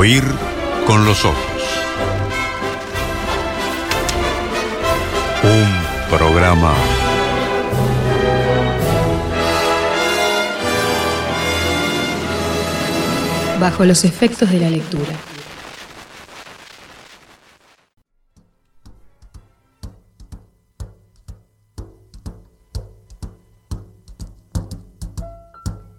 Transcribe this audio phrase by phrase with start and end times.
[0.00, 0.24] Oír
[0.86, 1.36] con los ojos.
[5.42, 6.72] Un programa
[13.60, 15.12] bajo los efectos de la lectura.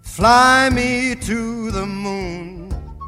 [0.02, 2.21] Fly me to the moon,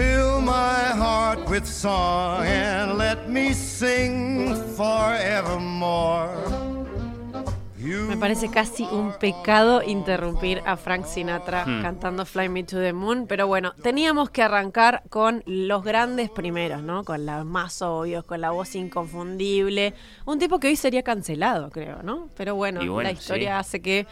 [0.00, 6.30] Fill my heart with song and let me sing forevermore.
[8.08, 11.82] Me parece casi un pecado interrumpir a Frank Sinatra Hmm.
[11.82, 16.82] cantando Fly Me to the Moon, pero bueno, teníamos que arrancar con los grandes primeros,
[16.82, 17.04] ¿no?
[17.04, 19.94] Con los más obvios, con la voz inconfundible.
[20.24, 22.28] Un tipo que hoy sería cancelado, creo, ¿no?
[22.36, 23.60] Pero bueno, la historia sí.
[23.60, 24.06] hace que,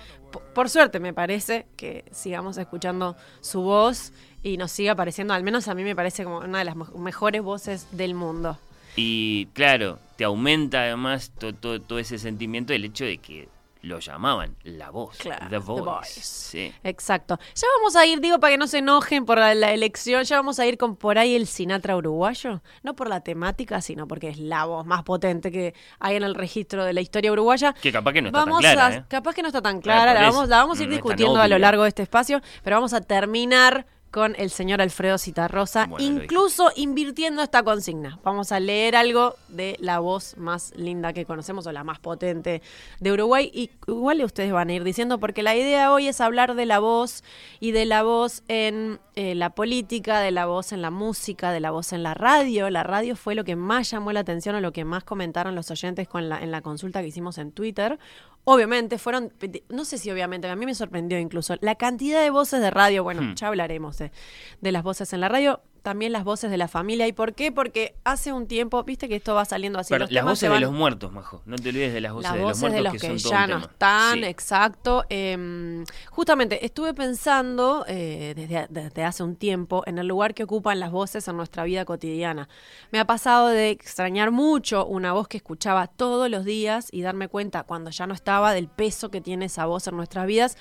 [0.54, 5.68] por suerte me parece, que sigamos escuchando su voz y nos siga pareciendo, al menos
[5.68, 8.58] a mí me parece como una de las mejores voces del mundo.
[8.96, 13.48] Y claro, te aumenta además to- to- todo ese sentimiento del hecho de que
[13.82, 15.16] lo llamaban la voz.
[15.18, 16.20] Claro, The The Voice.
[16.20, 16.72] Sí.
[16.82, 17.38] Exacto.
[17.54, 20.36] Ya vamos a ir, digo, para que no se enojen por la, la elección, ya
[20.36, 22.60] vamos a ir con por ahí el Sinatra uruguayo.
[22.82, 26.34] No por la temática, sino porque es la voz más potente que hay en el
[26.34, 27.72] registro de la historia uruguaya.
[27.80, 29.04] Que capaz que no está tan clara, a, ¿eh?
[29.06, 31.46] Capaz que no está tan clara, la vamos, la vamos a ir No discutiendo a
[31.46, 36.04] lo largo de este espacio, pero vamos a terminar con el señor Alfredo Citarrosa, Bueno,
[36.04, 38.18] incluso invirtiendo esta consigna.
[38.22, 42.62] Vamos a leer algo de la voz más linda que conocemos o la más potente
[43.00, 46.54] de Uruguay y igual ustedes van a ir diciendo porque la idea hoy es hablar
[46.54, 47.22] de la voz
[47.60, 51.60] y de la voz en eh, la política, de la voz en la música, de
[51.60, 52.70] la voz en la radio.
[52.70, 55.70] La radio fue lo que más llamó la atención o lo que más comentaron los
[55.70, 57.98] oyentes con la, en la consulta que hicimos en Twitter.
[58.44, 59.30] Obviamente fueron,
[59.68, 63.04] no sé si obviamente, a mí me sorprendió incluso la cantidad de voces de radio.
[63.04, 63.34] Bueno, Hmm.
[63.34, 64.12] ya hablaremos de,
[64.60, 65.60] de las voces en la radio.
[65.82, 67.06] También las voces de la familia.
[67.06, 67.50] ¿Y por qué?
[67.52, 69.94] Porque hace un tiempo, viste que esto va saliendo así.
[69.94, 71.40] Pero los las voces de los muertos, Majo.
[71.46, 73.58] No te olvides de las voces, las de, los muertos de los que, ya no
[73.58, 74.24] están, Sí.
[74.24, 75.04] exacto.
[75.08, 80.80] Eh, justamente estuve pensando eh, desde, desde hace un tiempo en el lugar que ocupan
[80.80, 82.48] las voces en nuestra vida cotidiana.
[82.90, 87.28] Me ha pasado de extrañar mucho una voz que escuchaba todos los días y darme
[87.28, 90.56] cuenta cuando ya no estaba del peso que tiene esa voz en nuestras vidas.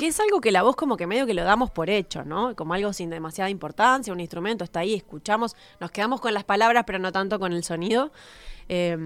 [0.00, 2.56] Que es algo que la voz como que medio que lo damos por hecho, ¿no?
[2.56, 6.84] Como algo sin demasiada importancia, un instrumento está ahí, escuchamos, nos quedamos con las palabras,
[6.86, 8.10] pero no tanto con el sonido.
[8.72, 8.96] Eh,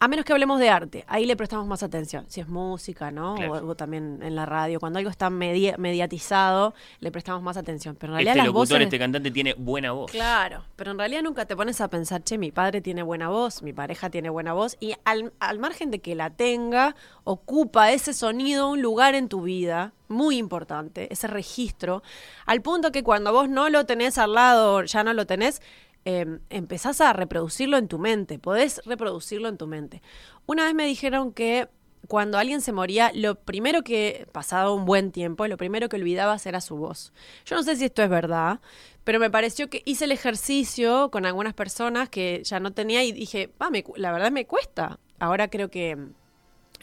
[0.00, 2.24] a menos que hablemos de arte, ahí le prestamos más atención.
[2.28, 3.36] Si es música, ¿no?
[3.36, 3.68] Claro.
[3.68, 4.80] O, también en la radio.
[4.80, 7.94] Cuando algo está media- mediatizado, le prestamos más atención.
[7.94, 8.84] Pero en realidad Este las locutor, voces...
[8.86, 10.10] este cantante tiene buena voz.
[10.10, 13.62] Claro, pero en realidad nunca te pones a pensar, che, mi padre tiene buena voz,
[13.62, 18.14] mi pareja tiene buena voz, y al, al margen de que la tenga, ocupa ese
[18.14, 22.02] sonido un lugar en tu vida muy importante, ese registro,
[22.44, 25.62] al punto que cuando vos no lo tenés al lado, ya no lo tenés,
[26.04, 30.02] eh, empezás a reproducirlo en tu mente, podés reproducirlo en tu mente.
[30.46, 31.68] Una vez me dijeron que
[32.08, 36.46] cuando alguien se moría, lo primero que, pasado un buen tiempo, lo primero que olvidabas
[36.46, 37.12] era su voz.
[37.44, 38.60] Yo no sé si esto es verdad,
[39.04, 43.12] pero me pareció que hice el ejercicio con algunas personas que ya no tenía y
[43.12, 44.98] dije, "Ah, la verdad me cuesta.
[45.20, 45.96] Ahora creo que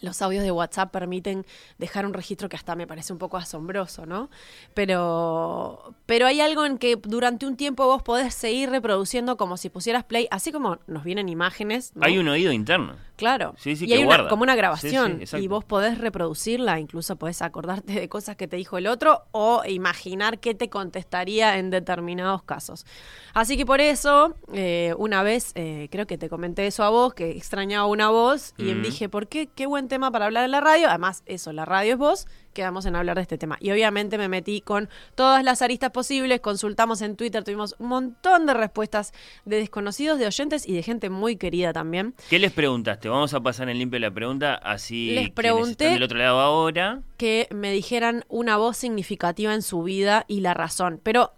[0.01, 1.45] los audios de WhatsApp permiten
[1.77, 4.29] dejar un registro que hasta me parece un poco asombroso, ¿no?
[4.73, 9.69] Pero, pero hay algo en que durante un tiempo vos podés seguir reproduciendo como si
[9.69, 11.93] pusieras play, así como nos vienen imágenes.
[12.01, 12.95] Hay un oído interno.
[13.19, 13.53] Claro.
[13.57, 15.19] Sí, sí, y que hay una- como una grabación.
[15.25, 19.23] sí, y vos podés reproducirla, incluso podés acordarte de cosas que te dijo el otro
[19.31, 22.85] o imaginar qué te contestaría en determinados casos.
[23.33, 27.13] Así que por eso, eh, una vez, eh, creo que te comenté eso a vos,
[27.13, 29.47] que extrañaba una voz, y dije, ¿por qué?
[29.53, 30.87] Qué buen tema para hablar en la radio.
[30.87, 32.27] Además, eso, la radio es vos,
[32.59, 33.57] quedamos en hablar de este tema.
[33.61, 38.45] Y obviamente me metí con todas las aristas posibles, consultamos en Twitter, tuvimos un montón
[38.45, 39.13] de respuestas
[39.45, 42.15] de desconocidos, de oyentes y de gente muy querida también.
[42.29, 43.07] ¿Qué les preguntaste?
[43.07, 47.01] Vamos a pasar en limpio la pregunta, así Les pregunté- están del otro lado ahora.
[47.17, 50.99] que me dijeran una voz significativa en su vida y la razón.
[51.03, 51.31] Pero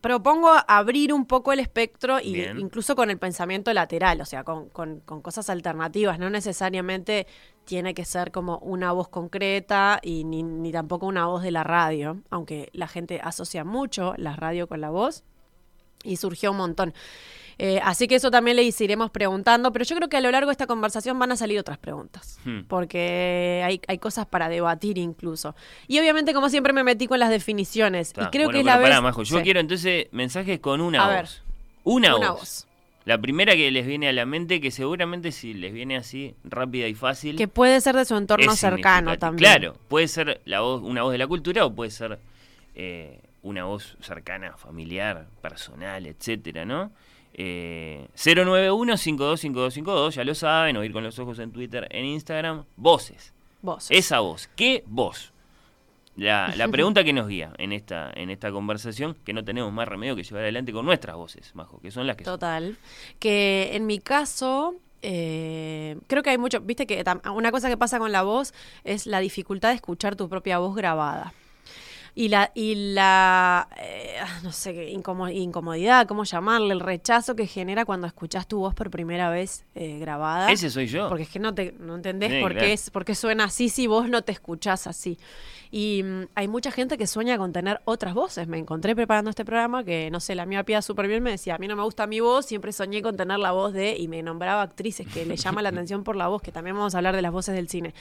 [0.00, 2.58] propongo abrir un poco el espectro y Bien.
[2.58, 6.18] incluso con el pensamiento lateral, o sea, con, con- con cosas alternativas.
[6.18, 7.26] No necesariamente
[7.64, 11.64] tiene que ser como una voz concreta y ni, ni tampoco una voz de la
[11.64, 15.24] radio, aunque la gente asocia mucho la radio con la voz.
[16.04, 16.94] y surgió un montón.
[17.58, 20.48] Eh, así que eso también les iremos preguntando, pero yo creo que a lo largo
[20.48, 22.60] de esta conversación van a salir otras preguntas, Hmm.
[22.68, 25.54] porque hay, hay cosas para debatir incluso.
[25.88, 28.08] Y obviamente, como siempre, me metí con las definiciones.
[28.08, 28.24] Está.
[28.24, 29.02] Y creo Bueno, que es la pará, vez...
[29.02, 29.42] Majo, yo Sí.
[29.42, 31.20] quiero entonces mensajes con una A ver.
[31.22, 31.42] voz.
[31.84, 32.38] Una, Una voz.
[32.40, 32.66] voz.
[33.06, 36.88] La primera que les viene a la mente, que seguramente si les viene así rápida
[36.88, 37.36] y fácil.
[37.36, 39.38] Que puede ser de su entorno cercano también.
[39.52, 42.18] Claro, puede ser la voz, una voz de la cultura o puede ser
[42.74, 46.90] eh, una voz cercana, familiar, personal, etcétera, ¿no?
[47.38, 53.34] Eh, 091-525252, ya lo saben, oír con los ojos en Twitter, en Instagram, voces.
[53.60, 53.90] Vos.
[53.90, 55.34] Esa voz, ¿qué voz?
[56.16, 59.86] La, la pregunta que nos guía en esta, en esta conversación, que no tenemos más
[59.86, 62.32] remedio que llevar adelante con nuestras voces, Majo, que son las que son.
[62.34, 62.78] Total.
[63.18, 67.04] Que en mi caso, eh, creo que hay mucho, viste que
[67.34, 70.74] una cosa que pasa con la voz es la dificultad de escuchar tu propia voz
[70.74, 71.34] grabada.
[72.18, 78.06] Y la, y la eh, no sé, incomodidad, cómo llamarle, el rechazo que genera cuando
[78.06, 80.50] escuchás tu voz por primera vez eh, grabada.
[80.50, 81.10] Ese soy yo.
[81.10, 82.66] Porque es que no, te, no entendés Sí, por, claro.
[82.66, 85.18] qué es, por qué suena así si vos no te escuchás así.
[85.70, 88.48] Y mm, hay mucha gente que sueña con tener otras voces.
[88.48, 91.56] Me encontré preparando este programa que, no sé, la mía pía súper bien me decía,
[91.56, 94.08] a mí no me gusta mi voz, siempre soñé con tener la voz de, y
[94.08, 96.98] me nombraba actrices que le llama la atención por la voz, que también vamos a
[96.98, 97.92] hablar de las voces del cine.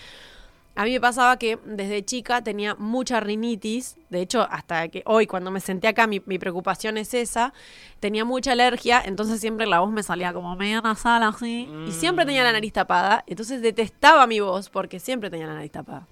[0.78, 5.26] A mí me pasaba que desde chica tenía mucha rinitis, de hecho hasta que hoy
[5.26, 7.54] cuando me senté acá mi, mi preocupación es esa,
[8.02, 12.26] tenía mucha alergia, entonces siempre la voz me salía como medio nasal así, y siempre
[12.26, 16.08] tenía la nariz tapada, entonces detestaba mi voz porque siempre tenía la nariz tapada.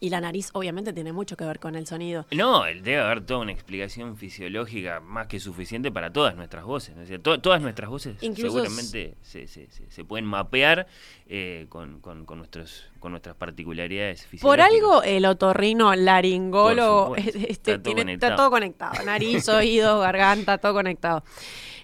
[0.00, 2.24] Y la nariz obviamente tiene mucho que ver con el sonido.
[2.30, 6.94] No, debe haber toda una explicación fisiológica más que suficiente para todas nuestras voces.
[6.96, 7.02] ¿no?
[7.02, 10.86] O sea, to- todas nuestras voces Incluso seguramente se, se- se- se pueden mapear
[11.26, 14.70] eh, con, con- con nuestros, con nuestras particularidades Por fisiológicas.
[14.72, 18.32] algo el otorrino laringólogo Por este, está todo tiene- conectado.
[18.32, 19.04] está todo conectado.
[19.04, 21.24] Nariz, oído, garganta, todo conectado.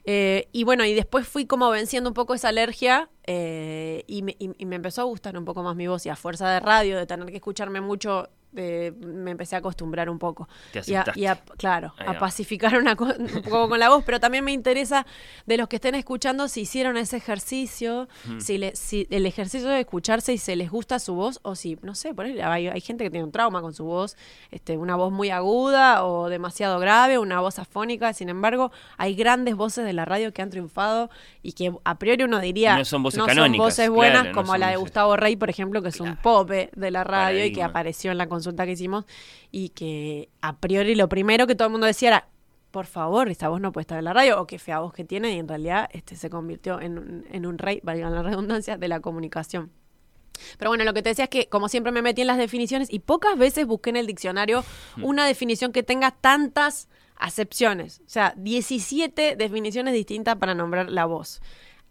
[0.07, 4.37] Eh, y bueno, y después fui como venciendo un poco esa alergia eh, y, me,
[4.39, 6.61] y- y me empezó a gustar un poco más mi voz y a fuerza de
[6.61, 10.49] radio, de tener que escucharme mucho, eh, me empecé a acostumbrar un poco.
[10.73, 14.21] Te y a, y a- claro, a pacificar una un poco con la voz, pero
[14.21, 15.05] también me interesa
[15.45, 19.81] de los que estén escuchando si hicieron ese ejercicio, si, le- si el ejercicio de
[19.81, 22.81] escucharse y se les gusta su voz o si, no sé, por ahí hay, hay
[22.81, 24.17] gente que tiene un trauma con su voz,
[24.53, 29.57] este, una voz muy aguda o demasiado grave, una voz afónica, sin embargo, hay grandes
[29.57, 31.11] voces de la radio que han triunfado
[31.43, 34.53] y que a priori uno diría No son voces canónicas, voces buenas claro, no como
[34.53, 37.45] son la de voces- Gustavo Rey, por ejemplo, que es un pope de la radio
[37.45, 39.05] y que apareció en la consulta que hicimos
[39.51, 42.29] y que a priori lo primero que todo el mundo decía era
[42.71, 45.05] por favor, esa voz no puede estar en la radio, o qué fea voz que
[45.05, 48.77] tiene, y en realidad este se convirtió en un, en un rey, valga la redundancia,
[48.77, 49.71] de la comunicación.
[50.59, 52.93] Pero bueno, lo que te decía es que, como siempre, me metí en las definiciones
[52.93, 54.65] y pocas veces busqué en el diccionario
[55.01, 58.01] una definición que tenga tantas acepciones.
[58.01, 61.41] O sea, 17 definiciones distintas para nombrar la voz.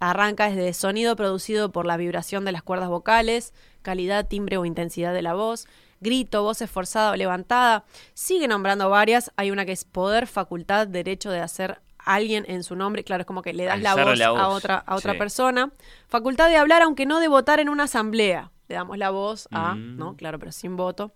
[0.09, 5.13] Arranca desde sonido producido por la vibración de las cuerdas vocales, calidad, timbre o intensidad
[5.13, 5.65] de la voz,
[6.01, 7.85] grito, voz esforzada o levantada.
[8.13, 9.31] Sigue nombrando varias.
[9.37, 13.05] Hay una que es poder, facultad, derecho de hacer alguien en su nombre.
[13.05, 15.17] Claro, es como que le das la voz, la a otra, a otra sí.
[15.17, 15.71] persona.
[16.09, 18.51] Facultad de hablar aunque no de votar en una asamblea.
[18.67, 19.97] Le damos la voz a, Mm.
[19.97, 20.15] ¿no?
[20.17, 21.13] Claro, pero sin voto.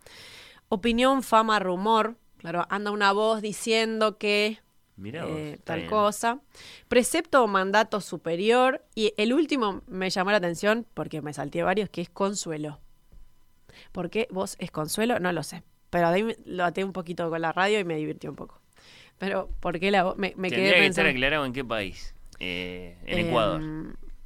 [0.69, 2.15] Opinión, fama, rumor.
[2.37, 4.59] Claro, anda una voz diciendo que
[4.97, 5.89] Mirá vos, eh, tal bien.
[5.89, 6.39] cosa.
[6.87, 8.83] Precepto o mandato superior.
[8.95, 12.79] Y el último me llamó la atención porque me salté varios, que es consuelo.
[13.91, 15.19] ¿Por qué vos es consuelo?
[15.19, 15.63] No lo sé.
[15.89, 18.59] Pero ahí lo até un poquito con la radio y me divirtió un poco.
[19.19, 20.17] Pero, ¿por qué la voz?
[20.17, 21.07] Me, me Tendría quedé que pensando.
[21.09, 22.13] estar aclarado en qué país.
[22.39, 23.61] Eh, en Em, Ecuador.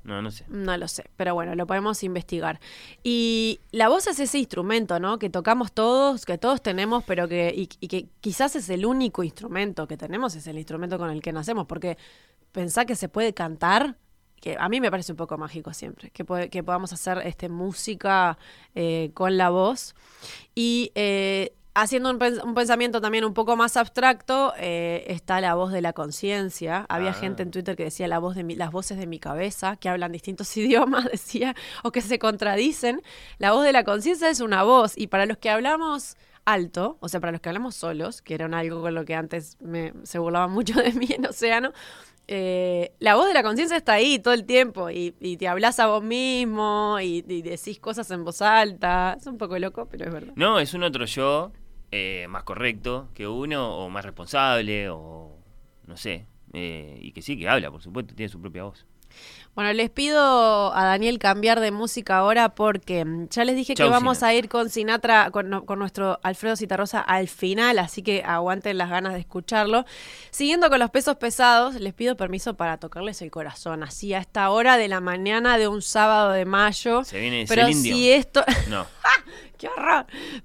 [0.03, 0.45] No, no sé.
[0.47, 2.59] No lo sé, pero bueno, lo podemos investigar.
[3.03, 5.19] Y la voz es ese instrumento, ¿no?
[5.19, 9.23] Que tocamos todos, que todos tenemos, pero que, y, y que quizás es el único
[9.23, 11.97] instrumento que tenemos, es el instrumento con el que nacemos, porque
[12.51, 13.95] pensá que se puede cantar,
[14.41, 18.37] que a mí me parece un poco mágico siempre, que, que podamos hacer este, música
[18.73, 19.93] eh, con la voz.
[20.55, 25.55] Y eh, haciendo un, pens- un pensamiento también un poco más abstracto, eh, está la
[25.55, 26.85] voz de la conciencia.
[26.89, 27.13] Había Ah.
[27.13, 29.87] gente en Twitter que decía la voz de mi- las voces de mi cabeza, que
[29.89, 33.01] hablan distintos idiomas, decía, o que se contradicen.
[33.37, 37.07] La voz de la conciencia es una voz, y para los que hablamos alto, o
[37.07, 40.17] sea, para los que hablamos solos, que era algo con lo que antes me, se
[40.19, 41.71] burlaban mucho de mí en Océano,
[42.27, 45.79] eh, la voz de la conciencia está ahí todo el tiempo y, y te hablas
[45.79, 49.17] a vos mismo y, y decís cosas en voz alta.
[49.19, 50.33] Es un poco loco, pero es verdad.
[50.35, 51.51] No, es un otro yo
[51.91, 55.37] eh, más correcto que uno, o más responsable, o
[55.87, 56.25] no sé.
[56.53, 58.85] eh, y que sí, que habla, por supuesto, tiene su propia voz.
[59.53, 63.87] Bueno, les pido a Daniel cambiar de música ahora porque mm, ya les dije Chau,
[63.87, 64.27] que vamos Sinatra.
[64.29, 69.13] a ir con Sinatra, con, nuestro Alfredo Citarrosa al final, así que aguanten las ganas
[69.13, 69.85] de escucharlo.
[70.29, 74.49] Siguiendo con los pesos pesados, les pido permiso para tocarles el corazón, así a esta
[74.51, 77.03] hora de la mañana de un sábado de mayo.
[77.03, 78.43] Se viene Pero si esto...
[78.69, 78.85] No.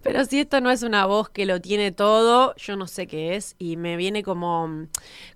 [0.02, 3.36] Pero si esto no es una voz que lo tiene todo, yo no sé qué
[3.36, 3.54] es.
[3.58, 4.86] Y me viene como,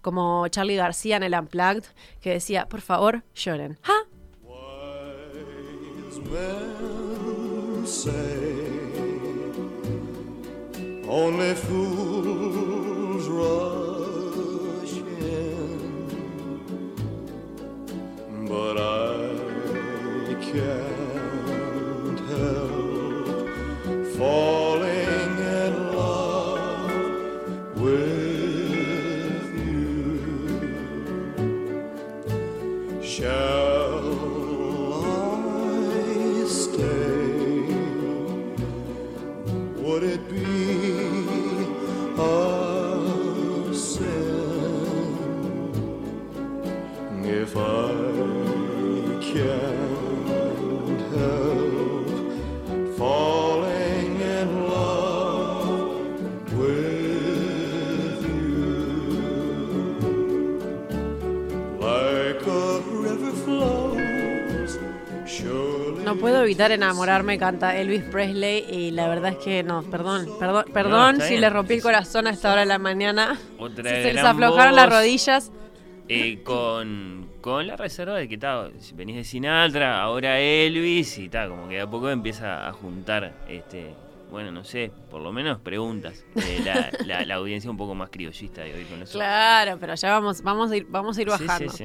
[0.03, 1.85] como Charlie García en el Unplugged,
[2.21, 3.79] que decía, por favor, lloren.
[3.85, 4.05] ¡Ah!
[24.21, 26.93] Falling in love
[27.81, 30.61] with you.
[33.03, 33.60] Shall
[66.41, 68.65] puedo evitar enamorarme, canta Elvis Presley.
[68.71, 72.31] Y la verdad es que no, perdón, perdón, perdón si le rompí el corazón a
[72.31, 73.39] esta hora de la mañana.
[73.59, 75.53] Otra si se les aflojaron las rodillas.
[76.09, 78.39] Eh, con, con la reserva de que
[78.79, 82.73] si venís de Sinatra, ahora Elvis y tal, como que de a poco empieza a
[82.73, 83.95] juntar, este,
[84.31, 86.25] bueno, no sé, por lo menos preguntas.
[86.65, 89.19] la, la- la audiencia un poco más criollista de hoy con eso.
[89.19, 91.73] Claro, pero ya vamos, vamos a ir, vamos a ir Sí, sí, bajando.
[91.73, 91.85] sí.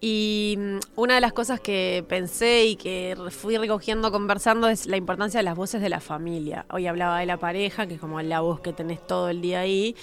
[0.00, 4.96] Y mm, una de las cosas que pensé y que fui recogiendo conversando es la
[4.96, 6.66] importancia de las voces de la familia.
[6.70, 9.60] Hoy hablaba de la pareja, que es como la voz que tenés todo el día
[9.60, 9.96] ahí,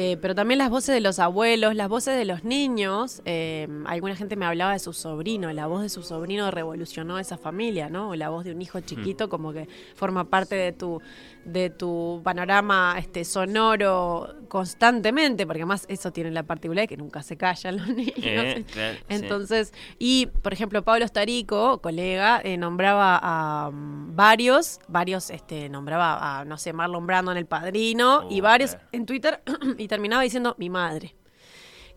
[0.00, 3.20] eh, pero también las voces de los abuelos, las voces de los niños.
[3.24, 7.36] Eh, alguna gente me hablaba de su sobrino, la voz de su sobrino revolucionó esa
[7.36, 8.10] familia, ¿no?
[8.10, 11.02] O la voz de un hijo chiquito como que forma parte de tu,
[11.44, 17.24] de tu panorama este, sonoro constantemente, porque además eso tiene la particularidad de que nunca
[17.24, 18.14] se callan los niños.
[18.16, 19.04] Eh, claro, sí.
[19.08, 26.38] Entonces, y por ejemplo, Pablo Starico, colega, eh, nombraba a mm, varios, varios, este, nombraba
[26.38, 29.42] a, no sé, Marlon Brando en El Padrino, y Oh, varios en Twitter,
[29.78, 31.14] y terminaba diciendo mi madre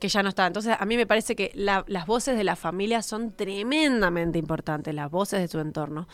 [0.01, 0.45] que ya no está.
[0.47, 4.93] Entonces, a mí me parece que la- las voces de la familia son tremendamente importantes,
[4.93, 6.07] las voces de su entorno.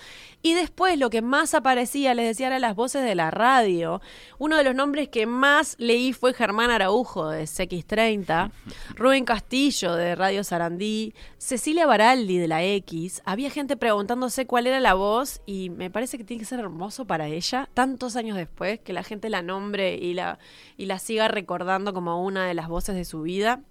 [0.44, 4.02] Y después, lo que más aparecía, les decía, eran las voces de la radio.
[4.38, 8.52] Uno de los nombres que más leí fue Germán Araujo, de CX30,
[8.96, 13.22] Rubén Castillo, de Radio Sarandí, Cecilia Baraldi, de la X.
[13.26, 17.06] Había gente preguntándose cuál era la voz, y me parece que tiene que ser hermoso
[17.08, 20.40] para ella, tantos años después, que la gente la nombre y la,
[20.76, 23.62] y la siga recordando como una de las voces de su vida.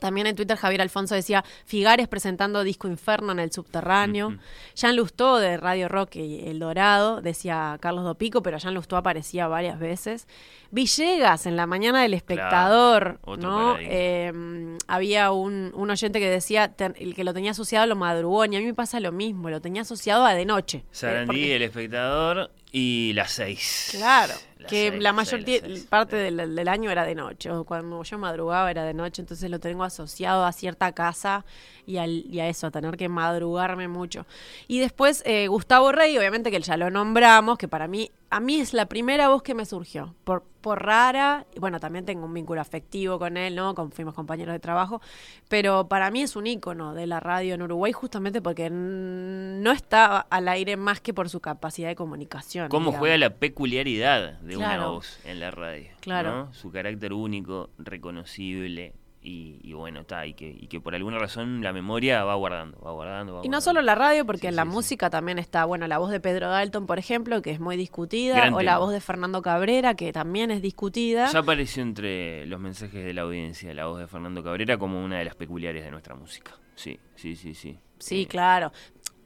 [0.00, 4.36] También en Twitter Javier Alfonso decía Figares presentando Disco Inferno en el subterráneo.
[4.74, 9.46] Jean Lustó de Radio Rock y El Dorado decía Carlos Dopico, pero Jean Lustó aparecía
[9.46, 10.26] varias veces.
[10.72, 13.76] Villegas en la mañana del espectador, ¿no?
[13.78, 18.52] Eh, había un, un oyente que decía el que lo tenía asociado a lo madrugón
[18.52, 20.78] y a mí me pasa lo mismo, lo tenía asociado a de noche.
[20.78, 23.88] Eh, Sarandí, porque- el espectador y las seis.
[23.92, 24.34] Claro,
[24.70, 25.40] que la mayor
[25.88, 29.50] parte del, del año era de noche, o cuando yo madrugaba era de noche, entonces
[29.50, 31.44] lo tengo asociado a cierta casa
[31.86, 34.26] y, al- y a eso, a tener que madrugarme mucho.
[34.68, 38.60] Y después eh, Gustavo Rey, obviamente que ya lo nombramos, que para mí, a mí
[38.60, 42.32] es la primera voz que me surgió, por, por rara, y bueno, también tengo un
[42.34, 43.74] vínculo afectivo con él, ¿no?
[43.74, 45.00] Con, fuimos compañeros de trabajo,
[45.48, 50.18] pero para mí es un ícono de la radio en Uruguay justamente porque no está
[50.20, 52.68] al aire más que por su capacidad de comunicación.
[52.68, 52.98] ¿Cómo digamos.
[53.00, 54.92] juega la peculiaridad de una Claro.
[54.92, 55.88] voz en la radio?
[56.00, 56.30] Claro.
[56.46, 56.52] ¿no?
[56.54, 61.62] Su carácter único, reconocible y, y bueno, está, y que, y que por alguna razón
[61.62, 63.60] la memoria va guardando, va guardando, va Y no guardando.
[63.60, 64.74] solo la radio, porque Sí, en la sí, sí.
[64.74, 68.36] música también está, bueno, la voz de Pedro Dalton, por ejemplo, que es muy discutida,
[68.36, 71.30] Gran o la voz de Fernando Cabrera, que también es discutida.
[71.30, 75.18] Ya apareció entre los mensajes de la audiencia la voz de Fernando Cabrera como una
[75.18, 76.52] de las peculiares de nuestra música.
[76.74, 77.78] Sí, sí, sí, sí.
[77.98, 78.72] Sí, Eh, claro.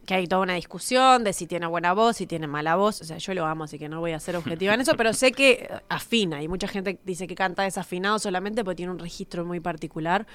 [0.07, 3.01] Que hay toda una discusión de si tiene buena voz, si tiene mala voz.
[3.01, 5.13] O sea, yo lo amo, así que no voy a ser objetiva en eso, pero
[5.13, 6.43] sé que eh, afina.
[6.43, 10.27] Y mucha gente dice que canta desafinado solamente porque tiene un registro muy particular.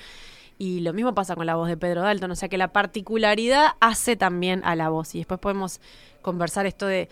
[0.58, 2.32] Y lo mismo pasa con la voz de Pedro Dalton.
[2.32, 5.16] O sea que la particularidad hace también a la voz.
[5.16, 5.80] Y después podemos
[6.22, 7.10] conversar esto de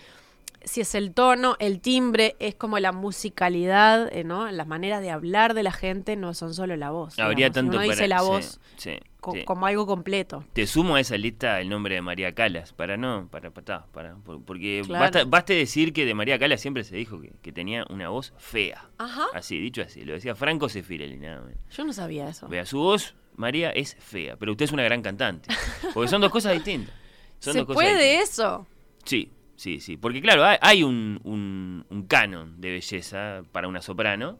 [0.63, 4.49] si es el tono, el timbre, es como la musicalidad, eh, ¿no?
[4.51, 7.17] Las maneras de hablar de la gente no son solo la voz.
[7.19, 7.53] Habría digamos.
[7.55, 9.43] tanto Uno dice para- la sí, voz sí, co- sí.
[9.45, 10.43] como algo completo.
[10.53, 14.15] Te sumo a esa lista el nombre de María Calas, para no, para, para, para,
[14.15, 15.01] por- porque Claro.
[15.03, 18.33] basta, baste decir que de María Calas siempre se dijo que, que tenía una voz
[18.37, 18.89] fea.
[18.97, 19.25] Ajá.
[19.33, 21.59] Así, dicho así, lo decía Franco Sefirelli, nada menos.
[21.71, 22.47] Yo no sabía eso.
[22.47, 25.49] Vea, su voz, María, es fea, pero usted es una gran cantante.
[25.93, 26.93] Porque son dos cosas distintas.
[27.39, 28.29] Son ¿Se dos cosas puede distintas.
[28.29, 28.67] eso?
[29.05, 29.97] Sí, sí, sí.
[29.97, 34.39] Porque claro, hay, hay un, un- un canon de belleza para una soprano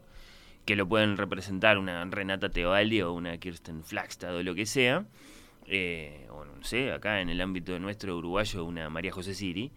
[0.64, 5.04] que lo pueden representar una Renata Teobaldi o una Kirsten Flagstad o lo que sea.
[5.66, 9.70] eh, o no sé, acá en el ámbito nuestro uruguayo, una María José Siri.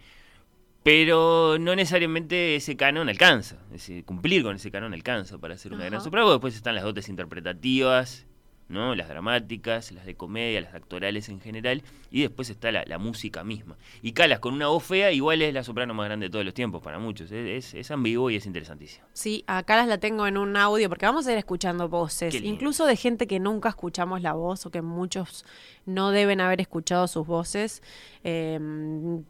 [0.83, 3.57] Pero no necesariamente ese canon alcanza.
[3.65, 6.31] Es decir, cumplir con ese canon alcanza para ser una gran soprano.
[6.31, 8.25] Después están las dotes interpretativas,
[8.71, 8.95] ¿no?
[8.95, 11.83] Las dramáticas, las de comedia, las actorales en general.
[12.09, 13.77] Y después está la, la música misma.
[14.01, 16.53] Y Calas con una voz fea, igual es la soprano más grande de todos los
[16.53, 17.31] tiempos para muchos.
[17.31, 19.05] Es, es, ambiguo y es interesantísimo.
[19.13, 22.85] Sí, acá las la tengo en un audio porque vamos a ir escuchando voces, incluso
[22.85, 25.45] de gente que nunca escuchamos la voz o que muchos
[25.85, 27.81] no deben haber escuchado sus voces.
[28.23, 28.59] Eh,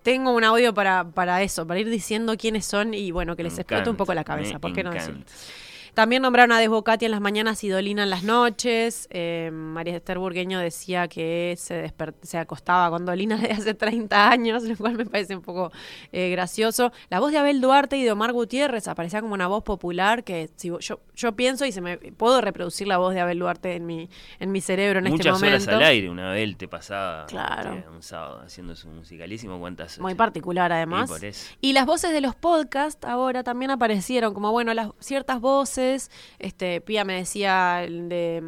[0.04, 3.58] tengo un audio para, para eso, para ir diciendo quiénes son y bueno, que les
[3.58, 4.54] explote un poco la cabeza.
[4.54, 5.26] me ¿Por qué no decir?
[5.94, 9.08] También nombraron a Desbocati en las mañanas y Dolina en las noches.
[9.12, 14.64] Eh, María Esther Burgueño decía que se, se acostaba con Dolina desde hace 30 años,
[14.64, 15.72] lo cual me parece un poco
[16.12, 16.92] eh, gracioso.
[17.10, 20.50] La voz de Abel Duarte y de Omar Gutiérrez aparecía como una voz popular que
[20.56, 23.86] si yo, yo pienso y se me puedo reproducir la voz de Abel Duarte en
[23.86, 25.64] mi, en mi cerebro en Muchas este momento.
[25.66, 27.74] horas al aire, una vez te pasaba Claro.
[27.74, 29.60] este, un sábado haciendo su musicalísimo.
[29.60, 30.00] ¿Cuántas?
[30.00, 31.10] Muy particular además.
[31.60, 35.81] Y las voces de los podcasts ahora también aparecieron, como bueno, las ciertas voces,
[36.40, 38.42] este, Pía me decía de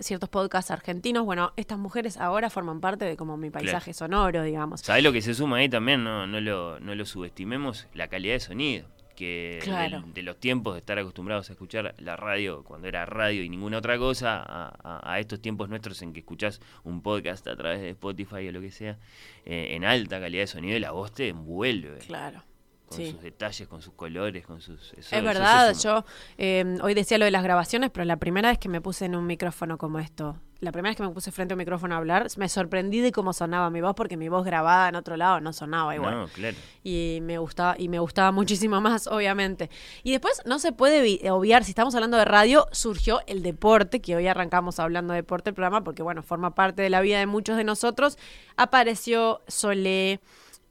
[0.00, 4.80] ciertos podcasts argentinos, bueno, estas mujeres ahora forman parte de como mi paisaje sonoro, digamos.
[4.80, 6.04] ¿Sabés lo que se suma ahí también?
[6.04, 8.86] No, no, lo, no lo subestimemos, la calidad de sonido.
[9.16, 10.02] Que Claro.
[10.14, 13.76] de, los tiempos de estar acostumbrados a escuchar la radio cuando era radio y ninguna
[13.76, 17.82] otra cosa, a, a- a estos tiempos nuestros en que escuchás un podcast a través
[17.82, 18.96] de Spotify o lo que sea,
[19.44, 21.98] eh, en alta calidad de sonido y la voz te envuelve.
[21.98, 22.42] Claro.
[22.90, 23.12] Con Sí.
[23.12, 24.92] sus detalles, con sus colores, con sus...
[24.94, 26.04] eso- Es verdad, yo
[26.38, 29.14] eh, hoy decía lo de las grabaciones, pero la primera vez que me puse en
[29.14, 31.98] un micrófono como esto, la primera vez que me puse frente a un micrófono a
[31.98, 35.40] hablar, me sorprendí de cómo sonaba mi voz, porque mi voz grabada en otro lado
[35.40, 36.14] no sonaba igual.
[36.16, 36.56] No, claro.
[36.82, 39.70] y me gustaba y me gustaba muchísimo más obviamente
[40.02, 44.00] y después no se puede vi- obviar si estamos hablando de radio surgió el deporte
[44.00, 47.20] que hoy arrancamos hablando de deporte el programa porque bueno forma parte de la vida
[47.20, 48.18] de muchos de nosotros
[48.56, 50.20] apareció Solé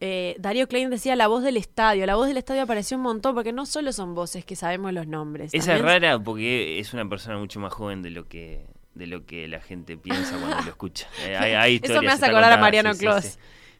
[0.01, 2.05] eh, Darío Klein decía la voz del estadio.
[2.05, 5.07] La voz del estadio apareció un montón porque no solo son voces que sabemos los
[5.07, 5.53] nombres.
[5.53, 9.25] Esa es rara porque es una persona mucho más joven de lo que de lo
[9.25, 11.07] que la gente piensa cuando lo escucha.
[11.25, 13.23] Eh, hay- hay Eso me hace acordar a Mariano sí, sí, Clos.
[13.25, 13.39] sí.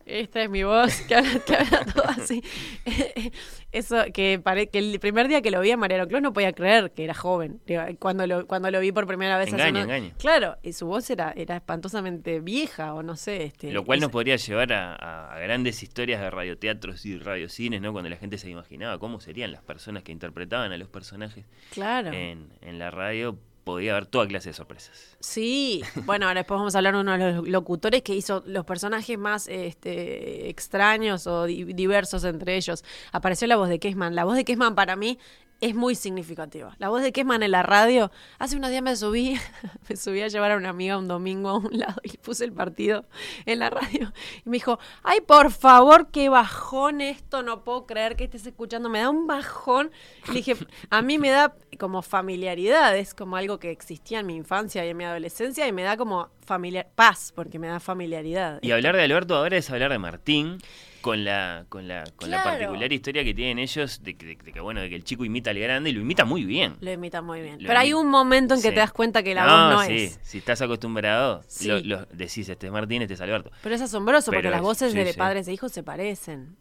[0.10, 2.44] Esta es mi voz, que habla, que habla todo así.
[3.72, 6.52] Eso, que, pare- que el primer día que lo vi a Mariano Clos no podía
[6.54, 7.62] creer que era joven.
[8.00, 9.48] Cuando lo, cuando lo vi por primera vez.
[9.48, 10.14] hace Engaña, unos- engaña.
[10.18, 13.44] Claro, y su voz era, era espantosamente vieja, o no sé.
[13.44, 17.92] Este, Lo cual nos podría llevar a grandes historias de radioteatros y radiocines, ¿no?
[17.92, 22.12] Cuando la gente se imaginaba cómo serían las personas que interpretaban a los personajes Claro.
[22.12, 23.38] en, en la radio,
[23.74, 25.18] podía haber toda clase de sorpresas.
[25.20, 28.66] Sí, bueno, ahora después vamos a hablar de uno de los locutores que hizo los
[28.66, 32.84] personajes más este, extraños o di- diversos entre ellos.
[33.12, 34.16] Apareció la voz de Kessman.
[34.16, 35.18] La voz de Kessman para mí
[35.62, 36.76] es muy significativa.
[36.80, 38.12] La voz de Kessman en la radio.
[38.38, 39.38] Hace unos días me subí,
[39.90, 42.54] me subí a llevar a una amiga un domingo a un lado y puse el
[42.54, 43.06] partido
[43.46, 44.14] en la radio.
[44.46, 48.90] Y me dijo, ay, por favor, qué bajón esto, no puedo creer que estés escuchando.
[48.90, 49.92] Me da un bajón.
[50.28, 50.56] Le dije,
[50.90, 54.90] a mí me da como familiaridad, es como algo que existía en mi infancia y
[54.90, 58.60] en mi adolescencia y me da como familiar paz, porque me da familiaridad.
[58.62, 60.58] Y hablar de Alberto ahora es hablar de Martín,
[61.02, 64.60] con la, con la, con la particular historia que tienen ellos de que, de que,
[64.60, 66.76] bueno, de que el chico imita al grande y lo imita muy bien.
[66.82, 67.62] Lo imita muy bien.
[67.62, 68.74] Lo Pero hay un momento en que Sí.
[68.74, 70.20] te das cuenta que la voz no sí, es.
[70.24, 71.68] Si estás acostumbrado, Sí.
[71.68, 73.52] lo, lo- decís, este es Martín, este es Alberto.
[73.64, 76.56] Pero es asombroso porque las es- voces de padres e hijos se parecen.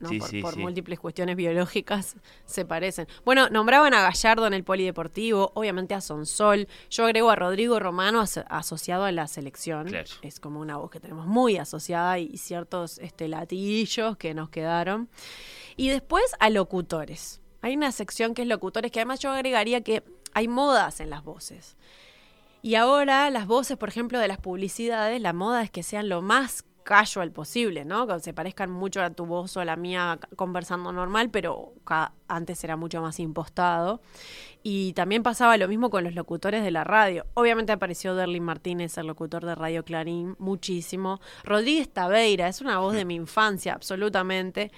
[0.00, 0.08] ¿No?
[0.08, 0.60] Sí, por sí, por sí.
[0.60, 3.06] múltiples cuestiones biológicas se parecen.
[3.24, 6.68] Bueno, nombraban a Gallardo en el polideportivo, obviamente a Sonsol.
[6.90, 9.86] Yo agrego a Rodrigo Romano aso- asociado a la selección.
[9.88, 10.08] Claro.
[10.22, 15.08] Es como una voz que tenemos muy asociada y ciertos este, latillos que nos quedaron.
[15.76, 17.40] Y después a locutores.
[17.60, 21.24] Hay una sección que es locutores que además yo agregaría que hay modas en las
[21.24, 21.76] voces.
[22.62, 26.22] Y ahora las voces, por ejemplo, de las publicidades, la moda es que sean lo
[26.22, 28.06] más casual posible, ¿no?
[28.06, 31.74] Que se parezcan mucho a tu voz o a la mía conversando normal, pero
[32.28, 34.00] antes era mucho más impostado.
[34.62, 37.26] Y también pasaba lo mismo con los locutores de la radio.
[37.34, 41.20] Obviamente apareció Derlin Martínez, el locutor de Radio Clarín, muchísimo.
[41.44, 44.72] Rodríguez Taveira, es una voz de mi infancia, absolutamente.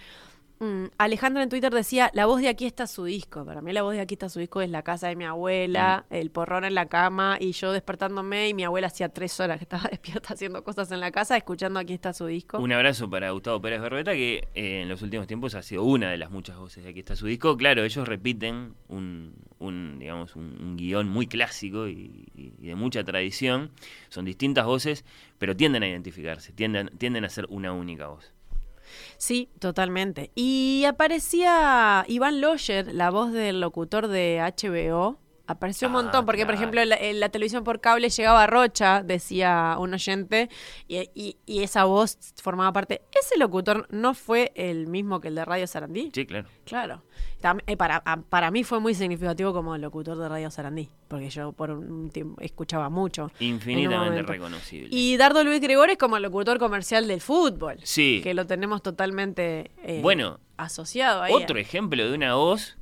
[0.63, 3.47] Mm, Alejandra en Twitter decía, la voz de aquí está su disco.
[3.47, 6.05] Para mí la voz de aquí está su disco es la casa de mi abuela,
[6.11, 6.15] Mm.
[6.15, 9.65] el porrón en la cama y yo despertándome y mi abuela hacía tres horas que
[9.65, 12.59] estaba despierta haciendo cosas en la casa, escuchando aquí está su disco.
[12.59, 16.11] Un abrazo para Gustavo Pérez Berbeta, que eh, en los últimos tiempos ha sido una
[16.11, 17.57] de las muchas voces de aquí está su disco.
[17.57, 22.75] Claro, ellos repiten un, un, digamos, un, un guion muy clásico y, y- y de
[22.75, 23.71] mucha tradición.
[24.11, 25.07] Son distintas voces,
[25.39, 28.31] pero tienden a identificarse, tienden, tienden a ser una única voz.
[29.17, 30.31] Sí, totalmente.
[30.35, 35.19] Y aparecía Iván Loyer, la voz del locutor de HBO.
[35.51, 39.03] Apareció un Ah, montón, porque por ejemplo la, en la televisión por cable llegaba Rocha,
[39.03, 40.49] decía un oyente,
[40.87, 43.03] y, y- y esa voz formaba parte.
[43.19, 46.11] ¿Ese locutor no fue el mismo que el de Radio Sarandí?
[46.15, 46.49] Sí, claro.
[46.65, 47.03] Claro.
[47.67, 51.53] Eh, para, a- para mí fue muy significativo como locutor de Radio Sarandí, porque yo
[51.53, 53.31] por un tiempo escuchaba mucho.
[53.41, 54.89] Infinitamente reconocible.
[54.93, 57.79] Y Dardo Luis Gregores como el locutor comercial del fútbol.
[57.83, 58.21] Sí.
[58.23, 61.33] Que lo tenemos totalmente eh, Bueno, asociado ahí.
[61.33, 62.77] Otro ejemplo de una voz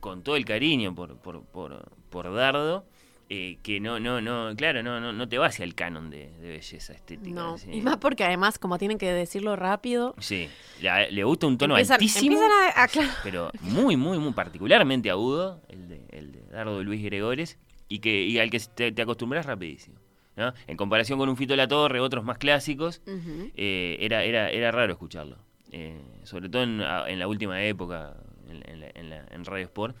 [0.00, 2.84] con todo el cariño por, por, por, por Dardo,
[3.28, 6.30] eh, que no, no, no, claro, no, no, no te va hacia el canon de,
[6.38, 7.34] de belleza estética.
[7.34, 7.70] No, sí.
[7.72, 10.48] y más porque además, como tienen que decirlo rápido, Sí,
[10.80, 13.10] le, le gusta un tono empiezan, altísimo, empiezan a, a- claro.
[13.24, 18.22] pero muy, muy, muy particularmente agudo, el de, el de Dardo Luis Gregores, y, que,
[18.22, 19.98] y al que te, te acostumbras rapidísimo.
[20.36, 20.52] ¿no?
[20.66, 24.92] En comparación con un Fito La Torre, otros más clásicos, eh, era, era, era raro
[24.92, 25.38] escucharlo.
[25.72, 28.14] Eh, sobre todo en, la última época,
[28.48, 29.96] en, en la- en la- en Radio Sport.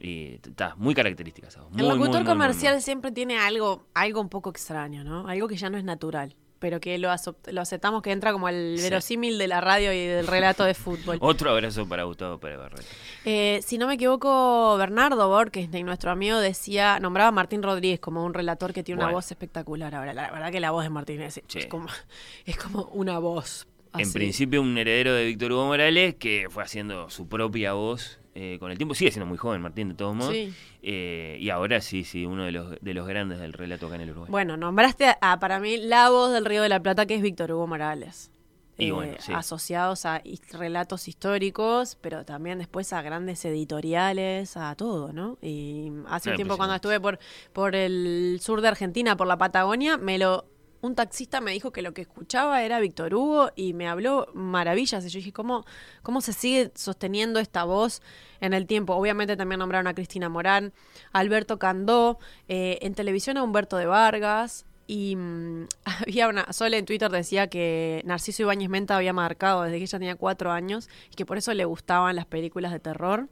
[0.00, 1.72] Y está muy característica esa voz.
[1.72, 5.26] Muy, el locutor muy, muy, comercial siempre tiene algo, algo un poco extraño, ¿no?
[5.26, 7.08] Algo que ya no es natural, pero que lo,
[7.52, 8.82] lo aceptamos que entra como el Sí.
[8.84, 11.18] verosímil de la radio y del relato de fútbol.
[11.20, 12.82] Otro abrazo para Gustavo Pérez Barreto.
[13.24, 17.98] Eh, si no me equivoco, Bernardo Borges, de nuestro amigo, decía, nombraba a Martín Rodríguez
[18.00, 19.94] como un relator que tiene una voz espectacular.
[19.96, 21.58] Ahora, la verdad que la voz de Martín es, Sí.
[21.58, 21.88] es como,
[22.46, 23.66] es como una voz.
[23.96, 28.58] En principio, un heredero de Víctor Hugo Morales que fue haciendo su propia voz eh,
[28.60, 28.94] con el tiempo.
[28.94, 30.32] Sigue siendo muy joven, Martín, de todos modos.
[30.34, 30.52] Sí.
[30.82, 34.02] Eh, y ahora sí, sí, uno de los, de los grandes del relato acá en
[34.02, 34.30] el Uruguay.
[34.30, 37.50] Bueno, nombraste a, para mí la voz del Río de la Plata, que es Víctor
[37.52, 38.30] Hugo Morales.
[38.78, 39.32] Eh, Y bueno, sí.
[39.34, 40.22] Asociados a
[40.52, 45.36] relatos históricos, pero también después a grandes editoriales, a todo, ¿no?
[45.42, 47.18] Y hace Ah, un tiempo cuando estuve por,
[47.52, 50.44] por el sur de Argentina, por la Patagonia, me lo...
[50.80, 55.04] Un taxista me dijo que lo que escuchaba era Víctor Hugo y me habló maravillas.
[55.04, 55.64] Y yo dije, ¿cómo,
[56.02, 58.00] ¿cómo se sigue sosteniendo esta voz
[58.40, 58.94] en el tiempo?
[58.94, 60.72] Obviamente también nombraron a Cristina Morán,
[61.12, 64.66] Alberto Candó, eh, en televisión a Humberto de Vargas.
[64.86, 69.78] Y mm, había una, Sole en Twitter decía que Narciso Ibáñez Menta había marcado desde
[69.78, 73.28] que ella tenía cuatro años y que por eso le gustaban las películas de terror.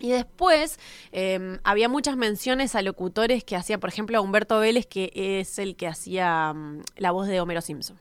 [0.00, 0.78] Y después
[1.12, 5.58] eh, había muchas menciones a locutores que hacían, por ejemplo, a Humberto Vélez, que es
[5.58, 7.98] el que hacía mm, la voz de Homero Simpson.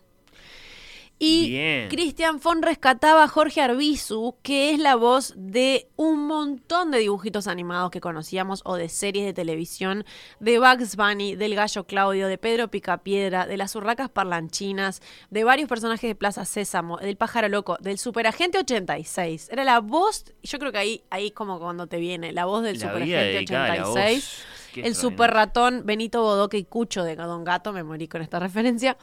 [1.20, 1.88] Y.
[1.90, 7.48] Cristian Fon rescataba a Jorge Arbizu, que es la voz de un montón de dibujitos
[7.48, 10.06] animados que conocíamos o de series de televisión,
[10.40, 15.68] de Bugs Bunny, del Gallo Claudio, de Pedro Picapiedra, de las Urracas Parlanchinas, de varios
[15.68, 19.50] personajes de Plaza Sésamo, del Pájaro Loco, del Superagente 86.
[19.52, 22.80] Era la voz, yo creo que ahí, ahí como cuando te viene, la voz del
[22.80, 23.98] La Superagente dedicada a la voz.
[23.98, 24.46] 86.
[24.74, 28.40] Qué El super ratón Benito Bodoque y Cucho de Don Gato, me morí con esta
[28.40, 28.98] referencia.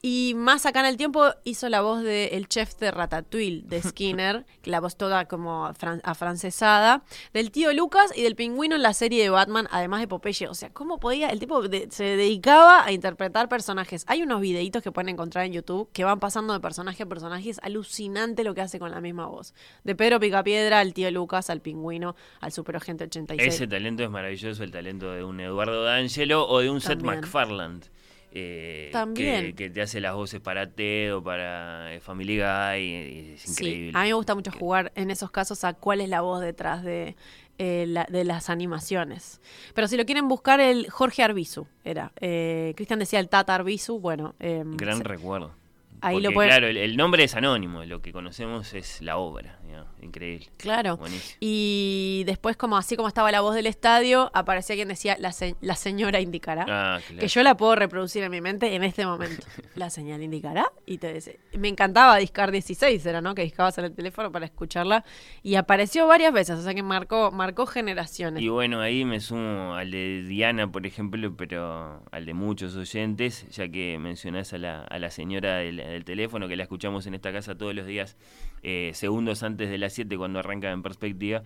[0.00, 4.46] Y más acá en el tiempo hizo la voz del chef de Ratatouille de Skinner,
[4.62, 9.20] la voz toda como afran- afrancesada, del tío Lucas y del pingüino en la serie
[9.24, 10.46] de Batman, además de Popeye.
[10.46, 11.30] O sea, ¿cómo podía?
[11.30, 14.04] El tipo de- se dedicaba a interpretar personajes.
[14.06, 17.50] Hay unos videitos que pueden encontrar en YouTube que van pasando de personaje a personaje.
[17.50, 19.52] Es alucinante lo que hace con la misma voz.
[19.82, 23.52] De Pedro Picapiedra al tío Lucas, al pingüino, al superagente 86.
[23.54, 27.02] Ese talento es maravilloso, el talento de un Eduardo D'Angelo o de un Seth.
[27.02, 27.86] MacFarland.
[28.32, 29.46] Eh, También.
[29.46, 32.80] Que, que te hace las voces para Ted o para eh, Family Guy.
[32.80, 33.92] y es Sí, increíble.
[33.98, 36.82] a mí me gusta mucho jugar en esos casos a cuál es la voz detrás
[36.82, 37.16] de,
[37.58, 39.40] eh, la- de las animaciones.
[39.74, 42.12] Pero si lo quieren buscar, el Jorge Arbizu era.
[42.20, 44.34] Eh, Cristian decía el Tata Arbizu, bueno.
[44.40, 45.52] eh, Gran se- recuerdo.
[46.00, 49.16] Ahí Porque, lo pueden- Claro, el, el nombre es anónimo, lo que conocemos es la
[49.16, 49.57] obra.
[49.68, 50.48] Digamos, Increíble.
[50.56, 50.96] Claro.
[50.96, 51.36] Buenísimo.
[51.40, 55.56] Y después, como así como estaba la voz del estadio, aparecía quien decía la, se-
[55.60, 56.62] la señora indicará.
[56.68, 57.20] Ah, claro.
[57.20, 59.46] Que yo la puedo reproducir en mi mente en este momento.
[59.74, 60.66] La señal indicará.
[60.86, 61.38] Y te dice.
[61.52, 63.34] Me encantaba Discar 16, era, ¿no?
[63.34, 65.04] Que discabas en el teléfono para escucharla.
[65.42, 68.42] Y apareció varias veces, o sea que marcó, marcó generaciones.
[68.42, 73.46] Y bueno, ahí me sumo al de Diana, por ejemplo, pero al de muchos oyentes,
[73.50, 77.14] ya que mencionás a la, a la señora del, del teléfono, que la escuchamos en
[77.14, 78.16] esta casa todos los días,
[78.62, 81.42] eh, segundos antes de las 7 cuando arranca en perspectiva.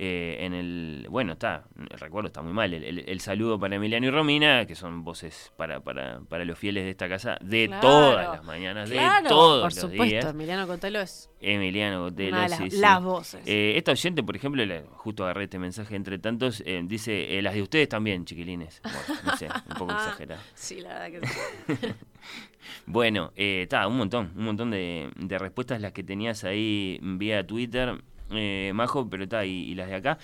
[0.00, 1.06] eh, en el.
[1.10, 2.72] Bueno, está, el recuerdo está muy mal.
[2.72, 6.56] El, el- el saludo para Emiliano y Romina, que son voces para, para, para los
[6.56, 10.04] fieles de esta casa de Claro, todas las mañanas, claro, de todos Por los supuesto,
[10.04, 10.24] días.
[10.26, 12.78] Emiliano Cotelo es Emiliano Cotelo, una de las, sí, sí.
[12.78, 13.40] las voces.
[13.44, 17.54] Eh, esta oyente, por ejemplo, la- justo agarré este mensaje entre tantos, eh, dice, las
[17.54, 18.80] de ustedes también, chiquilines.
[18.84, 20.40] Bueno, no sé, un poco exagerado.
[20.54, 21.88] sí, la verdad que sí.
[22.86, 28.02] Bueno, está, un montón, un montón de, de respuestas las que tenías ahí vía Twitter,
[28.30, 30.18] eh, Majo, pero está, y, y las de acá.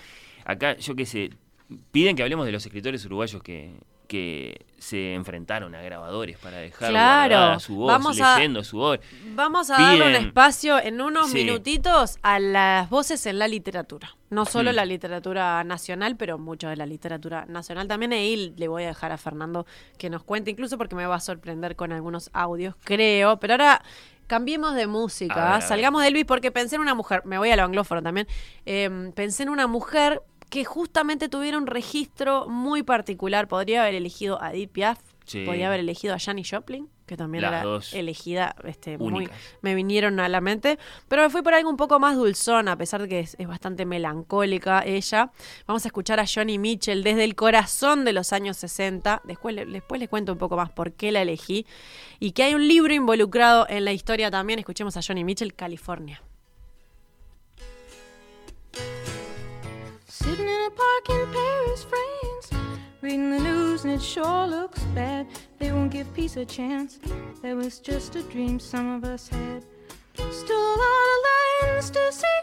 [0.45, 1.31] Acá, yo qué sé,
[1.91, 3.73] piden que hablemos de los escritores uruguayos que,
[4.05, 8.99] que se enfrentaron a grabadores para dejar Claro, su voz, vamos a- leyendo su voz.
[9.33, 11.37] Vamos a darle un Piden- espacio en unos Sí.
[11.43, 14.15] minutitos a las voces en la literatura.
[14.29, 14.75] No solo Hmm.
[14.75, 18.13] la literatura nacional, pero mucho de la literatura nacional también.
[18.13, 19.65] Ahí le voy a dejar a Fernando
[19.97, 23.39] que nos cuente, incluso porque me va a sorprender con algunos audios, creo.
[23.39, 23.81] Pero ahora
[24.27, 25.61] cambiemos de A música, ver, a ver.
[25.61, 28.27] salgamos de Elvis porque pensé en una mujer, me voy al anglófono también,
[28.65, 30.21] eh, pensé en una mujer
[30.55, 33.47] que justamente tuviera un registro muy particular.
[33.49, 35.43] Podría haber elegido a Edith Piaf, Sí.
[35.43, 39.27] podría haber elegido a Janis Joplin, que también Las era dos elegida este, muy,
[39.61, 42.77] me vinieron a la mente, pero me fui por algo un poco más dulzón, a
[42.77, 45.31] pesar de que es, es bastante melancólica ella.
[45.67, 49.23] Vamos a escuchar a Johnny Mitchell desde el corazón de los años 60.
[49.25, 51.65] Después, le- después les cuento un poco más por qué la elegí.
[52.19, 54.59] Y que hay un libro involucrado en la historia también.
[54.59, 56.21] Escuchemos a Johnny Mitchell, California.
[60.25, 62.49] Sitting in a park in Paris, France,
[63.01, 65.27] reading the news and it sure looks bad.
[65.59, 66.97] They won't give peace a chance.
[67.43, 69.63] That was just a dream some of us had.
[70.15, 71.17] Still a lot of
[71.67, 72.41] lands to see,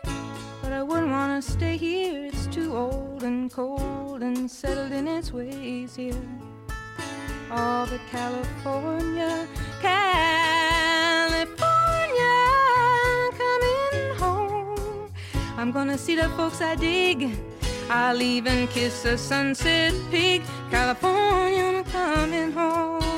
[0.62, 2.27] but I wouldn't want to stay here.
[2.27, 6.14] It's too old and cold and settled in its ways here.
[7.51, 9.49] All but California,
[9.81, 11.57] California,
[13.42, 15.12] coming home.
[15.57, 17.29] I'm gonna see the folks I dig.
[17.90, 20.42] I'll even kiss a sunset peak.
[20.71, 23.12] California, I'm coming home.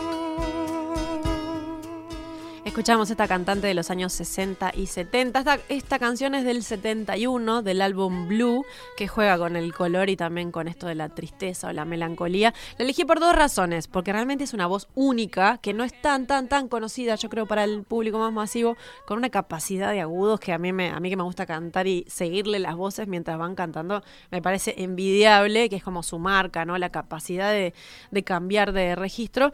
[2.64, 5.60] Escuchamos esta cantante de los años 60 y 70.
[5.68, 8.64] Esta, canción es del 71, del álbum Blue,
[8.96, 12.54] que juega con el color y también con esto de la tristeza o la melancolía.
[12.78, 16.26] La elegí por dos razones, porque realmente es una voz única, que no es tan,
[16.26, 20.40] tan, tan conocida, yo creo, para el público más masivo, con una capacidad de agudos
[20.40, 23.36] que a mí, me, a mí que me gusta cantar y seguirle las voces mientras
[23.38, 26.78] van cantando, me parece envidiable, que es como su marca, ¿no?
[26.78, 27.74] La capacidad de,
[28.10, 29.52] de cambiar de registro.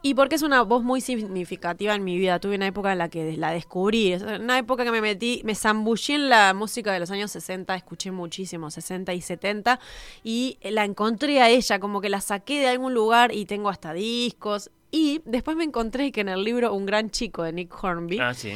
[0.00, 2.38] Y porque es una voz muy significativa en mi vida.
[2.38, 4.12] Tuve una época en la que la descubrí.
[4.12, 7.74] Es una época que me metí, me zambullí en la música de los años 60,
[7.74, 9.80] escuché muchísimo, 60 y 70,
[10.22, 13.92] y la encontré a ella, como que la saqué de algún lugar y tengo hasta
[13.92, 14.70] discos.
[14.92, 18.34] Y después me encontré que en el libro Un gran chico de Nick Hornby, Ah,
[18.34, 18.52] sí.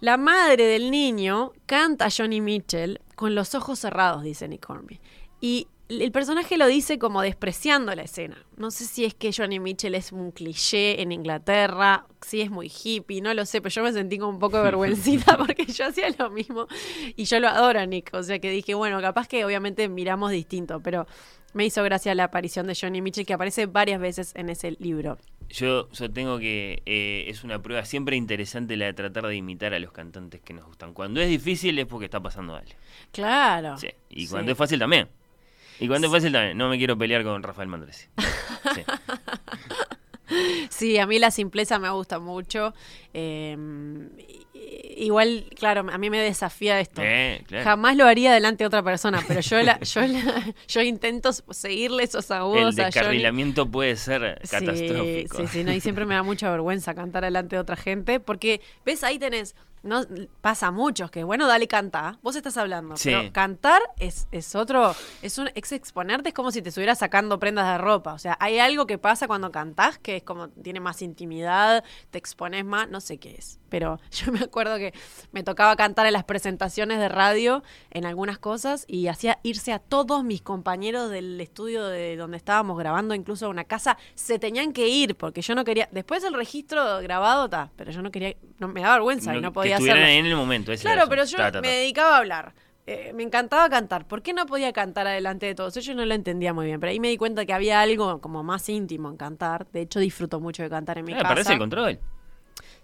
[0.00, 5.00] la madre del niño canta a Johnny Mitchell con los ojos cerrados, dice Nick Hornby.
[5.40, 8.36] Y el personaje lo dice como despreciando la escena.
[8.56, 12.70] No sé si es que Johnny Mitchell es un cliché en Inglaterra, si es muy
[12.70, 16.08] hippie, no lo sé, pero yo me sentí como un poco vergüencita porque yo hacía
[16.18, 16.66] lo mismo
[17.16, 18.10] y yo lo adoro a Nick.
[18.12, 21.06] O sea que dije, bueno, capaz que obviamente miramos distinto, pero
[21.54, 25.16] me hizo gracia la aparición de Johnny Mitchell que aparece varias veces en ese libro.
[25.48, 26.82] Yo, yo tengo que.
[26.84, 30.52] eh, es una prueba siempre interesante la de tratar de imitar a los cantantes que
[30.52, 30.92] nos gustan.
[30.92, 32.72] Cuando es difícil es porque está pasando algo.
[33.12, 33.78] Claro.
[33.78, 33.88] Sí.
[34.10, 34.32] Y Sí.
[34.32, 35.08] cuando es fácil también.
[35.80, 36.56] Y cuando es fácil también.
[36.58, 38.06] No me quiero pelear con Rafael Mandresi.
[38.74, 38.82] Sí.
[40.68, 42.74] Sí, a mí la simpleza me gusta mucho.
[43.14, 43.56] Eh,
[44.54, 47.00] i- igual, claro, a mí me desafía esto.
[47.02, 47.64] Eh, claro.
[47.64, 52.02] Jamás lo haría delante de otra persona, pero yo la, yo la- yo intento seguirle
[52.02, 52.84] esos El agudos a Johnny.
[52.84, 55.36] descarrilamiento puede ser Sí, catastrófico.
[55.38, 58.60] Sí, sí, no, y siempre me da mucha vergüenza cantar delante de otra gente, porque,
[58.84, 60.02] ves, ahí tenés, no
[60.40, 63.10] pasa a muchos que, bueno, dale, canta, vos estás hablando, Sí.
[63.10, 67.38] pero cantar es, es otro, es un ex exponerte, es como si te estuvieras sacando
[67.38, 70.80] prendas de ropa, o sea, hay algo que pasa cuando cantás que es como, tiene
[70.80, 74.92] más intimidad, te expones más, no sé qué es, pero yo me acuerdo que
[75.32, 79.78] me tocaba cantar en las presentaciones de radio, en algunas cosas, y hacía irse a
[79.78, 84.72] todos mis compañeros del estudio de donde estábamos grabando, incluso a una casa, se tenían
[84.72, 88.34] que ir, porque yo no quería, después el registro grabado está, pero yo no quería,
[88.58, 90.12] no me daba vergüenza y No- que podía estuvieran hacerlo.
[90.12, 90.72] ahí en el momento.
[90.72, 91.60] esa Claro, pero yo Ta, ta, ta.
[91.60, 92.54] me dedicaba a hablar.
[92.86, 94.08] Eh, me encantaba cantar.
[94.08, 95.74] ¿Por qué no podía cantar adelante de todos?
[95.74, 98.42] Yo no lo entendía muy bien, pero ahí me di cuenta que había algo como
[98.42, 99.66] más íntimo en cantar.
[99.72, 101.28] De hecho, disfruto mucho de cantar en mi casa.
[101.28, 101.98] perdés el control.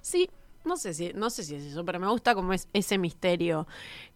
[0.02, 0.28] Sí,
[0.64, 3.66] no sé si, no sé si es eso, pero me gusta como es ese misterio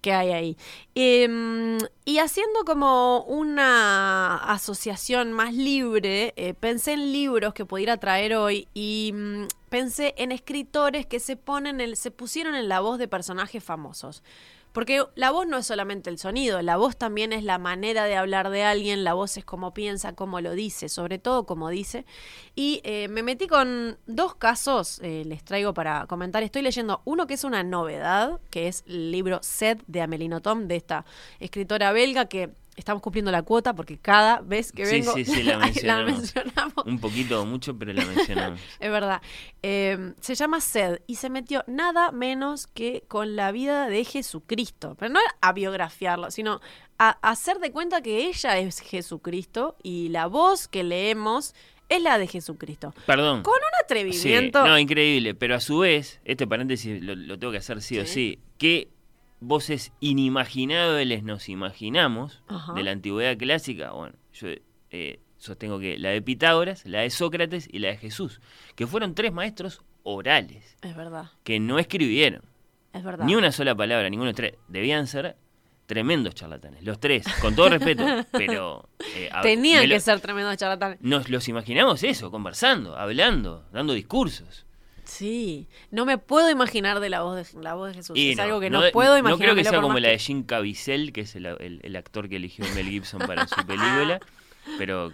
[0.01, 0.57] que hay ahí.
[0.95, 8.35] Em, y haciendo como una asociación más libre, eh, pensé en libros que pudiera traer
[8.35, 12.99] hoy y mm, pensé en escritores que se ponen, el, se pusieron en la voz
[12.99, 14.23] de personajes famosos.
[14.79, 18.15] Porque la voz no es solamente el sonido, la voz también es la manera de
[18.15, 22.07] hablar de alguien, la voz es cómo piensa, cómo lo dice, sobre todo cómo dice.
[22.55, 26.45] Y eh, me metí con dos casos, eh, les traigo para comentar.
[26.45, 30.69] Estoy leyendo uno que es una novedad, que es el libro Sed de Amelino Tom,
[30.69, 31.05] de esta
[31.41, 35.43] escritora belga que estamos cumpliendo la cuota porque cada vez que Sí, vengo sí, sí,
[35.43, 36.13] la mencionamos.
[36.19, 36.87] mencionamos.
[36.87, 38.61] Un poquito o mucho, pero la mencionamos.
[38.81, 39.21] Es verdad.
[39.63, 44.97] Eh, se llama Sed y se metió nada menos que con la vida de Jesucristo.
[44.99, 46.61] Pero no a biografiarlo, sino
[46.99, 51.55] a, hacer de cuenta que ella es Jesucristo y la voz que leemos
[51.89, 52.93] es la de Jesucristo.
[53.07, 53.43] Perdón.
[53.43, 54.67] Con un Sí, atrevimiento.
[54.67, 55.35] no, increíble.
[55.35, 58.13] Pero a su vez, este paréntesis lo, lo tengo que hacer sí, o Sí.
[58.13, 58.39] sí.
[58.59, 58.89] ¿Qué
[59.41, 62.73] voces inimaginables nos imaginamos Ajá.
[62.75, 63.93] de la antigüedad clásica?
[63.93, 64.49] Bueno, yo
[64.91, 68.41] eh, sostengo que la de Pitágoras, la de Sócrates y la de Jesús,
[68.75, 72.43] que fueron tres maestros orales, Es verdad, que no escribieron
[72.93, 73.25] es verdad.
[73.27, 74.55] ni una sola palabra, ninguno de tres.
[74.69, 75.37] Debían ser
[75.87, 78.89] tremendos charlatanes, los tres, con todo respeto, pero...
[79.15, 80.99] eh, Tenían lo- que ser tremendos charlatanes.
[81.01, 84.67] Nos los imaginamos eso, conversando, hablando, dando discursos.
[85.09, 88.17] Sí, no me puedo imaginar de la voz de, la voz de Jesús.
[88.17, 89.39] Y es algo que no, puedo No imaginar.
[89.41, 92.37] creo que sea como la de Jim Caviezel, que es el, el- el actor que
[92.37, 94.21] eligió Mel Gibson para su película,
[94.77, 95.11] pero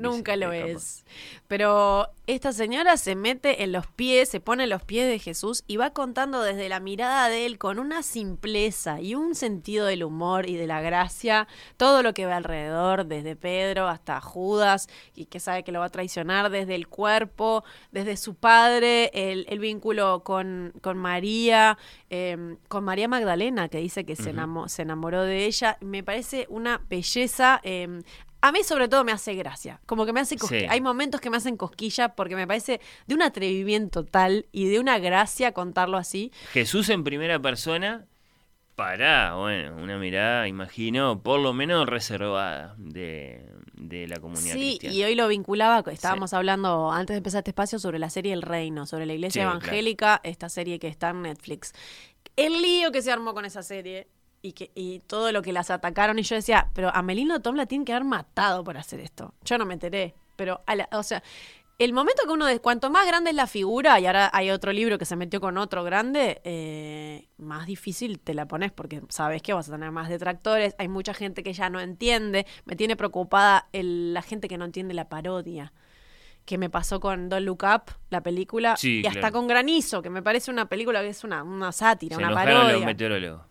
[0.00, 0.66] Nunca sé, lo capaz.
[0.66, 1.04] es.
[1.48, 5.64] Pero esta señora se mete en los pies, se pone en los pies de Jesús
[5.66, 10.04] y va contando desde la mirada de él con una simpleza y un sentido del
[10.04, 15.26] humor y de la gracia, todo lo que ve alrededor, desde Pedro hasta Judas, y
[15.26, 19.58] que sabe que lo va a traicionar, desde el cuerpo, desde su padre, el, el
[19.58, 21.76] vínculo con, con María,
[22.10, 25.76] eh, con María Magdalena, que dice que se, enamo- se enamoró de ella.
[25.80, 27.60] Me parece una belleza.
[27.62, 28.02] eh,
[28.42, 30.60] a mí sobre todo me hace gracia, como que me hace cosquilla.
[30.62, 30.66] Sí.
[30.68, 34.78] Hay momentos que me hacen cosquilla porque me parece de un atrevimiento tal y de
[34.80, 36.32] una gracia contarlo así.
[36.52, 38.04] Jesús en primera persona
[38.74, 44.96] para, bueno, una mirada, imagino, por lo menos reservada de, de la comunidad Sí, cristiana.
[44.96, 48.42] y hoy lo vinculaba, estábamos hablando antes de empezar este espacio sobre la serie El
[48.42, 51.74] Reino, sobre la iglesia Sí, evangélica, esta serie que está en Netflix.
[52.34, 54.08] El lío que se armó con esa serie
[54.42, 57.54] y que y todo lo que las atacaron y yo decía, pero a Melino Tom
[57.56, 59.34] la tienen que haber matado por hacer esto.
[59.44, 61.22] Yo no me enteré, pero a la- o sea,
[61.78, 64.72] el momento que uno de cuanto más grande es la figura y ahora hay otro
[64.72, 69.42] libro que se metió con otro grande, eh, más difícil te la pones porque sabes
[69.42, 72.94] que vas a tener más detractores, hay mucha gente que ya no entiende, me tiene
[72.96, 75.72] preocupada el- la gente que no entiende la parodia
[76.44, 79.32] que me pasó con Don't Look Up, la película, Sí, y hasta claro.
[79.34, 82.36] con Granizo, que me parece una película que es una, una sátira, Se una los
[82.40, 83.46] parodia meteorólogos.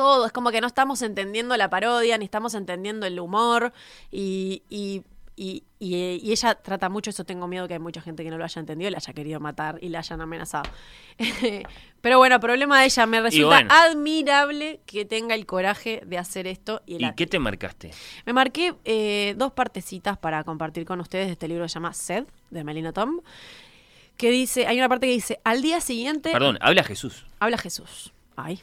[0.00, 3.72] Todo, es como que no estamos entendiendo la parodia, ni estamos entendiendo el humor
[4.10, 5.02] y, y,
[5.36, 8.38] y- y- y ella trata mucho eso, tengo miedo que hay mucha gente que no
[8.38, 10.70] lo haya entendido y la haya querido matar y la hayan amenazado.
[12.00, 13.70] Pero bueno, problema de ella, me resulta bueno.
[13.74, 16.80] admirable que tenga el coraje de hacer esto.
[16.86, 17.90] Y, ¿Y la- qué te marcaste?
[18.26, 21.92] me marqué eh, dos partecitas para compartir con ustedes de este libro que se llama
[21.92, 23.20] Sed, de Melina Tom,
[24.16, 26.30] que dice, hay una parte que dice, al día siguiente...
[26.32, 27.26] Perdón, habla Jesús.
[27.38, 28.12] Habla Jesús.
[28.36, 28.60] Ay.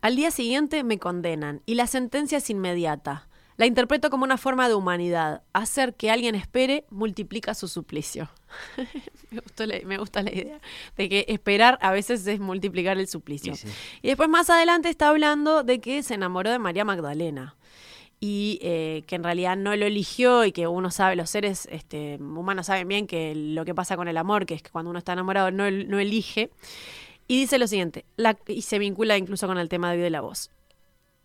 [0.00, 3.28] Al día siguiente me condenan y la sentencia es inmediata.
[3.56, 5.42] La interpreto como una forma de humanidad.
[5.52, 8.30] Hacer que alguien espere multiplica su suplicio.
[9.30, 10.60] me, gustó la, me gusta la idea
[10.96, 13.52] de que esperar a veces es multiplicar el suplicio.
[13.52, 13.68] Y sí.
[14.00, 17.56] Y después más adelante está hablando de que se enamoró de María Magdalena
[18.20, 22.16] y eh, que en realidad no lo eligió y que uno sabe, los seres este,
[22.16, 24.98] humanos saben bien que lo que pasa con el amor, que es que cuando uno
[24.98, 26.50] está enamorado no, no elige.
[27.30, 28.04] Y dice lo siguiente,
[28.48, 30.50] y se vincula incluso con el tema de la voz.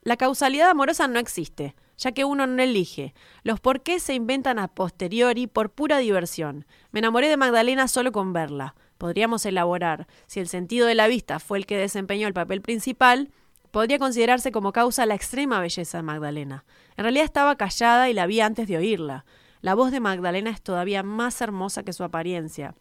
[0.04, 3.16] La causalidad amorosa no existe, ya que uno no elige.
[3.42, 6.68] Los porqués se inventan a posteriori por pura diversión.
[6.92, 8.76] Me enamoré de Magdalena solo con verla.
[9.00, 13.32] Podríamos elaborar, si el sentido de la vista fue el que desempeñó el papel principal,
[13.72, 16.66] podría considerarse como causa la extrema belleza de Magdalena.
[16.98, 19.26] En realidad estaba callada y la vi antes de oírla.
[19.62, 22.76] La voz de Magdalena es todavía más hermosa que su apariencia.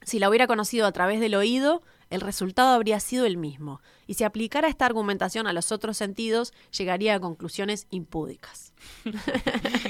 [0.00, 4.14] Si la hubiera conocido a través del oído, el resultado habría sido el mismo, y
[4.14, 8.72] si aplicara esta argumentación a los otros sentidos, llegaría a conclusiones impúdicas.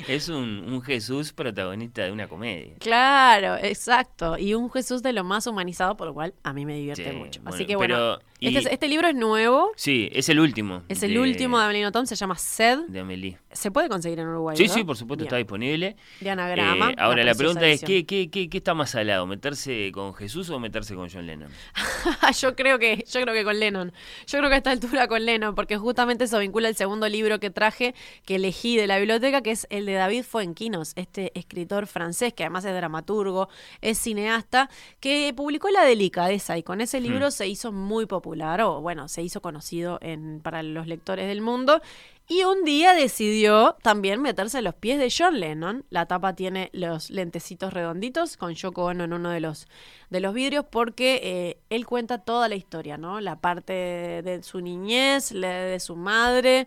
[0.08, 2.74] Es un, un Jesús protagonista de una comedia.
[2.78, 4.38] Claro, exacto.
[4.38, 7.16] Y un Jesús de lo más humanizado, por lo cual a mí me divierte Sí,
[7.16, 7.40] mucho.
[7.42, 10.82] bueno, Así que bueno, pero- este, es- este libro es nuevo, Sí, es el último.
[10.88, 12.80] es el último de Amelino Tom, se llama Sed.
[12.88, 13.38] de Amelie.
[13.50, 14.56] Se puede conseguir en Uruguay.
[14.56, 14.74] Sí, ¿verdad?
[14.74, 15.28] sí, por supuesto, Bien.
[15.28, 15.96] está disponible.
[16.20, 16.90] De anagrama.
[16.90, 17.82] Eh, ahora, la pregunta es.
[17.82, 19.26] ¿qué, qué, qué, qué está más salado?
[19.26, 21.50] ¿Meterse con Jesús o meterse con John Lennon?
[22.40, 23.92] yo creo que, yo creo que con Lennon.
[24.26, 27.40] Yo creo que a esta altura con Lennon, porque justamente eso vincula el segundo libro
[27.40, 27.94] que traje,
[28.24, 32.44] que elegí de la biblioteca, que es el de David Fuenquinos, este escritor francés, que
[32.44, 33.48] además es dramaturgo,
[33.80, 38.80] es cineasta, que publicó La Delicadeza, y con ese libro se hizo muy popular, o
[38.80, 41.80] bueno, se hizo conocido en, para los lectores del mundo.
[42.28, 45.84] Y un día decidió también meterse a los pies de John Lennon.
[45.90, 49.68] La tapa tiene los lentecitos redonditos con Yoko Ono en uno de los,
[50.10, 53.20] de los vidrios porque eh, él cuenta toda la historia, ¿no?
[53.20, 56.66] La parte de, su niñez, de su madre,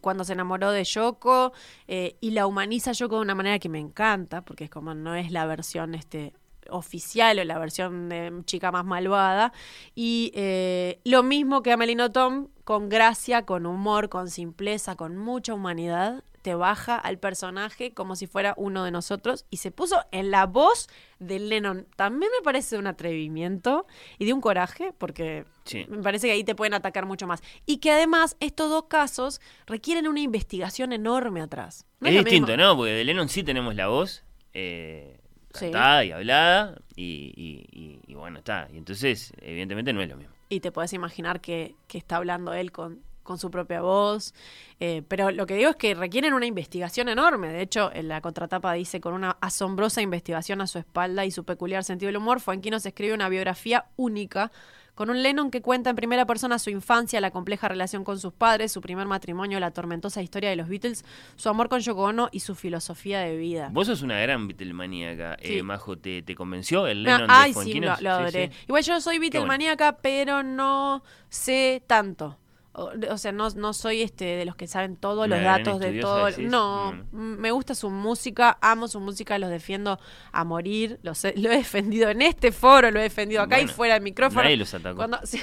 [0.00, 1.52] cuando se enamoró de Yoko
[1.86, 5.14] eh, y la humaniza Yoko de una manera que me encanta porque es como no
[5.14, 6.32] es la versión este
[6.70, 9.52] oficial o la versión de chica más malvada
[9.94, 15.54] y eh, lo mismo que Amelino Tom con gracia, con humor, con simpleza, con mucha
[15.54, 20.30] humanidad te baja al personaje como si fuera uno de nosotros y se puso en
[20.30, 20.88] la voz
[21.18, 21.86] de Lennon.
[21.96, 23.86] También me parece un atrevimiento
[24.18, 25.84] y de un coraje porque Sí.
[25.88, 27.42] me parece que ahí te pueden atacar mucho más.
[27.66, 31.84] Y que además estos dos casos requieren una investigación enorme atrás.
[32.00, 32.56] No es distinto.
[32.56, 32.76] ¿no?
[32.76, 34.22] Porque de Lennon sí tenemos la voz
[34.54, 35.18] eh,
[35.54, 35.66] Sí.
[35.66, 38.68] cantada y hablada y, y- y- y bueno, está.
[38.72, 40.34] Y entonces, evidentemente no es lo mismo.
[40.48, 44.34] Y te puedes imaginar que, que está hablando él con, con su propia voz.
[44.80, 47.48] Eh, pero lo que digo es que requieren una investigación enorme.
[47.48, 51.44] De hecho, en la contratapa dice, con una asombrosa investigación a su espalda y su
[51.44, 54.50] peculiar sentido del humor, Fuenquinos escribe una biografía única
[54.98, 58.32] con un Lennon que cuenta en primera persona su infancia, la compleja relación con sus
[58.32, 61.04] padres, su primer matrimonio, la tormentosa historia de los Beatles,
[61.36, 63.68] su amor con Yoko Ono y su filosofía de vida.
[63.72, 65.58] Vos sos una gran Beatlemaníaca, Sí.
[65.58, 65.96] eh, Majo.
[65.96, 68.02] ¿te, ¿Te convenció el No, Lennon ay, de sí, Fuenquinos?
[68.02, 68.48] lo, adoré.
[68.52, 68.64] sí.
[68.66, 69.30] Igual yo soy Qué bueno.
[69.30, 72.36] Beatlemaníaca, pero no sé tanto.
[72.78, 76.00] O, o sea, no, no soy este de los que saben todos los datos de
[76.00, 76.26] todo.
[76.26, 76.48] decís.
[76.50, 77.36] No, Mm.
[77.38, 79.98] me gusta su música, amo su música, los defiendo
[80.32, 80.98] a morir.
[81.02, 84.02] Los he- lo he defendido en este foro, lo he defendido acá y fuera del
[84.02, 84.42] micrófono.
[84.44, 84.96] nadie los atacó.
[84.96, 85.40] Cuando- sí,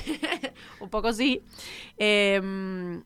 [0.79, 1.41] un poco sí.
[1.97, 3.03] Em,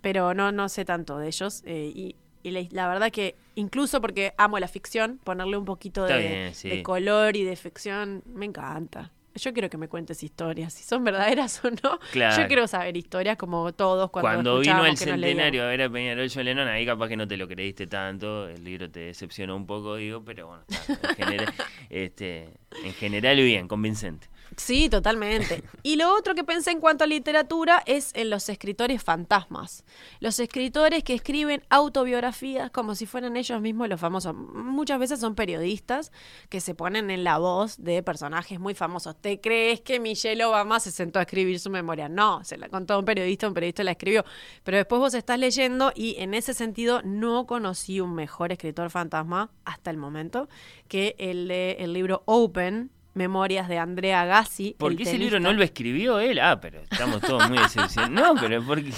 [0.00, 1.62] pero no, no sé tanto de ellos.
[1.66, 6.06] eh, y y la, la verdad que incluso porque amo la ficción, ponerle un poquito
[6.06, 6.70] Está de, bien, sí.
[6.70, 9.12] de color y de ficción, me encanta.
[9.40, 11.98] Yo quiero que me cuentes historias, si son verdaderas o no.
[12.12, 12.42] Claro.
[12.42, 16.30] Yo quiero saber historias como todos cuando, Cuando vino el centenario a ver a Peñarol
[16.32, 19.66] John Lennon, ahí capaz que no te lo creíste tanto, el libro te decepcionó un
[19.66, 21.54] poco, digo, pero bueno, está, en, general,
[21.90, 24.28] este, en general bien, convincente.
[24.56, 25.62] Sí, totalmente.
[25.82, 29.84] Y lo otro que pensé en cuanto a literatura es en los escritores fantasmas.
[30.18, 34.34] Los escritores que escriben autobiografías como si fueran ellos mismos los famosos.
[34.34, 36.12] Muchas veces son periodistas
[36.48, 39.16] que se ponen en la voz de personajes muy famosos.
[39.20, 42.08] ¿Te crees que Michelle Obama se sentó a escribir su memoria?
[42.08, 44.24] No, se la contó un periodista, un periodista la escribió.
[44.64, 49.50] Pero después vos estás leyendo y en ese sentido no conocí un mejor escritor fantasma
[49.64, 50.48] hasta el momento
[50.88, 52.90] que el de el libro Open.
[53.14, 54.76] Memorias de Andrea Gassi.
[54.78, 56.38] ¿Por qué ese libro no lo escribió él?
[56.38, 58.34] Ah, pero estamos todos muy decepcionados.
[58.34, 58.92] No, pero porque.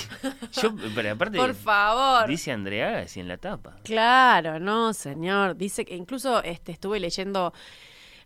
[0.52, 1.38] Yo, pero aparte.
[1.38, 2.28] Por favor.
[2.28, 3.76] Dice Andrea así en la tapa.
[3.84, 5.56] Claro, no, señor.
[5.56, 7.54] Dice que incluso este, estuve leyendo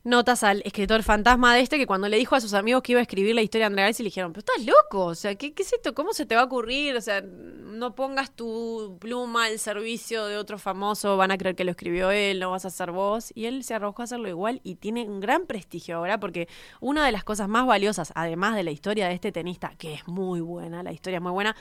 [0.07, 3.01] notas al escritor fantasma de este que cuando le dijo a sus amigos que iba
[3.01, 5.53] a escribir la historia de Andrea Gassi le dijeron, pero estás loco, o sea, ¿qué,
[5.53, 5.95] ¿qué es esto?
[5.95, 6.95] ¿Cómo se te va a ocurrir?
[6.97, 11.65] O sea, no pongas tu pluma al servicio de otro famoso, van a creer que
[11.65, 13.33] lo escribió él, no vas a ser vos.
[13.35, 16.49] Y él se arrojó a hacerlo igual y tiene un gran prestigio ahora porque
[16.81, 20.07] una de las cosas más valiosas, además de la historia de este tenista, que es
[20.07, 21.57] muy buena, la historia es muy buena,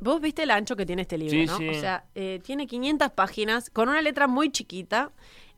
[0.00, 1.56] Vos viste el ancho que tiene este libro, Sí, ¿no?
[1.56, 1.68] sí.
[1.68, 5.12] O sea, eh, tiene 500 páginas con una letra muy chiquita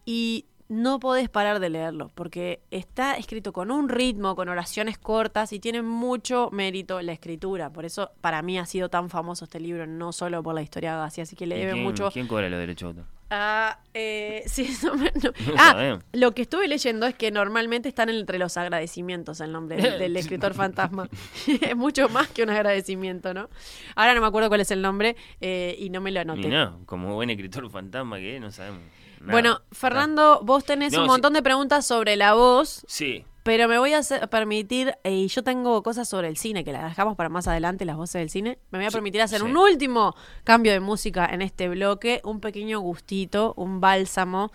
[0.04, 5.53] y no podés parar de leerlo porque está escrito con un ritmo, con oraciones cortas
[5.53, 7.71] y tiene mucho mérito la escritura.
[7.71, 10.91] Por eso para mí ha sido tan famoso este libro, no solo por la historia
[10.93, 13.17] de Agassi, así que le ¿Y debe quién, mucho ¿Quién cobra los derechos de autor?
[13.29, 15.31] Ah, eh, sí, no me- no.
[15.47, 19.77] No Ah, lo que estuve leyendo es que normalmente están entre los agradecimientos el nombre
[19.77, 21.09] del, del escritor fantasma.
[21.61, 23.49] es mucho más que un agradecimiento, ¿no?
[23.97, 26.49] Ahora no me acuerdo cuál es el nombre eh, y no me lo Y anoté.
[26.49, 28.83] no, como buen escritor fantasma que no sabemos.
[29.33, 31.09] Bueno, Fernando, vos tenés No, un sí.
[31.11, 33.24] montón de preguntas sobre la voz, Sí.
[33.47, 36.72] Pero me voy a hacer- permitir, eh, y yo tengo cosas sobre el cine, que
[36.72, 38.59] las dejamos para más adelante, las voces del cine.
[38.70, 39.47] Me voy a Sí, permitir hacer sí.
[39.47, 44.51] un último cambio de música en este bloque, un pequeño gustito, un bálsamo.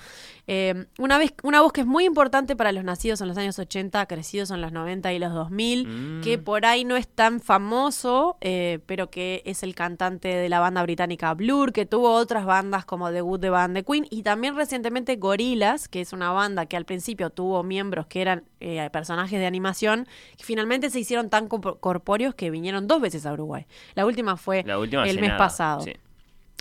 [0.46, 3.58] Eh, una, vez, una voz que es muy importante para los nacidos en los años
[3.58, 6.22] 80, crecidos en los 90 y los 2000, Mm.
[6.22, 10.60] que por ahí no es tan famoso, eh, pero que es el cantante de la
[10.60, 14.24] banda británica Blur, que tuvo otras bandas como The Good, The Band, The Queen, y
[14.24, 18.81] también recientemente Gorillaz, que es una banda que al principio tuvo miembros que eran eh,
[18.90, 20.08] personajes de animación,
[20.38, 23.66] que finalmente se hicieron tan corp- corpóreos que vinieron dos veces a Uruguay.
[23.96, 25.82] La última fue La última el mes pasado.
[25.82, 25.94] sí.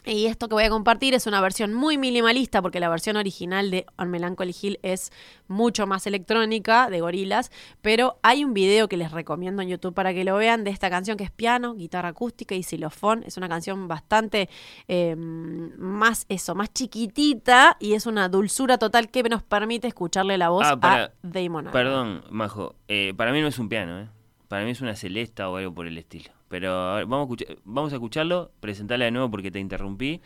[0.06, 3.70] Y esto que voy a compartir es una versión muy minimalista porque la versión original
[3.70, 5.12] de On Melancholy Hill es
[5.46, 7.50] mucho más electrónica de gorilas,
[7.82, 10.88] pero hay un video que les recomiendo en YouTube para que lo vean de esta
[10.88, 13.22] canción que es piano, guitarra acústica y xilofón.
[13.26, 14.48] Es una canción bastante
[14.88, 20.48] eh, más eso, más chiquitita y es una dulzura total que nos permite escucharle la
[20.48, 21.68] voz Ah, para- a Damon.
[21.72, 22.74] Perdón, Majo.
[22.88, 24.08] eh, para mí no es un piano, ¿eh?
[24.48, 26.30] Para mí es una celesta o algo por el estilo.
[26.50, 30.20] Pero a ver, vamos, a escuchar- vamos a escucharlo, presentarla de nuevo porque te interrumpí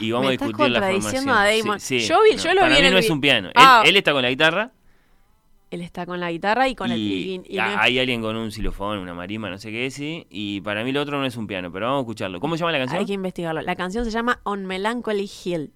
[0.00, 1.28] y vamos Me a discutir la formación.
[1.30, 1.78] a Damon.
[1.80, 3.48] Sí, sí, Yo vi- yo lo para vi en mí el no es un piano.
[3.48, 3.82] Él, Ah.
[3.86, 4.72] él está con la guitarra
[5.70, 6.98] Él está con la guitarra y con el...
[6.98, 10.26] y, y- no es- hay alguien con un xilofón, una marimba, no sé qué, sí.
[10.30, 12.40] Y para mí lo otro no es un piano, pero vamos a escucharlo.
[12.40, 12.98] ¿Cómo se llama la canción?
[13.00, 13.60] Hay que investigarlo.
[13.60, 15.70] La canción se llama On Melancholy Hill.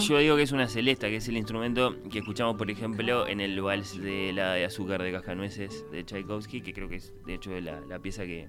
[0.00, 3.40] Yo digo que es una celesta, que es el instrumento que escuchamos, por ejemplo, en
[3.40, 7.34] el vals de la de azúcar de cascanueces de Tchaikovsky, que creo que es, de
[7.34, 8.48] hecho, la, la pieza que,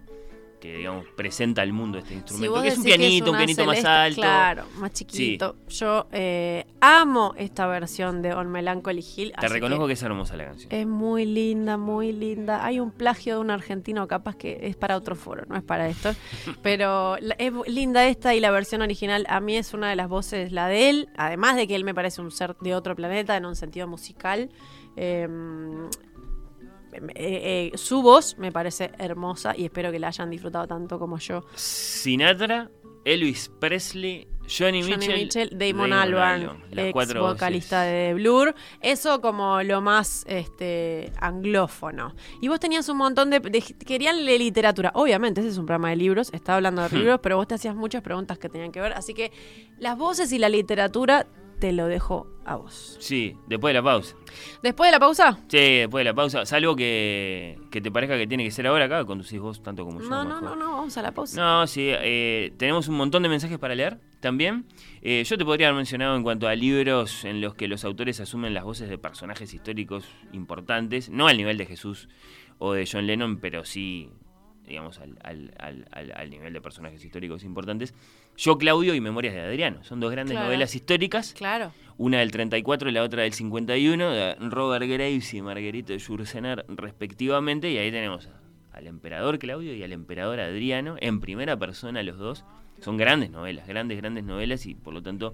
[0.59, 2.51] que, digamos, presenta al mundo este Si instrumento.
[2.53, 4.21] vos que es un pianito, un pianito más alto.
[4.21, 5.55] Claro, más chiquito.
[5.69, 9.33] Yo eh, amo esta versión de On Melancholy Hill.
[9.39, 10.71] Te reconozco que es hermosa la canción.
[10.71, 12.65] Es muy linda, muy linda.
[12.65, 15.87] Hay un plagio de un argentino, capaz que es para otro foro, no es para
[15.87, 16.13] esto.
[16.61, 20.51] Pero es linda esta y la versión original a mí es una de las voces,
[20.51, 21.09] la de él.
[21.17, 24.49] Además de que él me parece un ser de otro planeta en un sentido musical.
[24.95, 25.27] eh,
[27.15, 31.17] eh, eh, su voz me parece hermosa y espero que la hayan disfrutado tanto como
[31.19, 31.43] yo.
[31.55, 32.69] Sinatra,
[33.03, 38.53] Elvis Presley, Johnny, Johnny Mitchell, Mitchell, Damon, las ex cuatro vocalista de Blur.
[38.81, 42.15] Eso como lo más este anglófono.
[42.41, 44.91] Y vos tenías un montón de, de- Querían leer literatura.
[44.95, 46.29] Obviamente, ese es un programa de libros.
[46.31, 46.99] Estaba hablando de Hmm.
[46.99, 48.93] libros, pero vos te hacías muchas preguntas que tenían que ver.
[48.93, 49.31] Así que
[49.79, 51.25] las voces y la literatura
[51.65, 52.95] te lo dejo a vos.
[52.99, 54.15] Sí, después de la pausa.
[54.61, 55.39] Después de la pausa.
[55.47, 56.45] Sí, después de la pausa.
[56.45, 59.99] Salvo que, que te parezca que tiene que ser ahora acá, conducís vos tanto como
[59.99, 60.07] yo.
[60.07, 61.41] No, no, no, no, vamos a la pausa.
[61.41, 64.65] No, sí, eh, tenemos un montón de mensajes para leer también.
[65.01, 68.19] Eh, yo te podría haber mencionado en cuanto a libros en los que los autores
[68.19, 72.09] asumen las voces de personajes históricos importantes, no al nivel de Jesús
[72.59, 74.11] o de John Lennon, pero sí,
[74.67, 75.51] digamos, al- al-
[75.91, 77.95] al- al nivel de personajes históricos importantes.
[78.37, 79.83] Yo, Claudio y Memorias de Adriano.
[79.83, 80.47] Son dos grandes Claro.
[80.47, 81.71] novelas históricas, Claro.
[81.97, 86.65] una del 34 y la otra del 51, de Robert Graves y Marguerite de Jursenar,
[86.67, 88.27] respectivamente, y ahí tenemos
[88.73, 92.43] al emperador Claudio y al emperador Adriano, en primera persona los dos.
[92.81, 95.33] Son grandes novelas, grandes, grandes novelas, y por lo tanto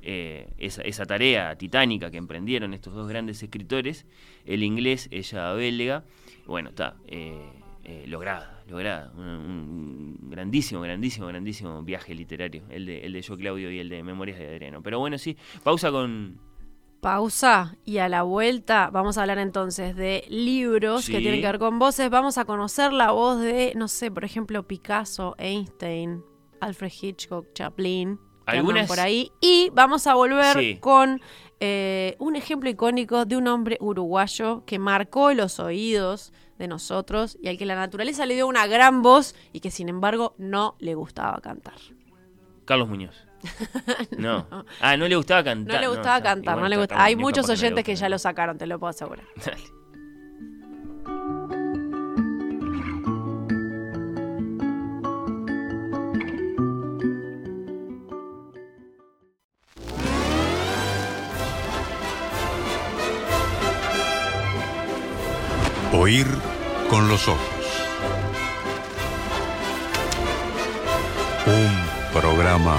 [0.00, 4.06] eh, esa, esa tarea titánica que emprendieron estos dos grandes escritores,
[4.46, 6.04] el inglés, ella belga,
[6.46, 7.50] bueno, está, eh,
[7.90, 9.22] eh, lograda, lograda, un,
[10.22, 14.02] un grandísimo, grandísimo, grandísimo viaje literario, el de, el de Yo Claudio y el de
[14.02, 14.82] Memorias de Adriano.
[14.82, 16.38] Pero bueno, sí, pausa con...
[17.00, 21.58] Pausa y a la vuelta vamos a hablar entonces de libros que tienen que ver
[21.60, 22.10] con voces.
[22.10, 26.22] Vamos a conocer la voz de, no sé, por ejemplo, Picasso, Einstein,
[26.60, 29.30] Alfred Hitchcock, Chaplin, Algunas- por ahí.
[29.40, 30.78] Y vamos a volver Sí.
[30.80, 31.20] con
[31.60, 37.48] eh, un ejemplo icónico de un hombre uruguayo que marcó los oídos de nosotros y
[37.48, 40.94] al que la naturaleza le dio una gran voz y que sin embargo no le
[40.94, 41.76] gustaba cantar.
[42.64, 43.28] Carlos Muñoz.
[44.18, 44.46] no.
[44.80, 45.74] Ah, no le gustaba cantar.
[45.76, 47.04] No le gustaba cantar, no, le gustaba.
[47.04, 49.24] Hay muchos oyentes que ya lo sacaron, te lo puedo asegurar.
[49.44, 49.62] Dale.
[65.92, 66.26] Oír
[66.88, 67.40] con los ojos.
[71.46, 72.76] Un programa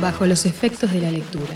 [0.00, 1.54] Bajo los efectos de la lectura.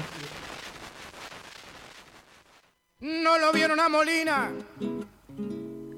[3.01, 4.51] No lo vieron a Molina,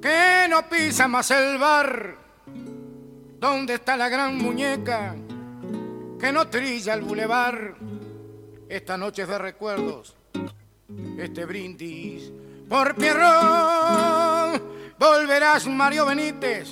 [0.03, 2.17] que no pisa más el bar.
[3.39, 5.15] ¿Dónde está la gran muñeca
[6.21, 7.75] que no trilla el bulevar?
[8.73, 10.17] Esta noche de recuerdos,
[11.19, 12.33] este brindis
[12.71, 14.63] por Pierrón.
[14.99, 16.71] Volverás, Mario Benítez,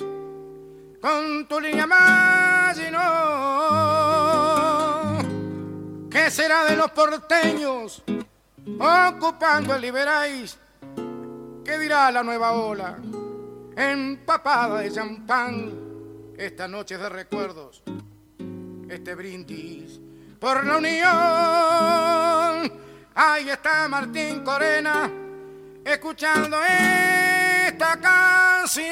[0.99, 3.69] con tu línea más y no.
[6.09, 8.01] ¿Qué será de los porteños
[8.79, 10.57] ocupando el Liberáis?
[11.63, 12.97] ¿Qué dirá la nueva ola?
[13.77, 15.71] Empapada de champán,
[16.35, 17.83] esta noche de recuerdos,
[18.89, 20.01] este brindis
[20.41, 21.05] por la unión.
[23.13, 25.07] Ahí está Martín Corena,
[25.85, 28.91] escuchando esta canción.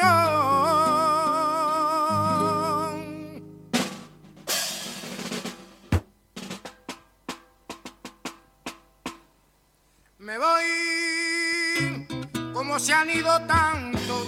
[10.19, 12.07] Me voy
[12.53, 14.27] como se han ido tanto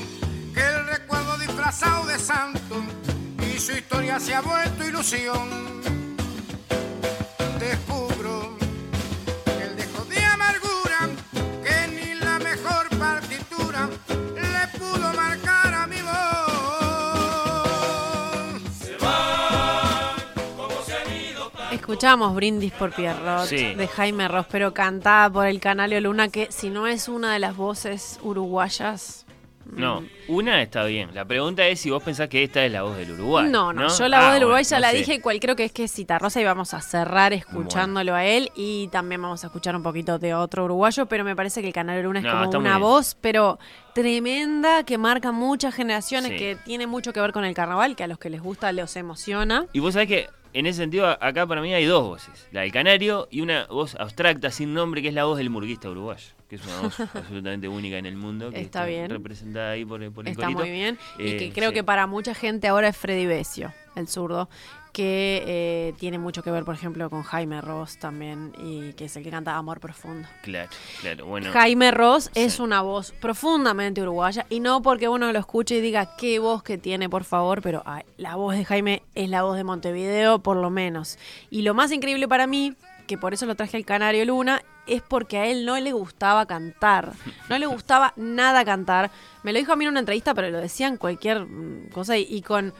[0.56, 2.84] que el recuerdo disfrazado de santo
[3.46, 5.72] y su historia se ha vuelto ilusión.
[21.92, 23.76] Escuchamos Brindis por Pierrot Sí.
[23.76, 27.39] de Jaime Ross, pero cantada por el Canalio Luna, que si no es una de
[27.39, 29.26] las voces uruguayas.
[29.66, 31.14] No, una está bien.
[31.14, 33.50] La pregunta es si vos pensás que esta es la voz del Uruguay.
[33.50, 34.98] No, no, No, yo la Ah, voz del Uruguay bueno, ya no la sé.
[35.00, 38.88] dije, igual creo que es que Citarrosa y vamos a cerrar escuchándolo a él y
[38.88, 42.02] también vamos a escuchar un poquito de otro uruguayo, pero me parece que el Canal
[42.04, 43.60] Luna es No, como una voz, pero
[43.94, 46.38] tremenda, que marca muchas generaciones, Sí.
[46.38, 48.96] que tiene mucho que ver con el carnaval, que a los que les gusta los
[48.96, 49.66] emociona.
[49.74, 52.47] Y vos sabés que en ese sentido acá para mí hay dos voces.
[52.52, 55.89] La del canario y una voz abstracta sin nombre que es la voz del murguista
[55.89, 56.28] uruguayo.
[56.49, 58.49] Que es una voz absolutamente única en el mundo.
[58.52, 59.10] Que Está bien.
[59.10, 60.60] Representada ahí por, por el Está corito.
[60.60, 60.97] muy bien.
[61.18, 61.76] y Eh, que creo sí.
[61.76, 64.49] que para mucha gente ahora es Freddy Besio, el zurdo,
[64.92, 69.16] que eh, tiene mucho que ver, por ejemplo, con Jaime Ross también, y que es
[69.16, 70.28] el que canta Amor Profundo.
[70.42, 70.70] Claro,
[71.02, 71.26] claro.
[71.26, 75.82] Bueno, Jaime Ross es una voz profundamente uruguaya y no porque uno lo escuche y
[75.82, 79.44] diga qué voz que tiene, por favor, pero ay, la voz de Jaime es la
[79.44, 81.18] voz de Montevideo, por lo menos.
[81.50, 82.76] Y lo más increíble para mí,
[83.08, 86.46] que por eso lo traje al Canario Luna, es porque a él no le gustaba
[86.46, 87.14] cantar.
[87.50, 89.12] No le gustaba nada cantar.
[89.44, 92.18] Me lo dijo a mí en una entrevista, pero lo decía en cualquier mm, cosa
[92.18, 92.74] y, y con...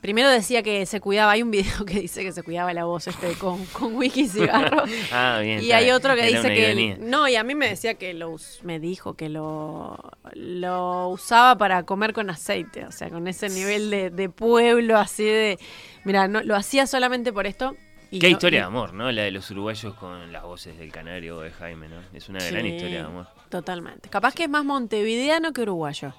[0.00, 3.06] Primero decía que se cuidaba, hay un video que dice que se cuidaba la voz
[3.08, 4.84] este con, con whisky cigarro.
[5.12, 6.66] Ah, bien, Y hay otro que dice que...
[6.70, 6.96] ironía.
[7.00, 8.36] No, y a mí me decía que lo...
[8.62, 9.98] Me dijo que lo,
[10.34, 12.84] lo usaba para comer con aceite.
[12.84, 15.58] O sea, con ese nivel de, de pueblo así de...
[16.04, 17.74] Mira, no, lo hacía solamente por esto.
[18.10, 19.10] y Qué no- historia y- de amor, ¿no?
[19.10, 21.96] La de los uruguayos con las voces del canario o de Jaime, ¿no?
[22.12, 23.26] Es una gran historia de amor.
[23.48, 24.08] Totalmente.
[24.08, 26.12] Capaz que es más montevideano que uruguayo.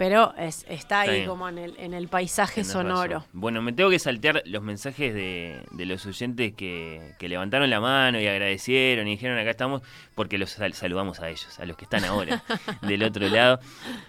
[0.00, 3.16] Pero es, está ahí como en el, en el paisaje sonoro.
[3.16, 3.28] razón.
[3.34, 7.80] Bueno, me tengo que saltear los mensajes de, de los oyentes que, que levantaron la
[7.80, 9.82] mano y agradecieron y dijeron acá estamos,
[10.14, 12.42] porque los sal- saludamos a ellos, a los que están ahora
[12.80, 13.60] del otro lado.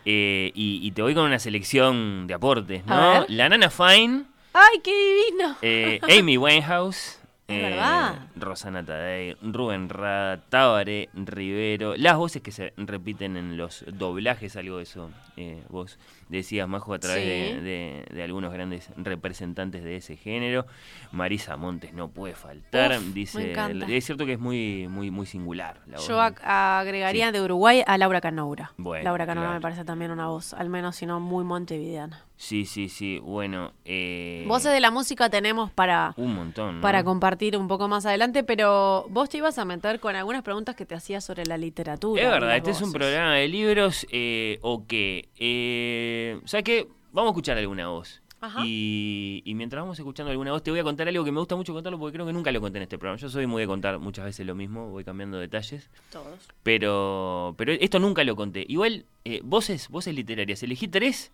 [0.05, 3.25] Eh, y, y te voy con una selección de aportes, ¿no?
[3.27, 4.23] La Nana Fine,
[4.53, 4.91] ¡Ay, qué
[5.27, 5.57] divino!
[5.61, 7.19] eh, Amy Winehouse.
[7.59, 8.15] Verdad.
[8.35, 14.77] Rosana Tadei, Rubén Rada, Tabaré, Rivero, las voces que se repiten en los doblajes, algo
[14.77, 15.97] de eso eh, vos
[16.29, 17.29] decías, Majo, a través Sí.
[17.55, 20.65] de, de- de algunos grandes representantes de ese género.
[21.11, 23.53] Marisa Montes no puede faltar, Uf, dice,
[23.89, 25.77] es cierto que es muy, muy, muy singular.
[25.87, 28.71] La voz, Yo agregaría de Uruguay a Laura Canoura.
[28.77, 29.59] Bueno, Laura Canoura claro.
[29.59, 32.23] me parece también una voz, al menos si no muy montevideana.
[32.41, 33.71] Sí, sí, sí, bueno.
[33.85, 36.77] Eh, Voces de la música tenemos para, Un montón.
[36.77, 36.81] ¿no?
[36.81, 40.75] para compartir un poco más adelante, pero vos te ibas a meter con algunas preguntas
[40.75, 42.19] que te hacía sobre la literatura.
[42.19, 45.29] Es verdad, este es un programa de libros eh, o que...
[45.37, 46.87] Eh, ¿Sabes qué?
[47.11, 48.23] Vamos a escuchar alguna voz.
[48.39, 48.63] Ajá.
[48.65, 51.55] Y, y mientras vamos escuchando alguna voz, te voy a contar algo que me gusta
[51.55, 53.19] mucho contarlo porque creo que nunca lo conté en este programa.
[53.19, 55.91] Yo soy muy de contar muchas veces lo mismo, voy cambiando detalles.
[56.11, 56.49] Todos.
[56.63, 58.65] Pero, pero esto nunca lo conté.
[58.67, 60.63] Igual, eh, voces, voces literarias.
[60.63, 61.31] Elegí tres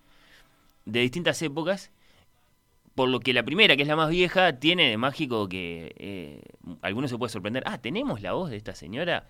[0.87, 1.91] de distintas épocas.
[2.95, 6.41] Por lo que la primera, que es la más vieja, tiene de mágico que eh,
[6.81, 7.61] alguno se puede sorprender.
[7.67, 9.27] Ah, ¿tenemos la voz de esta señora?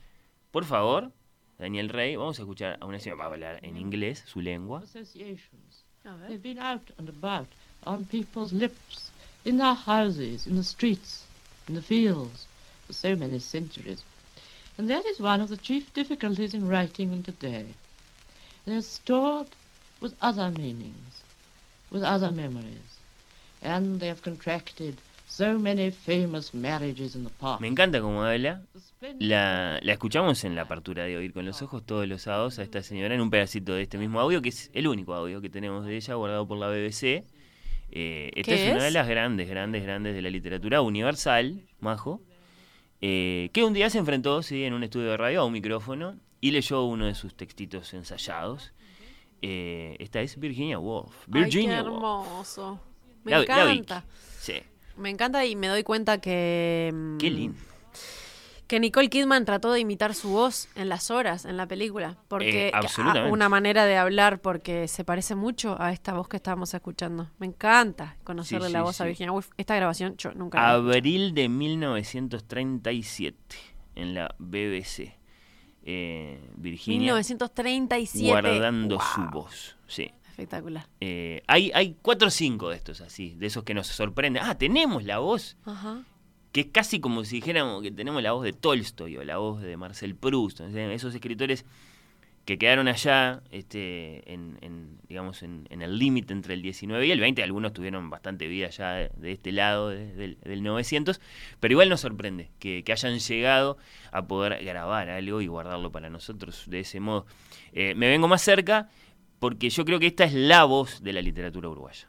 [0.51, 1.11] Por favor,
[1.59, 4.83] Daniel Rey, vamos a escuchar a una señora, va a hablar en inglés, su lengua.
[6.29, 7.47] They've been out and about
[7.85, 9.11] on people's lips,
[9.43, 11.25] in their houses, in the streets,
[11.67, 12.47] in the fields,
[12.85, 14.03] for so many centuries.
[14.77, 17.65] And that is one of the chief difficulties in writing them today.
[18.65, 19.47] They're stored
[19.99, 21.23] with other meanings,
[21.91, 22.99] with other memories.
[23.61, 24.95] And they have contracted
[25.27, 27.61] so many famous marriages in the past.
[27.61, 28.61] Me encanta cómo habla.
[29.19, 32.63] La, la escuchamos en la apertura de Oír con los Ojos todos los sábados a
[32.63, 35.49] esta señora en un pedacito de este mismo audio, que es el único audio que
[35.49, 37.23] tenemos de ella guardado por la BBC.
[37.91, 42.21] Eh, esta ¿Qué es, una de las grandes, grandes, grandes de la literatura universal, Majo,
[43.01, 46.15] eh, que un día se enfrentó sí, en un estudio de radio a un micrófono
[46.41, 48.73] y leyó uno de sus textitos ensayados.
[49.41, 51.13] Eh, esta es Virginia Woolf.
[51.27, 52.25] Virginia Ay, qué Woolf.
[52.27, 52.79] hermoso.
[53.23, 54.05] Me La- la encanta.
[54.39, 54.53] Sí,
[54.95, 56.91] Me encanta y me doy cuenta que.
[56.93, 57.59] mm, qué lindo.
[58.65, 62.17] Que Nicole Kidman trató de imitar su voz en las horas, en la película.
[62.27, 63.29] Porque Eh, absolutamente.
[63.29, 67.29] ah, una manera de hablar, porque se parece mucho a esta voz que estábamos escuchando.
[67.39, 69.05] Me encanta conocerle Sí, la sí, voz a.
[69.05, 69.49] Virginia Woolf.
[69.55, 73.37] Esta grabación yo nunca la Abril de 1937
[73.95, 75.16] en la BBC.
[75.89, 78.27] Eh, Virginia 1937.
[78.29, 79.77] guardando su voz.
[79.87, 80.11] Sí.
[80.27, 80.85] Espectacular.
[80.99, 84.43] Eh, hay, hay cuatro o cinco de estos así, de esos que nos sorprenden.
[84.43, 86.03] Ah, tenemos la voz, Ajá.
[86.51, 89.61] que es casi como si dijéramos que tenemos la voz de Tolstoy o la voz
[89.61, 90.59] de Marcel Proust.
[90.59, 91.63] Esos escritores
[92.47, 97.43] que quedaron allá, este, en, digamos, en, el límite entre el 19 y el 20.
[97.43, 101.19] Algunos tuvieron bastante vida ya de, este lado de- del, del 900,
[101.59, 103.77] pero igual nos sorprende que, que hayan llegado
[104.13, 107.25] a poder grabar algo y guardarlo para nosotros de ese modo.
[107.73, 108.87] Eh, me vengo más cerca
[109.39, 112.07] porque yo creo que esta es la voz de la literatura uruguaya.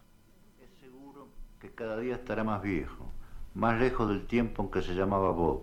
[0.63, 1.27] Es seguro
[1.61, 3.11] que cada día estará más viejo,
[3.55, 5.63] más lejos del tiempo en que se llamaba Bob,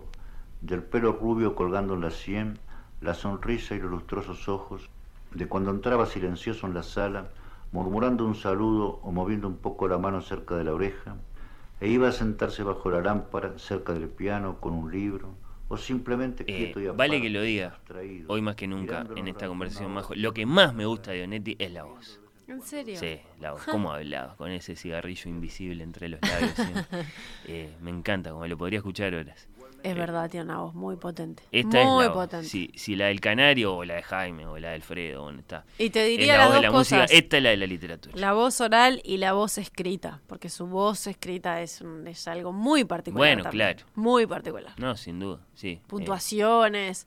[0.60, 2.58] del pelo rubio colgando en la sien,
[3.00, 4.88] la sonrisa y los lustrosos ojos,
[5.32, 7.28] de cuando entraba silencioso en la sala,
[7.72, 11.16] murmurando un saludo o moviendo un poco la mano cerca de la oreja,
[11.80, 15.28] e iba a sentarse bajo la lámpara, cerca del piano, con un libro,
[15.68, 17.78] o simplemente Eh, quieto y vale aparte, que lo diga,
[18.28, 20.14] hoy más que nunca, en esta conversación, Majo.
[20.14, 22.20] Lo que más me gusta de Onetti es la voz.
[22.48, 22.96] ¿En serio?
[22.96, 23.62] Sí, la voz.
[23.64, 24.36] ¿Cómo hablaba?
[24.36, 26.54] Con ese cigarrillo invisible entre los labios.
[26.54, 26.72] ¿sí?
[27.46, 29.48] Eh, me encanta, como lo podría escuchar horas.
[29.86, 31.42] Es verdad, tiene una voz muy potente.
[31.52, 32.46] Esta muy es la potente.
[32.48, 35.64] Si, si la del Canario o la de Jaime o la de Alfredo, bueno, está.
[35.78, 36.98] Y te Es diría la las voz de dos la cosas.
[37.02, 38.16] música, esta es la de la literatura.
[38.16, 42.52] La voz oral y la voz escrita, porque su voz escrita es, un- es algo
[42.52, 43.20] muy particular.
[43.28, 43.74] Bueno, también.
[43.76, 43.88] claro.
[43.94, 44.72] Muy particular.
[44.78, 45.68] No, sin duda, sí.
[45.68, 47.06] Eh, Puntuaciones.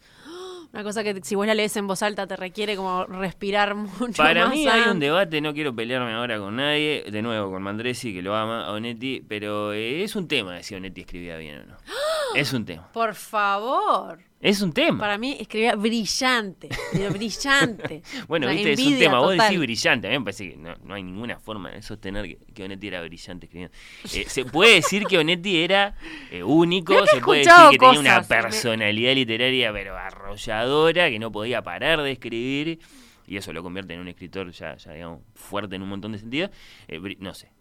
[0.72, 4.14] Una cosa que si vos la lees en voz alta te requiere como respirar mucho
[4.18, 7.64] Para más mí hay un debate, no quiero pelearme ahora con nadie, de nuevo con
[7.64, 11.38] Mandresi, que lo ama, a Onetti, pero eh, es un tema de si Onetti escribía
[11.38, 11.78] bien o no.
[12.36, 12.88] Es un tema.
[12.92, 14.20] Por favor.
[14.42, 14.98] Es un tema.
[15.00, 16.70] Para mí escribía brillante.
[16.94, 18.02] pero brillante.
[18.28, 19.20] Bueno, Una viste, es un tema.
[19.20, 19.48] Vos total.
[19.48, 20.08] decís brillante.
[20.08, 22.88] A mí me parece que no, no hay ninguna forma de sostener que, que Onetti
[22.88, 23.76] era brillante escribiendo.
[24.14, 25.96] Eh, se puede decir que Onetti era
[26.32, 31.32] eh, único, se puede decir que tenía una me- personalidad literaria, pero arrolladora, que no
[31.32, 32.80] podía parar de escribir.
[33.28, 36.18] Y eso lo convierte en un escritor ya, ya digamos, fuerte en un montón de
[36.20, 36.50] sentidos.
[36.88, 37.52] Eh, no sé.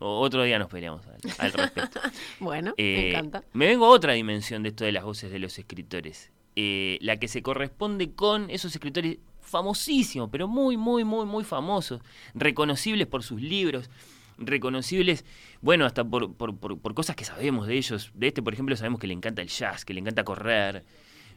[0.00, 2.00] O- Otro día nos peleamos al, al respecto.
[2.40, 3.42] Bueno, me Eh, encanta.
[3.52, 6.30] me vengo a otra dimensión de esto de las voces de los escritores.
[6.56, 12.00] Eh, la que se corresponde con esos escritores famosísimos, pero muy, muy, muy, muy famosos,
[12.34, 13.88] reconocibles por sus libros,
[14.38, 15.24] reconocibles,
[15.62, 18.10] bueno, hasta por, por, por- por cosas que sabemos de ellos.
[18.14, 20.84] De este, por ejemplo, sabemos que le encanta el jazz, que le encanta correr,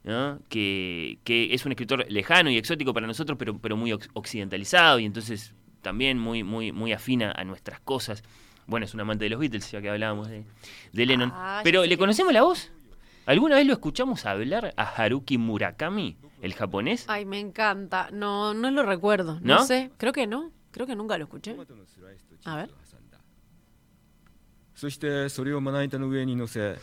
[0.04, 0.40] ¿no?
[0.50, 5.06] que, que es un escritor lejano y exótico para nosotros, pero, pero muy occidentalizado y
[5.06, 8.24] entonces también muy, muy, muy afina a nuestras cosas
[8.71, 10.45] Bueno, es un amante de los Beatles, ya que hablábamos de,
[10.93, 11.31] de Lennon.
[11.33, 12.71] Ah, ya pero, sé ¿le quién conocemos la voz?
[13.27, 17.05] ¿Alguna vez lo escuchamos hablar a Haruki Murakami, el japonés?
[17.09, 18.09] Ay, me encanta.
[18.13, 19.39] No, no lo recuerdo.
[19.43, 19.65] No, ¿No?
[19.65, 19.91] sé.
[19.99, 20.51] Creo que no.
[20.71, 21.57] Creo que nunca lo escuché.
[22.45, 22.71] A ver.
[24.75, 26.77] そしてそれをまな板の上に乗せ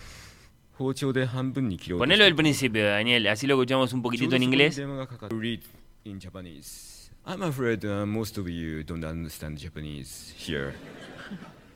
[0.80, 4.74] 包丁で半分に切ろうと Ponelo del principio, Daniel, así lo escuchamos un poquitito en inglés.
[4.76, 5.62] ちょうどそこに電話がかかって Read
[6.06, 10.74] in Japanese I'm afraid、uh, most of you don't understand Japanese here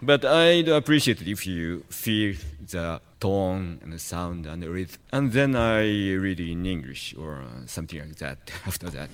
[0.05, 2.35] But I'd appreciate it if you feel
[2.69, 5.83] the tone and the sound and the rhythm and then I
[6.17, 9.09] read in English or something like that after that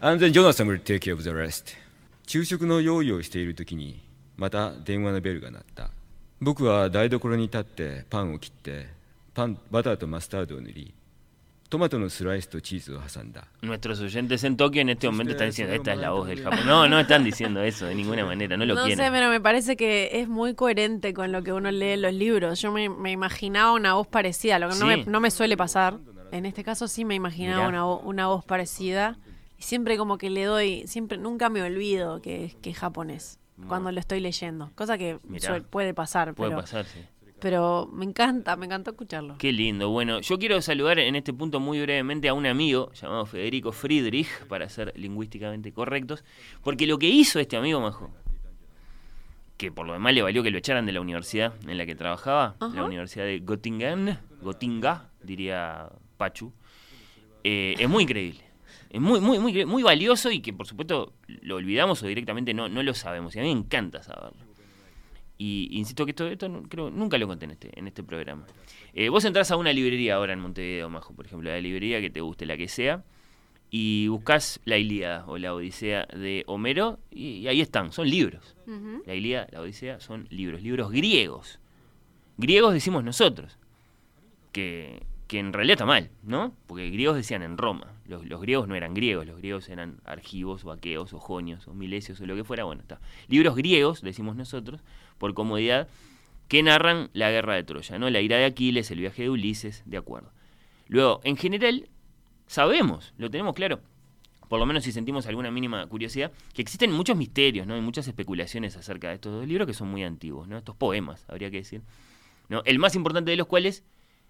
[0.00, 1.76] And then Jonathan will take care of the rest
[2.26, 4.00] 昼食の用意をしている時に
[4.38, 5.90] また電話のベルが鳴った
[6.40, 8.86] 僕は台所に立ってパンを切って
[9.34, 10.94] パンバターとマスタードを塗り
[11.71, 16.41] トマトのスライスとチーズを挟んだ Nuestros oyentes en Tokio en este momento están diciendo, esta es la voz del
[16.41, 16.65] Japón.
[16.65, 19.05] No, no están diciendo eso de ninguna manera, no lo No quieren.
[19.05, 22.13] sé, pero me parece que es muy coherente con lo que uno lee en los
[22.13, 22.61] libros.
[22.61, 24.85] Yo me, me imaginaba una voz parecida, lo que no, Sí.
[24.85, 25.97] me, no me suele pasar.
[26.31, 27.69] En este caso sí me imaginaba Mirá.
[27.69, 29.17] una, vo- una voz parecida.
[29.59, 33.91] Y siempre como que le doy, siempre nunca me olvido que, que es japonés cuando
[33.91, 34.71] lo estoy leyendo.
[34.75, 35.49] Cosa que Mirá.
[35.49, 36.99] suel- puede pasar, Puede pero pasar, sí.
[37.42, 39.36] pero me encanta, me encantó escucharlo.
[39.36, 39.90] Qué lindo.
[39.90, 44.28] Bueno, yo quiero saludar en este punto muy brevemente a un amigo llamado Federico Friedrich,
[44.46, 46.24] para ser lingüísticamente correctos,
[46.62, 48.12] porque lo que hizo este amigo, Majo,
[49.56, 51.96] que por lo demás le valió que lo echaran de la universidad en la que
[51.96, 52.84] trabajaba, la.
[52.84, 55.88] Universidad de Göttingen, Gotinga, diría
[56.18, 56.52] Pachu,
[57.42, 58.40] eh, es muy increíble.
[58.88, 62.68] Es muy, muy, muy, muy valioso y que por supuesto lo olvidamos o directamente no,
[62.68, 63.34] no lo sabemos.
[63.34, 64.51] Y a mí me encanta saberlo.
[65.44, 68.46] Y insisto que esto, esto creo, nunca lo conté en este, en este programa.
[68.94, 72.10] Eh, vos entrás a una librería ahora en Montevideo, Majo, por ejemplo, la librería que
[72.10, 73.02] te guste, la que sea,
[73.68, 78.54] y buscas la Ilíada o la Odisea de Homero, y, y ahí están, son libros.
[79.04, 81.58] La Ilíada, la Odisea son libros, libros griegos.
[82.36, 83.58] Griegos decimos nosotros,
[84.52, 86.54] que, que en realidad está mal, ¿no?
[86.68, 87.88] Porque griegos decían en Roma.
[88.20, 92.20] Los, griegos no eran griegos, los griegos eran argivos o aqueos o jonios o milesios
[92.20, 92.64] o lo que fuera.
[92.64, 93.00] Bueno, está.
[93.28, 94.82] Libros griegos, decimos nosotros,
[95.18, 95.88] por comodidad,
[96.48, 98.10] que narran la guerra de Troya, ¿no?
[98.10, 100.32] La ira de Aquiles, el viaje de Ulises, de acuerdo.
[100.88, 101.88] Luego, en general,
[102.46, 103.80] sabemos, lo tenemos claro,
[104.48, 107.74] por lo menos si sentimos alguna mínima curiosidad, que existen muchos misterios, ¿no?
[107.76, 110.58] Y muchas especulaciones acerca de estos dos libros que son muy antiguos, ¿no?
[110.58, 111.80] Estos poemas, habría que decir.
[112.50, 112.62] ¿no?
[112.66, 113.82] El más importante de los cuales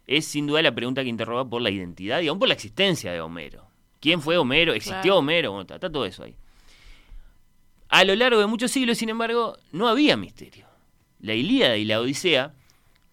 [0.06, 3.10] es sin duda la pregunta que interroga por la identidad y aún por la existencia
[3.12, 3.66] de Homero.
[4.02, 4.74] ¿Quién fue Homero?
[4.74, 5.16] ¿Existió Claro.
[5.18, 5.50] Homero?
[5.52, 6.34] Bueno, está, está todo eso ahí.
[7.88, 10.66] A lo largo de muchos siglos, sin embargo, no había misterio.
[11.20, 12.52] La Ilíada y la Odisea,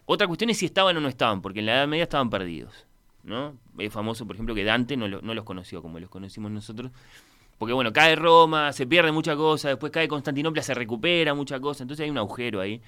[0.05, 2.85] otra cuestión es si estaban o no estaban, porque en la Edad Media estaban perdidos.
[3.23, 3.55] ¿no?
[3.77, 6.91] Es famoso, por ejemplo, que Dante no, lo- no los conoció como los conocimos nosotros.
[7.59, 11.83] Porque bueno, cae Roma, se pierde mucha cosa, después cae Constantinopla, se recupera mucha cosa.
[11.83, 12.81] Entonces hay un agujero ahí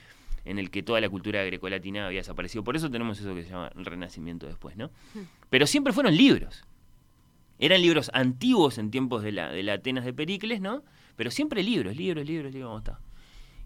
[0.45, 2.64] en el que toda la cultura grecolatina había desaparecido.
[2.64, 4.89] Por eso tenemos eso que se llama el Renacimiento después, ¿no?
[5.49, 6.64] Pero siempre fueron libros.
[7.62, 10.84] Eran libros antiguos en tiempos de la, de Atenas de Pericles, ¿no?
[11.16, 12.99] Pero siempre libros, libros, libros, libros, ¿cómo está?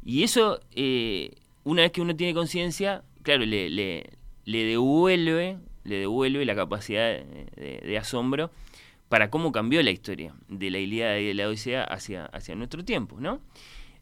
[0.03, 1.33] Y eso, eh,
[1.63, 4.05] una vez que uno tiene conciencia, claro, le, le,
[4.45, 8.51] devuelve, le devuelve la capacidad de, asombro
[9.07, 12.83] para cómo cambió la historia de la Ilíada y de la Odisea hacia, hacia nuestro
[12.83, 13.39] tiempo, ¿no?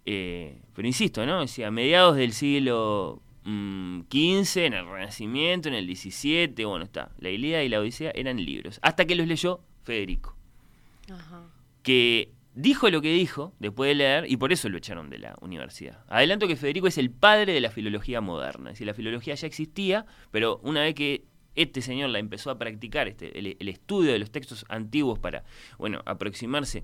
[0.07, 1.43] Eh, pero insisto, ¿no?
[1.43, 7.11] O a mediados del siglo mm, XV, en el Renacimiento, en el XVII, bueno, está,
[7.19, 10.35] la Ilíada y la Odisea eran libros, hasta que los leyó Federico
[11.11, 11.43] Ajá.
[11.83, 15.35] que dijo lo que dijo después de leer y por eso lo echaron de la
[15.41, 16.03] universidad.
[16.07, 18.69] Adelanto que Federico es el padre de la filología moderna.
[18.69, 21.25] Es decir, la filología ya existía, pero una vez que
[21.55, 25.43] este señor la empezó a practicar, este, el, el estudio de los textos antiguos para,
[25.77, 26.83] bueno, aproximarse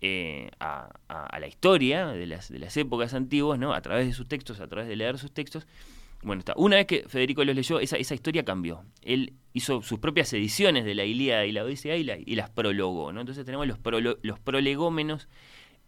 [0.00, 3.72] eh, a, a- a la historia de las, de las épocas antiguas, ¿no?
[3.72, 5.66] A través de sus textos, a través de leer sus textos.
[6.22, 6.54] Bueno, está.
[6.56, 8.84] Una vez que Federico los leyó, esa, esa historia cambió.
[9.02, 13.12] Él hizo sus propias ediciones de la Ilíada y la Odisea y, y las prologó,
[13.12, 13.20] ¿no?
[13.20, 15.28] Entonces tenemos los, prolo- los prolegómenos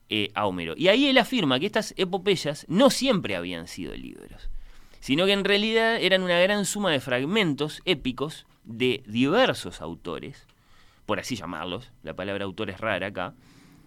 [0.09, 0.75] eh, a Homero.
[0.77, 4.51] Y ahí él afirma que estas epopeyas no siempre habían sido libros,
[5.01, 10.47] sino que en realidad eran una gran suma de fragmentos épicos de diversos autores,
[11.07, 13.35] por así llamarlos, la palabra autor es rara acá,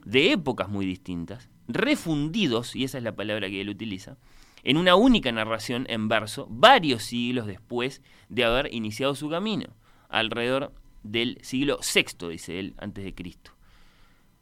[0.05, 4.17] de épocas muy distintas, refundidos, y esa es la palabra que él utiliza,
[4.67, 9.69] en una única narración en verso, varios siglos después de haber iniciado su camino,
[10.09, 13.51] alrededor del siglo VI, dice él, antes de Cristo.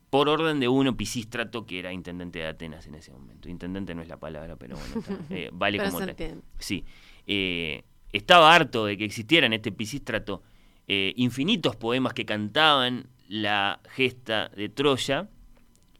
[0.09, 3.49] Por orden de uno, Pisístrato, que era intendente de Atenas en ese momento.
[3.49, 6.41] Intendente no es la palabra, pero bueno, está, eh, vale Pero como tal.
[6.57, 6.83] Sí.
[7.27, 10.41] Eh, estaba harto de que existieran este Pisístrato
[10.87, 15.29] eh, infinitos poemas que cantaban la gesta de Troya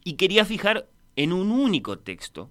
[0.03, 2.49] y quería fijar en un único texto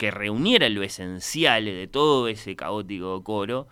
[0.00, 3.68] que reuniera lo esencial de todo ese caótico coro.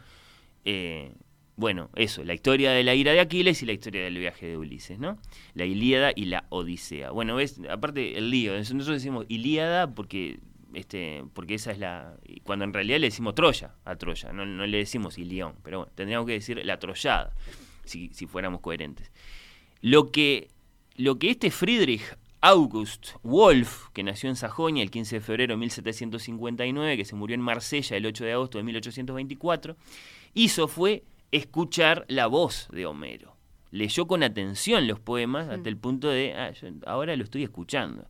[0.67, 1.15] eh,
[1.57, 4.59] bueno, eso, la historia de la ira de Aquiles y la historia del viaje de
[4.59, 5.19] Ulises, ¿no?
[5.55, 7.13] La Ilíada y la Odisea.
[7.13, 10.39] Bueno, ves, aparte el lío, nosotros decimos Ilíada porque
[10.75, 14.77] este porque esa es la cuando en realidad le decimos Troya a Troya, no, le
[14.77, 17.35] decimos Ilión, pero bueno, tendríamos que decir la Troyada
[17.85, 19.11] si, si fuéramos coherentes.
[19.81, 20.51] Lo que
[20.97, 22.03] lo que este Friedrich
[22.41, 27.35] August Wolf, que nació en Sajonia el 15 de febrero de 1759, que se murió
[27.35, 29.77] en Marsella el 8 de agosto de 1824,
[30.35, 33.37] hizo fue escuchar la voz de Homero.
[33.71, 38.09] Leyó con atención los poemas hasta el punto de, ah, yo ahora lo estoy escuchando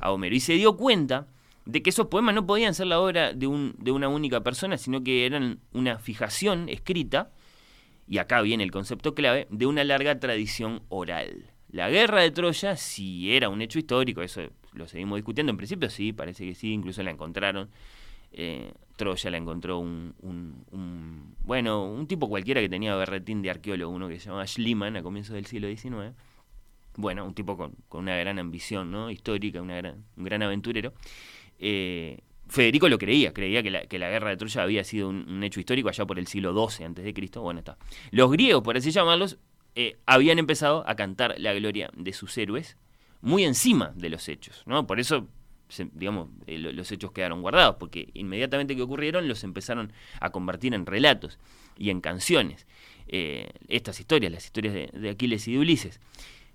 [0.00, 0.36] a Homero.
[0.36, 1.26] Y se dio cuenta
[1.64, 4.76] de que esos poemas no podían ser la obra de, un, de una única persona,
[4.78, 7.30] sino que eran una fijación escrita,
[8.06, 11.50] y acá viene el concepto clave, de una larga tradición oral.
[11.72, 14.42] La guerra de Troya, si era un hecho histórico, eso
[14.72, 17.70] lo seguimos discutiendo, en principio sí, parece que sí, incluso la encontraron.
[18.32, 20.14] eh, Troya la encontró un,
[21.44, 25.02] bueno, un tipo cualquiera que tenía berretín de arqueólogo, uno que se llamaba Schliemann a
[25.02, 26.14] comienzos del siglo XIX.
[26.96, 29.10] Bueno, un tipo con, una gran ambición ¿no?
[29.10, 29.68] histórica, un
[30.16, 30.92] gran aventurero.
[31.58, 32.18] Eh,
[32.48, 35.42] Federico lo creía, creía que la, que la guerra de Troya había sido un, un
[35.44, 37.42] hecho histórico allá por el siglo XII antes de Cristo.
[37.42, 37.78] Bueno, está.
[38.10, 39.38] Los griegos, por así llamarlos,
[39.74, 42.76] eh, habían empezado a cantar la gloria de sus héroes
[43.20, 44.86] muy encima de los hechos, ¿no?
[44.86, 45.28] Por eso,
[45.68, 50.30] se- digamos, eh, lo- los hechos quedaron guardados, porque inmediatamente que ocurrieron los empezaron a
[50.30, 51.38] convertir en relatos
[51.76, 52.66] y en canciones.
[53.08, 56.00] Eh, estas historias, las historias de, de Aquiles y de Ulises,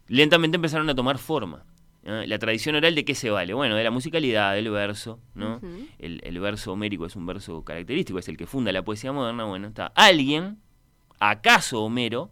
[0.07, 1.65] lentamente empezaron a tomar forma.
[2.03, 2.23] ¿no?
[2.25, 3.53] La tradición oral de qué se vale?
[3.53, 5.59] Bueno, de la musicalidad, del verso, ¿no?
[5.99, 9.45] El, el verso homérico es un verso característico, es el que funda la poesía moderna.
[9.45, 9.87] Bueno, está.
[9.95, 10.59] Alguien,
[11.19, 12.29] acaso Homero,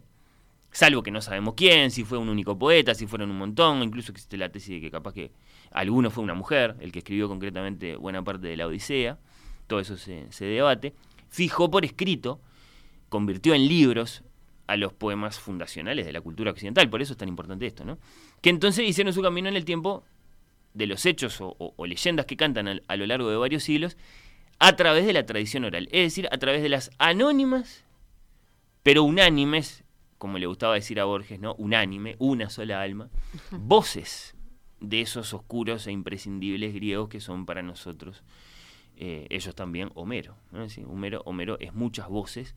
[0.74, 4.10] salvo que no sabemos quién, si fue un único poeta, si fueron un montón, incluso
[4.10, 5.30] existe la tesis de que capaz que
[5.70, 9.16] alguno fue una mujer, el que escribió concretamente buena parte de la Odisea,
[9.68, 10.92] todo eso se, debate,
[11.28, 12.40] fijó por escrito,
[13.08, 14.24] convirtió en libros
[14.66, 17.98] a los poemas fundacionales de la cultura occidental, por eso es tan importante esto, ¿no?
[18.40, 20.02] Que entonces hicieron su camino en el tiempo
[20.72, 23.96] de los hechos o, leyendas que cantan al- a lo largo de varios siglos
[24.58, 27.84] a través de la tradición oral, es decir, a través de las anónimas
[28.82, 29.83] pero unánimes,
[30.18, 31.54] como le gustaba decir a Borges, ¿no?
[31.56, 33.08] Unánime, una sola alma,
[33.50, 34.34] voces
[34.80, 38.22] de esos oscuros e imprescindibles griegos que son para nosotros,
[38.96, 40.36] eh, ellos también, Homero.
[40.52, 40.68] ¿no?
[40.68, 41.22] Sí, Homero.
[41.24, 42.54] Homero es muchas voces.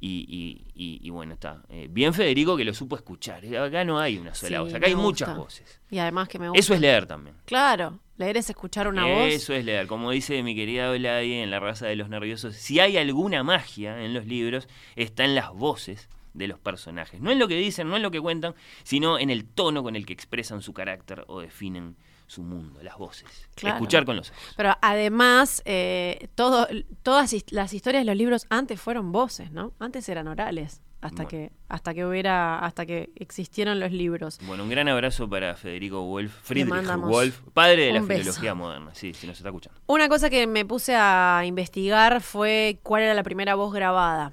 [0.00, 1.60] Y, y- y- y bueno, está.
[1.70, 3.44] eh, bien Federico que lo supo escuchar.
[3.44, 5.80] eh, Acá no hay una sola Sí, voz, acá hay muchas voces.
[5.90, 6.60] Y además que me gusta.
[6.60, 7.34] Eso es leer también.
[7.46, 9.26] Claro, leer es escuchar una voz.
[9.32, 9.88] Eso es leer.
[9.88, 14.04] Como dice mi querida Oladie en La raza de los nerviosos, si hay alguna magia
[14.04, 16.08] en los libros, está en las voces
[16.38, 17.20] de los personajes.
[17.20, 19.96] No en lo que dicen, no en lo que cuentan, sino en el tono con
[19.96, 23.48] el que expresan su carácter o definen su mundo, las voces.
[23.54, 23.76] Claro.
[23.76, 24.54] Escuchar con los ojos.
[24.56, 26.66] Pero además, eh, todo,
[27.02, 29.72] todas las historias de los libros antes fueron voces, ¿no?
[29.78, 30.80] Antes eran orales.
[31.00, 31.28] Hasta Bueno.
[31.28, 34.38] que, hasta que hubiera, hasta que existieron los libros.
[34.42, 38.20] Bueno, un gran abrazo para Federico Wolf, Friedrich Wolf, padre de la beso.
[38.20, 38.94] filología moderna.
[38.94, 39.80] Sí, si nos está escuchando.
[39.86, 44.32] Una cosa que me puse a investigar fue cuál era la primera voz grabada.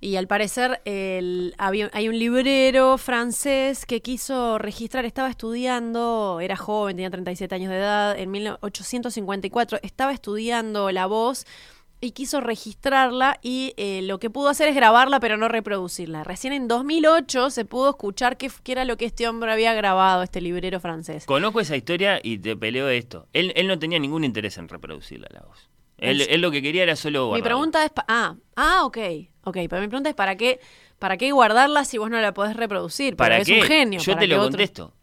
[0.00, 6.56] Y al parecer el- había- hay un librero francés que quiso registrar, estaba estudiando, era
[6.56, 11.46] joven, tenía 37 años de edad, en 1854, estaba estudiando la voz
[12.00, 16.22] y quiso registrarla y eh, lo que pudo hacer es grabarla pero no reproducirla.
[16.22, 20.22] Recién en 2008 se pudo escuchar qué, qué era lo que este hombre había grabado,
[20.22, 21.26] este librero francés.
[21.26, 23.26] Conozco esa historia y te peleo esto.
[23.32, 25.68] Él, él no tenía ningún interés en reproducirla la voz.
[25.98, 28.98] Él, Es- él lo que quería era solo Mi pregunta es, ah, ah, ok,
[29.44, 30.60] ok, pero mi pregunta es para qué,
[30.98, 33.16] para qué guardarla si vos no la podés reproducir.
[33.16, 33.60] ¿Para es qué?
[33.60, 34.00] un genio.
[34.00, 34.50] Yo ¿para te lo otro?
[34.50, 34.94] contesto.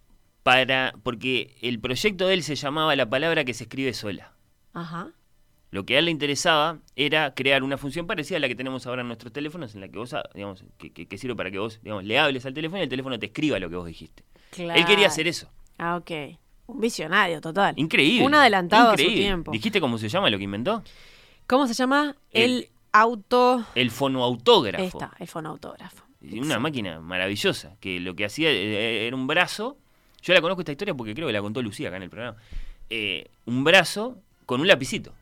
[0.44, 4.34] Para, porque el proyecto de él se llamaba La palabra que se escribe sola.
[4.74, 5.12] Ajá.
[5.72, 8.86] Lo que a él le interesaba era crear una función parecida a la que tenemos
[8.88, 11.52] ahora en nuestros teléfonos, en la que vos, ah, digamos, que, que- que sirve para
[11.52, 13.88] que vos, digamos, le hables al teléfono y el teléfono te escriba lo que vos
[13.88, 14.24] dijiste.
[14.52, 14.80] Claro.
[14.80, 15.50] Él quería hacer eso.
[15.78, 16.12] Ah, ok.
[16.68, 17.74] Un visionario, total.
[17.78, 18.26] Increíble.
[18.26, 19.22] Un adelantado a su increíble.
[19.24, 19.52] tiempo.
[19.52, 20.84] ¿Dijiste cómo se llama lo que inventó?
[21.48, 22.16] ¿Cómo se llama?
[22.32, 23.64] El- El, auto...
[23.76, 24.84] El fonoautógrafo.
[24.84, 26.04] Está, el fonautógrafo.
[26.22, 29.78] Y Una máquina maravillosa, que lo que hacía eh, era un brazo.
[30.24, 32.38] Yo la conozco esta historia porque creo que la contó Lucía acá en el programa.
[32.90, 35.14] Eh, un brazo con un lapicito.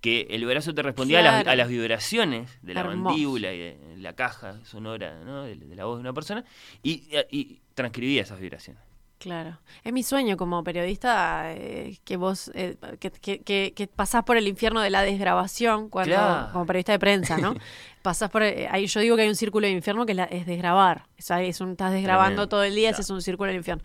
[0.00, 2.96] Que el brazo te respondía a, las, a las vibraciones de la Hermoso.
[3.10, 5.42] mandíbula y de la caja sonora ¿no?
[5.42, 6.44] de, de la voz de una persona
[6.82, 8.80] y, y transcribía esas vibraciones.
[9.18, 9.58] Claro.
[9.82, 14.36] Es mi sueño como periodista eh, que vos, eh, que, que, que- que pasás por
[14.36, 16.52] el infierno de la desgrabación cuando, Claro.
[16.52, 17.54] como periodista de prensa, ¿no?
[18.02, 20.24] pasás por, eh, ahí yo digo que hay un círculo de infierno que es, la-
[20.24, 21.06] es desgrabar.
[21.18, 22.48] Es un, estás desgrabando Tremendo.
[22.48, 23.82] todo el día, ese es un círculo del infierno.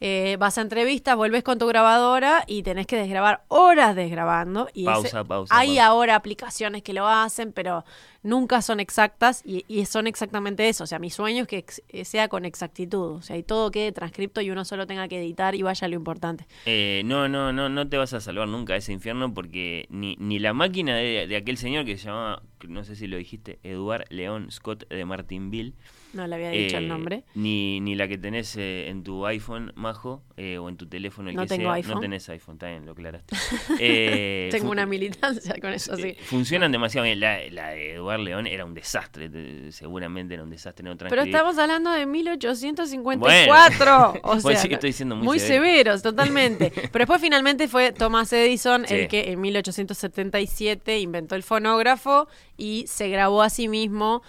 [0.00, 4.68] Eh, vas a entrevistas, volvés con tu grabadora y tenés que desgrabar horas desgrabando.
[4.74, 5.86] Y Pausa, ese- pausa, Hay pausa.
[5.86, 7.84] ahora aplicaciones que lo hacen, pero
[8.24, 10.84] nunca son exactas y, y son exactamente eso.
[10.84, 13.16] O sea, mi sueño es que ex- eh, sea con exactitud.
[13.16, 15.94] O sea, y todo quede transcripto y uno solo tenga que editar y vaya lo
[15.94, 16.46] importante.
[16.66, 20.16] Eh, no, no, no, no te vas a salvar nunca de ese infierno porque ni,
[20.18, 23.60] ni la máquina de, de aquel señor que se llamaba, no sé si lo dijiste,
[23.62, 25.74] Eduard León Scott de Martinville.
[26.12, 27.24] No le había dicho el eh, nombre.
[27.34, 31.30] Ni, ni la que tenés eh, en tu iPhone, Majo, eh, o en tu teléfono,
[31.30, 31.72] el No que tengo sea.
[31.74, 31.94] iPhone.
[31.94, 33.34] No tenés iPhone, bien, lo aclaraste.
[34.50, 36.14] Tengo una militancia con eso, sí.
[36.24, 37.20] Funcionan demasiado bien.
[37.20, 40.84] La, la de Eduard León era un desastre, te- seguramente era un desastre.
[40.84, 44.02] No Pero estamos hablando de 1854.
[44.10, 45.64] o Bueno, sea, sí que estoy diciendo muy muy severo.
[45.64, 46.72] severos, totalmente.
[46.92, 48.94] Pero después finalmente fue Thomas Edison Sí.
[48.94, 54.22] el que en 1877 inventó el fonógrafo y se grabó a sí mismo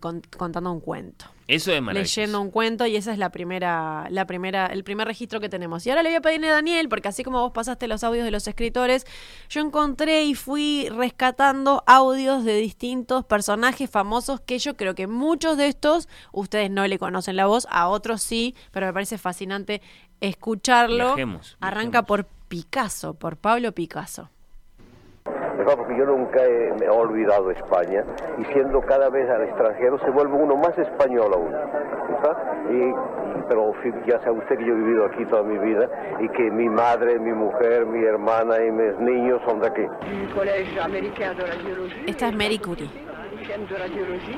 [0.00, 1.25] con- contando un cuento.
[1.48, 2.20] Eso es maravilloso.
[2.20, 5.86] leyendo un cuento y esa es la primera, la primera, el primer registro que tenemos.
[5.86, 8.24] Y ahora le voy a pedirle a Daniel, porque así como vos pasaste los audios
[8.24, 9.06] de los escritores,
[9.48, 15.56] yo encontré y fui rescatando audios de distintos personajes famosos que yo creo que muchos
[15.56, 19.82] de estos ustedes no le conocen la voz, a otros sí, pero me parece fascinante
[20.20, 21.14] escucharlo.
[21.14, 24.30] Viajemos, Arranca por Picasso, por Pablo Picasso.
[25.58, 28.04] Verdad, porque yo nunca he, me he olvidado España
[28.38, 31.54] y siendo cada vez al extranjero se vuelve uno más español aún.
[32.70, 32.94] Y, y-
[33.48, 33.72] pero
[34.06, 35.88] ya sabe usted que yo he vivido aquí toda mi vida
[36.20, 39.82] y que mi madre, mi mujer, mi hermana y mis niños son de aquí.
[42.06, 42.90] Esta es Mary Curie.
[43.46, 44.36] De radiologie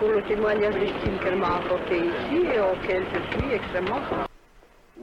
[0.00, 4.00] pour le témoignage d'estime qu'elle m'a apporté ici et auquel je suis extrêmement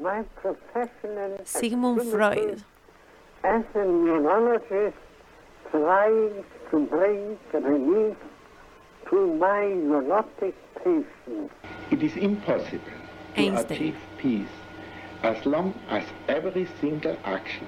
[0.02, 2.62] My profession and Sigmund Freud.
[3.44, 4.98] As a neurologist
[5.72, 8.18] tries to bring relief
[9.10, 11.52] to my neurotic patients.
[11.92, 12.80] It is impossible
[13.36, 13.78] to Einstein.
[13.78, 14.56] achieve peace
[15.24, 17.68] as long as every single action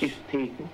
[0.00, 0.68] is taken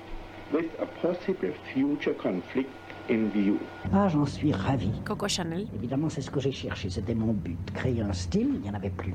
[0.52, 2.70] with a possible future conflict
[3.08, 3.58] in view.
[3.92, 4.90] Ah, j'en suis ravi.
[5.04, 5.66] Coco Chanel.
[5.74, 7.58] Évidemment, c'est ce que j'ai cherché, c'était mon but.
[7.74, 9.14] Créer un style, il n'y en avait plus.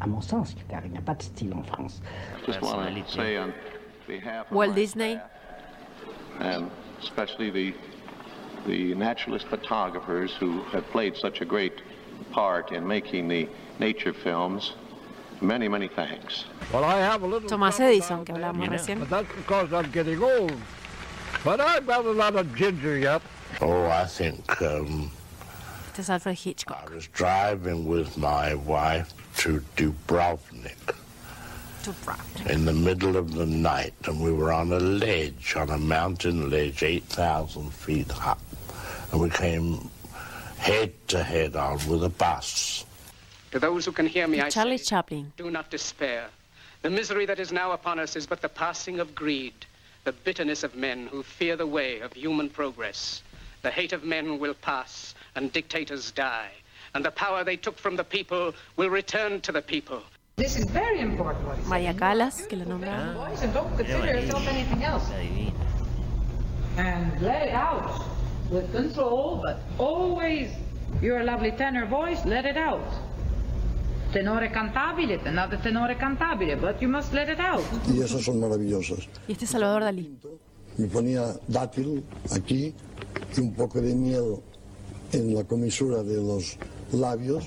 [0.00, 2.00] À mon sens, car il n'y a pas de style en France.
[2.46, 2.60] Just
[4.08, 5.20] want to behalf of Walt my Disney.
[6.40, 6.70] and
[7.02, 7.74] especially the
[8.66, 11.80] the naturalist photographers who have played such a great
[12.32, 13.48] part in making the
[13.78, 14.74] nature films.
[15.40, 16.44] Many, many thanks.
[16.72, 18.98] Well, I have a little Thomas Edison, que hablábamos recién.
[18.98, 20.52] but that's because I'm getting old.
[21.44, 23.22] But I've got a lot of ginger yet.
[23.60, 25.12] Oh, I think um,
[25.92, 26.90] Este es Alfred Hitchcock.
[26.90, 30.97] I was driving with my wife to Dubrovnik
[32.46, 36.50] in the middle of the night, and we were on a ledge, on a mountain
[36.50, 38.40] ledge, 8,000 feet up,
[39.12, 39.90] and we came
[40.58, 42.84] head to head on with a bus.
[43.52, 45.32] To those who can hear me, I Charlie say, Chaplin.
[45.36, 46.28] do not despair.
[46.82, 49.54] The misery that is now upon us is but the passing of greed,
[50.04, 53.22] the bitterness of men who fear the way of human progress.
[53.62, 56.50] The hate of men will pass, and dictators die,
[56.94, 60.02] and the power they took from the people will return to the people.
[60.38, 61.70] This is very important what he said.
[61.70, 63.28] María Calas, que la nombraba.
[63.28, 65.10] Boys, and don't consider yourself anything else.
[66.76, 68.04] And let it out
[68.48, 70.50] with control, but always
[71.02, 72.86] your lovely tenor voice, let it out.
[74.12, 77.64] Tenore cantabile, another tenore cantabile, but you must let it out.
[77.88, 79.08] Y esas son maravillosas.
[79.26, 80.16] Y este es Salvador Dalí.
[80.76, 82.72] Me ponía dátil aquí
[83.36, 84.40] y un poco de miedo
[85.12, 86.56] en la comisura de los
[86.92, 87.44] labios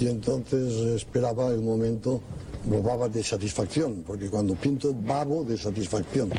[0.00, 2.20] y entonces esperaba el momento,
[2.64, 6.30] bobaba de satisfacción, porque cuando pinto babo de satisfacción.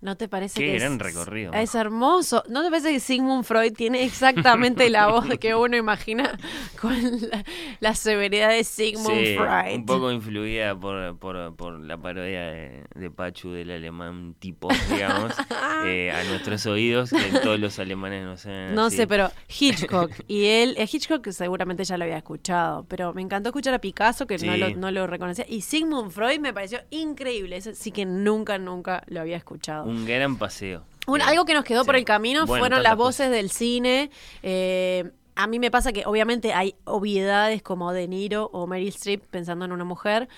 [0.00, 1.52] ¿No te parece Qué que gran es, recorrido.
[1.54, 2.44] es hermoso?
[2.48, 6.38] ¿No te parece que Sigmund Freud tiene exactamente la voz que uno imagina
[6.80, 6.94] con
[7.30, 7.42] la,
[7.80, 9.74] la severidad de Sigmund Sí, Freud?
[9.74, 15.32] un poco influida por, por, por la parodia de, de Pachu del alemán tipo, digamos,
[15.86, 18.68] eh, a nuestros oídos, que todos los alemanes no sé.
[18.72, 20.12] No sé, pero Hitchcock.
[20.28, 24.26] Y él, eh, Hitchcock seguramente ya lo había escuchado, pero me encantó escuchar a Picasso,
[24.26, 25.46] que no, lo, no lo reconocía.
[25.48, 27.56] Y Sigmund Freud me pareció increíble.
[27.56, 29.85] Ese sí que nunca, nunca lo había escuchado.
[29.86, 30.84] Un gran paseo.
[31.06, 34.10] Un- algo que nos quedó por el camino Bueno, fueron las voces del cine.
[34.42, 39.22] Eh, a mí me pasa que obviamente hay obviedades como De Niro o Meryl Streep
[39.30, 40.28] pensando en una mujer.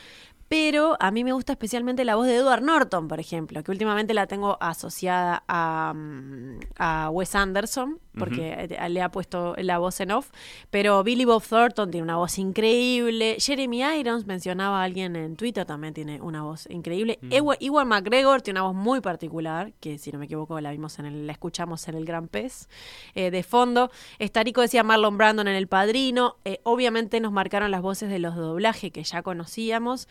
[0.50, 4.14] Pero a mí me gusta especialmente la voz de Edward Norton, por ejemplo, que últimamente
[4.14, 10.00] la tengo asociada a, mm, a Wes Anderson, porque eh, le ha puesto la voz
[10.00, 10.30] en off.
[10.70, 13.36] Pero Billy Bob Thornton tiene una voz increíble.
[13.38, 17.18] Jeremy Irons, mencionaba a alguien en Twitter, también tiene una voz increíble.
[17.30, 20.98] Ewa- Ewan McGregor tiene una voz muy particular, que si no me equivoco la vimos
[20.98, 22.68] en el, la escuchamos en El Gran Pez.
[23.14, 26.36] Eh, de fondo, Estarico decía Marlon Brandon en El Padrino.
[26.44, 30.08] Eh, obviamente nos marcaron las voces de los de doblaje que ya conocíamos.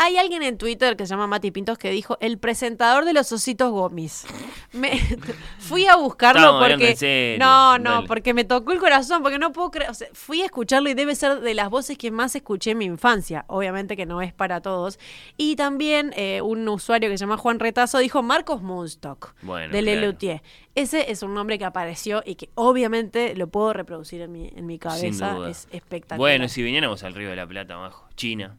[0.00, 3.32] Hay alguien en Twitter que se llama Mati Pintos que dijo el presentador de los
[3.32, 4.26] ositos gomis.
[4.72, 4.92] Me,
[5.58, 8.06] fui a buscarlo Estamos porque en serio, no, no, dale.
[8.06, 10.94] porque me tocó el corazón, porque no puedo creer, o sea, fui a escucharlo y
[10.94, 13.44] debe ser de las voces que más escuché en mi infancia.
[13.48, 15.00] Obviamente que no es para todos.
[15.36, 19.82] Y también eh, un usuario que se llama Juan Retazo dijo Marcos Moonstock Bueno, de
[19.82, 20.00] claro.
[20.00, 20.42] Lelutier.
[20.76, 24.64] Ese es un nombre que apareció y que obviamente lo puedo reproducir en mi, en
[24.64, 25.36] mi cabeza.
[25.48, 26.18] Es espectacular.
[26.18, 28.56] Bueno, si viniéramos al Río de la Plata abajo, China.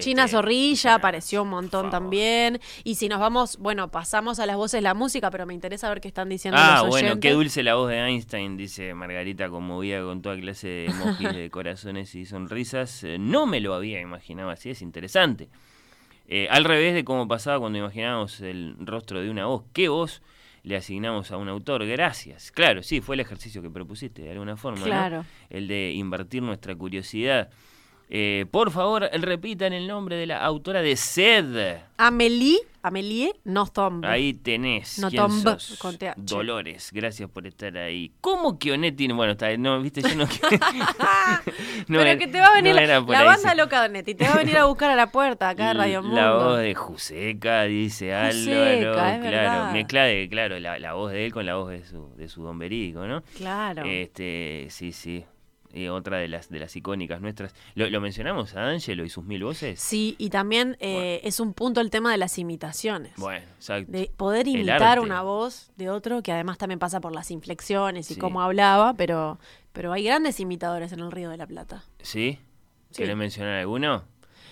[0.00, 2.60] China este, Zorrilla apareció un montón también.
[2.84, 6.00] Y si nos vamos, bueno, pasamos a las voces la música, pero me interesa ver
[6.00, 10.02] qué están diciendo Ah, los bueno, qué dulce la voz de Einstein, dice Margarita, conmovida
[10.02, 13.04] con toda clase de emojis de corazones y sonrisas.
[13.04, 15.48] Eh, no me lo había imaginado así, es interesante.
[16.26, 19.64] Eh, al revés de cómo pasaba cuando imaginábamos el rostro de una voz.
[19.72, 20.22] ¿Qué voz
[20.62, 21.86] le asignamos a un autor?
[21.86, 22.50] Gracias.
[22.50, 24.86] Claro, sí, fue el ejercicio que propusiste de alguna forma, ¿no?
[24.86, 25.24] Claro.
[25.50, 27.50] El de invertir nuestra curiosidad.
[28.16, 31.78] Eh, por favor, repitan el nombre de la autora de Sed.
[31.96, 34.04] Amélie Amélie Nothomb.
[34.04, 35.00] Ahí tenés.
[35.00, 35.78] No ¿Quién tombe, sos?
[35.80, 36.12] con TH.
[36.18, 38.12] Dolores, gracias por estar ahí.
[38.20, 39.14] ¿Cómo que Onet tiene?
[39.14, 40.26] Bueno, está, no, viste, yo no.
[41.88, 43.56] no Pero era- que te va a venir no la, la banda sí.
[43.56, 46.02] loca de Netti, te va a venir a buscar a la puerta acá de Radio
[46.02, 46.14] Mundo.
[46.14, 48.92] La voz de Juseca, dice Álvaro.
[48.92, 49.72] claro, verdad.
[49.72, 52.44] mezcla de, claro, la, la voz de él con la voz de su, de su
[52.44, 53.22] don ¿no?
[53.36, 53.82] Claro.
[53.86, 55.24] Este, sí, sí.
[55.76, 57.52] Y otra de las de las icónicas nuestras.
[57.74, 59.80] ¿Lo, lo mencionamos a Angelo y sus mil voces?
[59.80, 63.12] Sí, y también eh, es un punto el tema de las imitaciones.
[63.16, 63.90] Bueno, exacto.
[63.90, 68.14] De poder imitar una voz de otro, que además también pasa por las inflexiones y
[68.14, 68.20] Sí.
[68.20, 69.40] cómo hablaba, pero,
[69.72, 71.82] pero hay grandes imitadores en el Río de la Plata.
[72.00, 72.38] ¿Sí?
[72.90, 73.02] Sí.
[73.02, 74.04] ¿Querés mencionar alguno?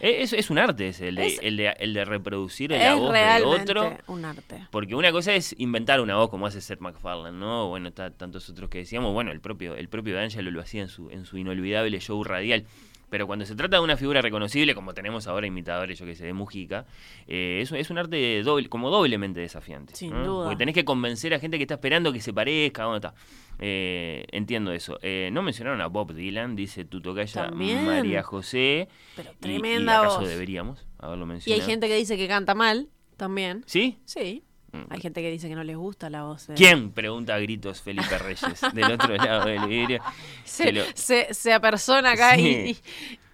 [0.03, 3.13] Es, es un arte ese, el de, Es- el de, el de reproducir la voz
[3.13, 3.97] de realmente otro.
[4.09, 4.67] un arte.
[4.71, 7.69] Porque una cosa es inventar una voz como hace Seth MacFarlane, ¿no?
[7.69, 10.89] Bueno, está tantos otros que decíamos, bueno, el propio, el propio D'Angelo lo hacía en
[10.89, 12.65] su, en su inolvidable show radial.
[13.13, 16.25] Pero cuando se trata de una figura reconocible, como tenemos ahora imitadores, yo que sé,
[16.25, 16.87] de Mujica,
[17.29, 19.95] eh, es, es un arte doble, como doblemente desafiante.
[19.95, 20.25] Sin ¿no?
[20.25, 20.45] duda.
[20.47, 23.13] Porque tenés que convencer a gente que está esperando que se parezca, bueno, está.
[23.59, 24.99] Eh, entiendo eso.
[25.03, 27.51] Eh, no mencionaron a Bob Dylan, dice tu tocaya.
[27.51, 28.89] María José.
[29.15, 30.29] Pero Y- tremenda y, acaso voz.
[30.31, 31.63] deberíamos haberlo Y mencionado.
[31.63, 33.63] hay gente que dice que canta mal también.
[33.67, 33.99] ¿Sí?
[34.07, 34.43] Sí.
[34.73, 34.85] Mm.
[34.91, 36.47] Hay gente que dice que no les gusta la voz.
[36.47, 36.93] de- ¿Quién?
[36.93, 40.03] Pregunta a gritos Felipe Reyes, del otro lado del vidrio.
[40.45, 42.43] Se, lo- se, se apersona acá y,
[42.75, 42.81] Sí.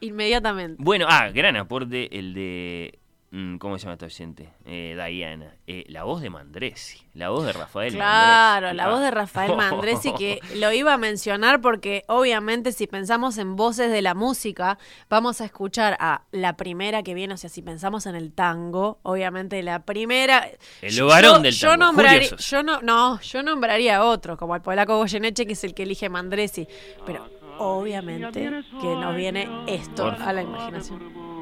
[0.00, 0.82] y- inmediatamente.
[0.82, 2.97] Bueno, ah, gran aporte el de.
[3.30, 4.52] Mm, ¿Cómo se llama esta oyente?
[4.64, 5.54] Eh, Diana.
[5.66, 7.00] Eh, la voz de Mandresi.
[7.14, 8.76] La voz de Rafael Claro, Mandresi.
[8.76, 9.10] la voz de Ah.
[9.10, 14.14] Rafael Mandresi que lo iba a mencionar porque obviamente si pensamos en voces de la
[14.14, 14.78] música,
[15.10, 18.98] vamos a escuchar a la primera que viene, o sea, si pensamos en el tango,
[19.02, 20.48] obviamente la primera...
[20.80, 22.56] El Yo- varón del yo tango, nombraría, Julio Sosa.
[22.56, 25.82] yo no, no, yo nombraría a otro, como el polaco Goyeneche, que es el que
[25.82, 26.66] elige Mandresi,
[27.04, 27.28] pero
[27.58, 28.48] obviamente
[28.80, 31.37] que nos viene esto a la imaginación.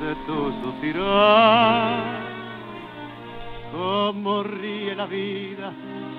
[0.00, 1.98] De tu suspirar.
[3.72, 5.72] Cómo ríe la vida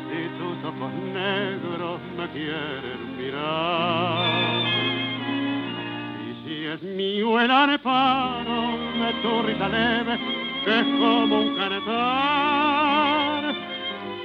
[0.10, 4.64] si tus ojos negros me quieren mirar.
[6.28, 10.20] Y si es mío el aneparo de tu risa leve,
[10.66, 13.44] que es como un canetar,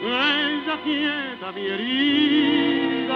[0.02, 3.14] ella quieta mi herida,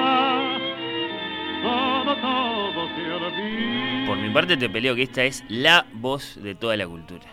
[1.62, 4.06] todo, todo se olvida.
[4.06, 7.26] Por mi parte te peleo que esta es la voz de toda la cultura.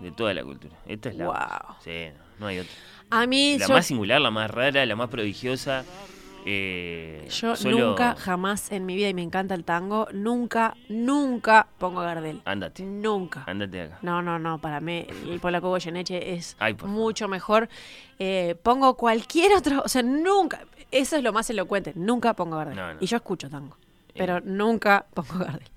[0.00, 0.76] De toda la cultura.
[0.86, 1.36] Esta es la voz.
[1.82, 2.72] Sí, no, no hay otra.
[3.10, 5.84] A mí La yo- más singular, la más rara, la más prodigiosa.
[6.48, 11.66] eh, Yo solo- nunca, jamás en mi vida, y me encanta el tango, nunca, nunca
[11.78, 12.40] pongo a Gardel.
[12.44, 12.84] Andate.
[12.84, 13.42] Nunca.
[13.48, 13.98] Andate acá.
[14.02, 17.68] No, no, no, para mí el polaco Goyeneche es Ay, mucho mejor.
[18.20, 20.60] Eh, pongo cualquier otro, o sea, nunca,
[20.90, 22.76] eso es lo más elocuente, nunca pongo Gardel.
[22.76, 22.98] No, no.
[23.00, 23.76] Y yo escucho tango,
[24.14, 25.68] pero nunca pongo Gardel.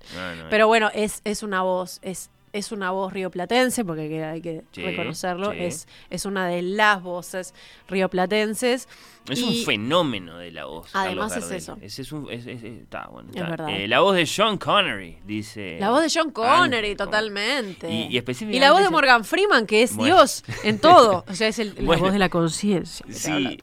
[0.50, 4.82] Pero bueno, es, es una voz, es, es una voz rioplatense, porque hay que, Sí,
[4.82, 5.58] reconocerlo, sí.
[5.60, 7.54] es, es una de las voces
[7.88, 8.88] rioplatenses.
[9.28, 10.88] Es y- un fenómeno de la voz.
[10.94, 11.76] Además es eso.
[11.80, 13.28] Es, es un, es- es- está bueno.
[13.30, 13.48] Es está.
[13.50, 13.68] verdad.
[13.70, 15.76] Eh, la voz de Sean Connery, dice.
[15.78, 17.88] La voz de John Connery, totalmente.
[17.90, 20.16] Y- y específicamente la voz de Morgan Freeman, que es Bueno.
[20.16, 21.24] Dios en todo.
[21.30, 23.04] O sea, es el- la voz de la conciencia.
[23.10, 23.58] Sí,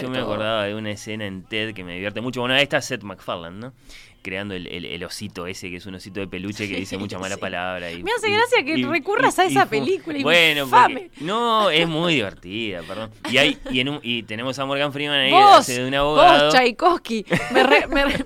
[0.00, 0.24] yo me todo.
[0.24, 2.40] acordaba de una escena en TED que me divierte mucho.
[2.40, 3.72] Bueno, ahí está Seth MacFarlane, ¿no?
[4.22, 7.18] Creando el, el- el osito ese, que es un osito de peluche que dice mucha
[7.18, 7.40] mala Sí.
[7.40, 7.90] palabra.
[7.90, 11.08] Y, Me hace y- gracia que y- recurras y- a esa y- película Bueno, infame.
[11.10, 13.10] porque- no, es muy divertida, perdón.
[13.30, 16.44] Y, hay, y, en un- y tenemos a Morgan Freeman ahí, Vos, de un abogado.
[16.46, 18.24] vos, Tchaikovsky, me re- me re-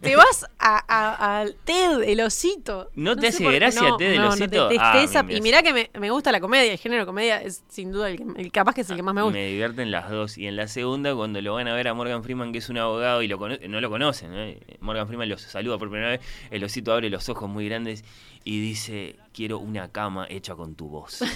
[0.00, 2.90] te vas a, Ted, el osito.
[2.94, 4.68] ¿No te hace por gracia no, Ted, el no, osito?
[4.68, 7.92] Te Ah, y mirá que me, me gusta la comedia, el género comedia es sin
[7.92, 9.38] duda el, el capaz que es el que más me gusta.
[9.38, 10.38] Me divierten las dos.
[10.38, 12.78] Y en la segunda, cuando lo van a ver a Morgan Freeman, que es un
[12.78, 13.36] abogado, y lo
[13.68, 14.54] no lo conocen, ¿no?
[14.80, 18.04] Morgan Freeman los saluda por primera vez, el osito abre los ojos muy grandes
[18.44, 21.22] y dice, quiero una cama hecha con tu voz.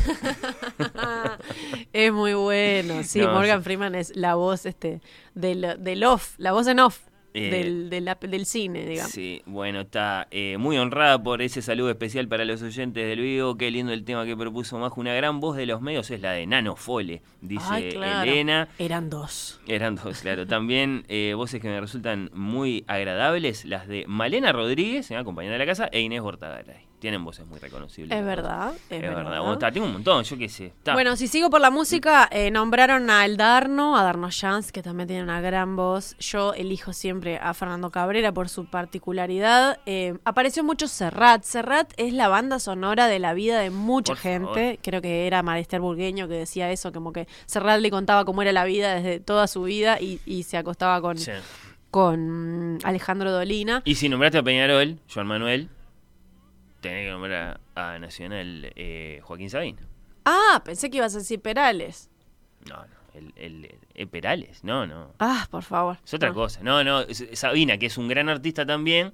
[1.92, 3.62] Es muy bueno, sí, No, Morgan.
[3.62, 5.00] Freeman es la voz este
[5.34, 9.12] del, del off, la voz en off Eh, del, del cine, digamos.
[9.12, 13.56] Sí, bueno, está eh, muy honrada por ese saludo especial para los oyentes del vivo.
[13.56, 15.00] Qué lindo el tema que propuso Majo.
[15.00, 18.30] Una gran voz de los medios es la de Nano Fole, dice Ay, claro.
[18.30, 18.68] Elena.
[18.78, 19.60] Eran dos.
[19.68, 20.46] Eran dos, claro.
[20.46, 25.66] También eh, voces que me resultan muy agradables, las de Malena Rodríguez, compañera de la
[25.66, 26.89] casa, e Inés Bortagaray.
[27.00, 28.16] Tienen voces muy reconocibles.
[28.18, 29.16] Es verdad, es Es, verdad.
[29.24, 29.38] verdad.
[29.38, 30.66] Bueno, está, tengo un montón, yo qué sé.
[30.66, 30.92] Está.
[30.92, 34.82] Bueno, si sigo por la música, eh, nombraron a El Darno, a Darno Jans, que
[34.82, 36.14] también tiene una gran voz.
[36.18, 39.78] Yo elijo siempre a Fernando Cabrera por su particularidad.
[39.86, 41.42] Eh, apareció mucho Serrat.
[41.42, 44.46] Serrat es la banda sonora de la vida de mucha Por gente.
[44.46, 44.78] favor.
[44.82, 48.52] Creo que era Marester Burgueño que decía eso, como que Serrat le contaba cómo era
[48.52, 51.32] la vida desde toda su vida y, y se acostaba con, Sí.
[51.90, 53.82] con Alejandro Dolina.
[53.84, 55.68] Y si nombraste a Peñarol, Joan Manuel,
[56.80, 59.80] tenés que nombrar a, Nacional eh, Joaquín Sabina.
[60.24, 62.10] Ah, pensé que ibas a decir Perales.
[62.68, 63.00] No, no.
[63.14, 65.12] El, el- el Perales, no, no.
[65.18, 65.98] Ah, por favor.
[66.04, 66.34] Es otra No.
[66.34, 66.60] cosa.
[66.62, 67.02] No, no.
[67.32, 69.12] Sabina, que es un gran artista también,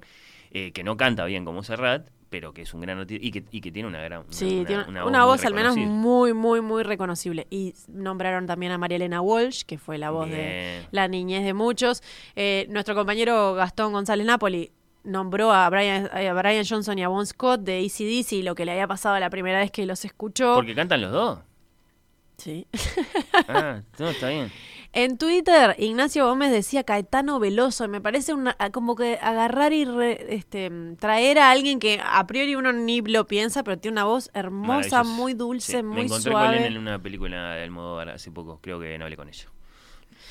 [0.51, 3.43] eh, que no canta bien como Serrat, pero que es un gran artista y que,
[3.51, 4.19] y que tiene una gran.
[4.21, 7.47] una- Sí, una, tiene una una, muy voz al menos muy, muy, muy reconocible.
[7.49, 11.53] Y nombraron también a María Elena Walsh, que fue la voz de la niñez de
[11.53, 12.03] muchos.
[12.35, 14.71] Eh, nuestro compañero Gastón González Napoli
[15.07, 18.65] nombró a Brian, a Brian Johnson y a Bon Scott de ACDC y lo que
[18.65, 20.53] le había pasado la primera vez que los escuchó.
[20.55, 21.39] Porque cantan los dos.
[22.37, 22.67] Sí.
[23.47, 24.51] Ah, no, está bien.
[24.93, 27.87] En Twitter, Ignacio Gómez decía Caetano Veloso.
[27.87, 32.55] Me parece una, como que agarrar y re- este, traer a alguien que a priori
[32.55, 36.31] uno ni lo piensa, pero tiene una voz hermosa, muy dulce, Sí, Me muy encontré
[36.31, 36.57] con suave.
[36.65, 38.59] él en una película de Almodóvar hace poco.
[38.61, 39.45] Creo que no hablé con ella.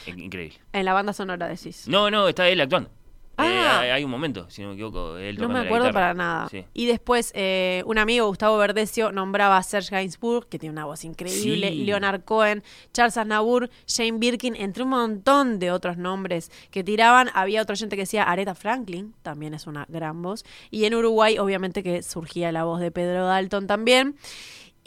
[0.07, 0.59] In- Increíble.
[0.73, 1.86] En la banda sonora decís.
[1.86, 2.90] No, no, está él actuando.
[3.39, 3.81] Eh, Ah.
[3.81, 5.19] hay, hay un momento, si no me equivoco.
[5.19, 6.49] Él No me acuerdo para nada.
[6.49, 6.65] Sí.
[6.73, 11.05] Y después, eh, un amigo, Gustavo Verdecio, nombraba a Serge Gainsbourg, que tiene una voz
[11.05, 11.85] increíble, Sí.
[11.85, 12.63] Leonard Cohen,
[12.95, 17.29] Charles Aznavour, Jane Birkin, entre un montón de otros nombres que tiraban.
[17.35, 20.45] Había otra gente que decía Aretha Franklin, también es una gran voz.
[20.71, 24.17] Y en Uruguay, obviamente, que surgía la voz de Pedro Dalton también.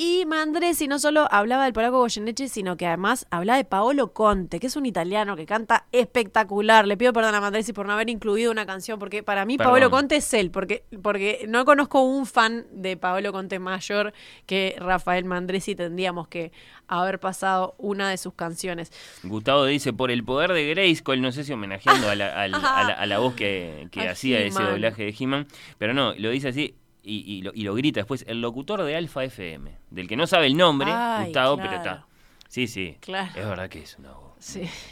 [0.01, 4.61] Y Mandresi no solo hablaba del polaco Goyeneche, sino que además hablaba de Paolo Conte,
[4.61, 6.87] que es un italiano que canta espectacular.
[6.87, 9.73] Le pido perdón a Mandresi por no haber incluido una canción, porque para mí Perdón.
[9.73, 14.13] Paolo Conte es él, porque, porque no conozco un fan de Paolo Conte mayor
[14.45, 15.75] que Rafael Mandresi.
[15.75, 16.53] Tendríamos que
[16.87, 18.93] haber pasado una de sus canciones.
[19.23, 22.57] Gustavo dice, por el poder de Grayskull, no sé si homenajeando a la, a la,
[22.97, 25.45] a la voz que, que A hacía ese doblaje de He-Man,
[25.77, 28.95] pero no, lo dice así y, y lo, y lo grita después, el locutor de
[28.95, 31.69] Alfa FM, del que no sabe el nombre, Ay, Gustavo, claro.
[31.69, 32.05] pero está.
[32.47, 33.31] Sí, sí, Claro.
[33.39, 34.33] es verdad que es una voz.
[34.39, 34.61] Sí.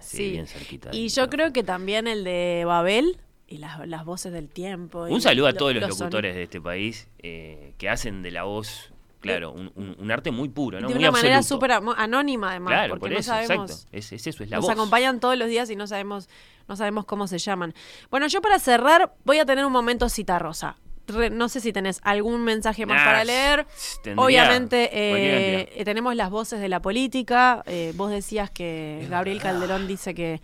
[0.00, 0.30] Sí, Sí.
[0.30, 0.90] bien cerquita.
[0.92, 3.18] Y yo creo que también el de Babel
[3.48, 5.08] y las, las voces del tiempo.
[5.08, 8.44] y Un saludo a todos los, locutores de este país eh, que hacen de la
[8.44, 10.86] voz, claro, un, un- un arte muy puro, ¿no?
[10.88, 13.70] De muy una manera súper anónima, además, Claro, porque por no eso, sabemos.
[13.70, 13.88] exacto.
[13.96, 14.72] Es, es eso, es la Nos voz.
[14.74, 16.28] acompañan todos los días y no sabemos,
[16.68, 17.74] no sabemos cómo se llaman.
[18.10, 20.76] Bueno, yo para cerrar voy a tener un momento cita rosa.
[21.08, 23.66] Re- no sé si tenés algún mensaje más Nah, para leer.
[24.02, 27.62] tendría Obviamente eh, eh, tenemos las voces de la política.
[27.66, 30.40] Eh, vos decías que Gabriel Calderón dice que,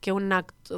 [0.00, 0.32] que, un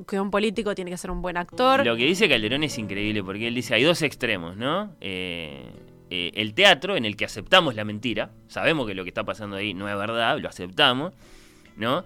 [0.06, 1.84] que un político tiene que ser un buen actor.
[1.84, 4.92] Lo que dice Calderón es increíble porque él dice hay dos extremos, ¿no?
[5.00, 5.62] Eh,
[6.10, 9.72] el teatro en el que aceptamos la mentira, sabemos que lo que está pasando ahí
[9.72, 11.14] no es verdad, lo aceptamos,
[11.76, 12.04] ¿no?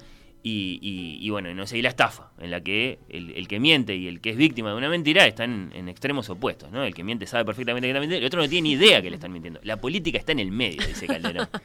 [0.49, 3.59] Y, y- y bueno, no sé, y la estafa, en la que el, el que
[3.59, 6.85] miente y el que es víctima de una mentira están en extremos opuestos, ¿no?
[6.85, 9.11] El que miente sabe perfectamente que está mintiendo, el otro no tiene ni idea que
[9.11, 9.59] le están mintiendo.
[9.65, 11.49] La política está en el medio, dice Calderón.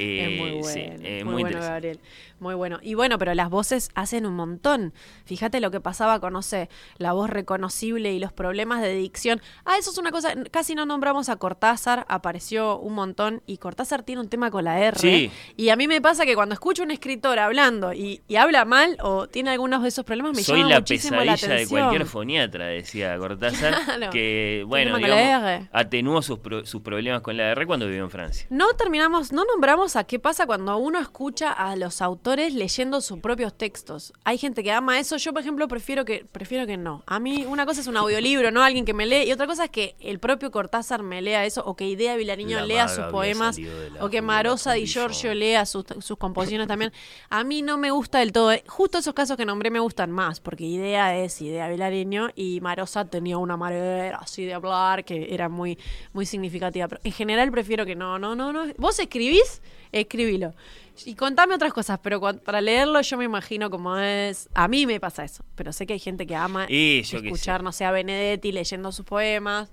[0.00, 1.60] Eh, es muy bueno, sí, eh, muy, muy bueno.
[1.60, 1.98] Gabriel.
[2.38, 2.78] Muy bueno.
[2.82, 4.92] Y bueno, pero las voces hacen un montón.
[5.24, 6.68] Fíjate lo que pasaba con, no sé,
[6.98, 9.40] la voz reconocible y los problemas de dicción.
[9.64, 14.02] Ah, eso es una cosa, casi no nombramos a Cortázar, apareció un montón y Cortázar
[14.04, 14.98] tiene un tema con la R.
[14.98, 15.30] Sí.
[15.56, 18.64] Y a mí me pasa que cuando escucho a un escritor hablando y, y habla
[18.64, 21.54] mal o tiene algunos de esos problemas, me Soy llama la muchísimo pesadilla la de
[21.54, 21.80] atención.
[21.80, 24.10] cualquier foniatra, decía Cortázar, Claro.
[24.12, 28.46] que bueno, digamos, atenuó sus, pro- sus problemas con la R cuando vivió en Francia.
[28.50, 33.18] No terminamos, no nombramos a qué pasa cuando uno escucha a los autores leyendo sus
[33.20, 34.12] propios textos.
[34.24, 37.02] Hay gente que ama eso, yo por ejemplo prefiero que prefiero que no.
[37.06, 39.64] A mí una cosa es un audiolibro, no alguien que me lee, y otra cosa
[39.64, 43.04] es que el propio Cortázar me lea eso o que Idea Vilariño La lea sus
[43.06, 43.68] poemas de
[44.00, 46.92] o que Marosa Di Giorgio lea sus, sus composiciones también.
[47.30, 48.52] A mí no me gusta del todo.
[48.66, 53.04] Justo esos casos que nombré me gustan más, porque Idea es Idea Vilariño y Marosa
[53.04, 55.78] tenía una manera así de hablar que era muy,
[56.14, 56.88] muy significativa.
[56.88, 58.64] Pero en general prefiero que no, no, no, no.
[58.78, 59.60] Vos escribís,
[59.92, 60.54] escribilo.
[61.04, 64.48] Y contame otras cosas, pero para leerlo yo me imagino cómo es.
[64.54, 67.72] A mí me pasa eso, pero sé que hay gente que ama Y escuchar, no
[67.72, 69.70] sé, a Benedetti leyendo sus poemas.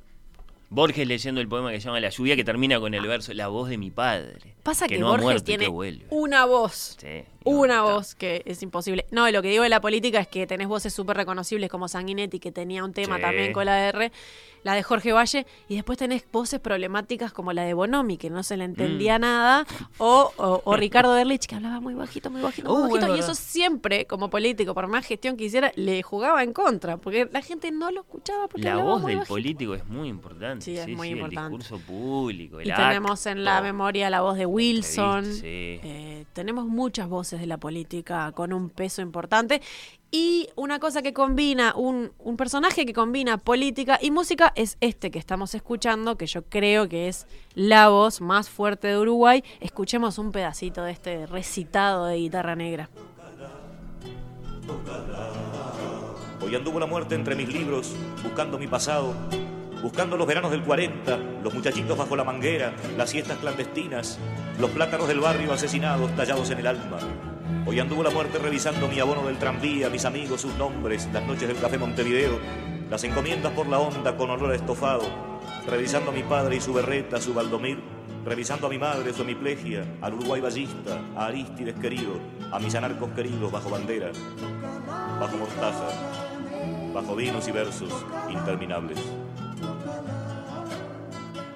[0.69, 3.47] Borges leyendo el poema que se llama La lluvia, que termina con el verso La
[3.47, 4.55] voz de mi padre.
[4.63, 6.97] Pasa que, no Borges muerto tiene que una voz.
[6.99, 7.23] Sí.
[7.45, 9.05] Una voz que es imposible.
[9.11, 12.39] No, lo que digo de la política es que tenés voces súper reconocibles como Sanguinetti,
[12.39, 13.21] que tenía un tema Sí.
[13.21, 14.11] también con la R,
[14.63, 18.41] la de Jorge Valle, y después tenés voces problemáticas como la de Bonomi, que no
[18.41, 19.21] se le entendía Mm.
[19.21, 19.67] nada,
[19.99, 23.15] o, o- o Ricardo Erlich, que hablaba muy bajito, muy bajito, muy Uh, es bajito,
[23.15, 27.29] y eso siempre, como político, por más gestión que hiciera, le jugaba en contra, porque
[27.31, 29.33] la gente no lo escuchaba porque La voz muy del bajito.
[29.35, 30.65] político es muy importante.
[30.65, 31.57] Sí, es muy El importante.
[31.57, 35.25] discurso público, el Y tenemos en la memoria la voz de Wilson.
[35.43, 39.61] Eh, tenemos muchas voces de la política con un peso importante.
[40.11, 45.11] Y una cosa que combina, un, un personaje que combina política y música es este
[45.11, 49.43] que estamos escuchando, que yo creo que es la voz más fuerte de Uruguay.
[49.59, 52.89] Escuchemos un pedacito de este recitado de guitarra negra.
[56.41, 59.13] Hoy anduvo la muerte entre mis libros, buscando mi pasado.
[59.81, 64.17] buscando los veranos del 40, los muchachitos bajo la manguera, las siestas clandestinas,
[64.59, 66.97] los plátanos del barrio asesinados tallados en el alma.
[67.65, 71.47] Hoy anduvo la muerte revisando mi abono del tranvía, mis amigos, sus nombres, las noches
[71.47, 72.39] del café Montevideo,
[72.89, 75.03] las encomiendas por la onda con olor a estofado,
[75.67, 77.79] revisando a mi padre y su berreta, su Valdomir,
[78.23, 82.19] revisando a mi madre, su hemiplegia, al Uruguay ballista, a Aristides querido,
[82.51, 84.11] a mis anarcos queridos bajo bandera,
[85.19, 85.87] bajo mostaza,
[86.93, 87.91] bajo vinos y versos
[88.29, 88.99] interminables.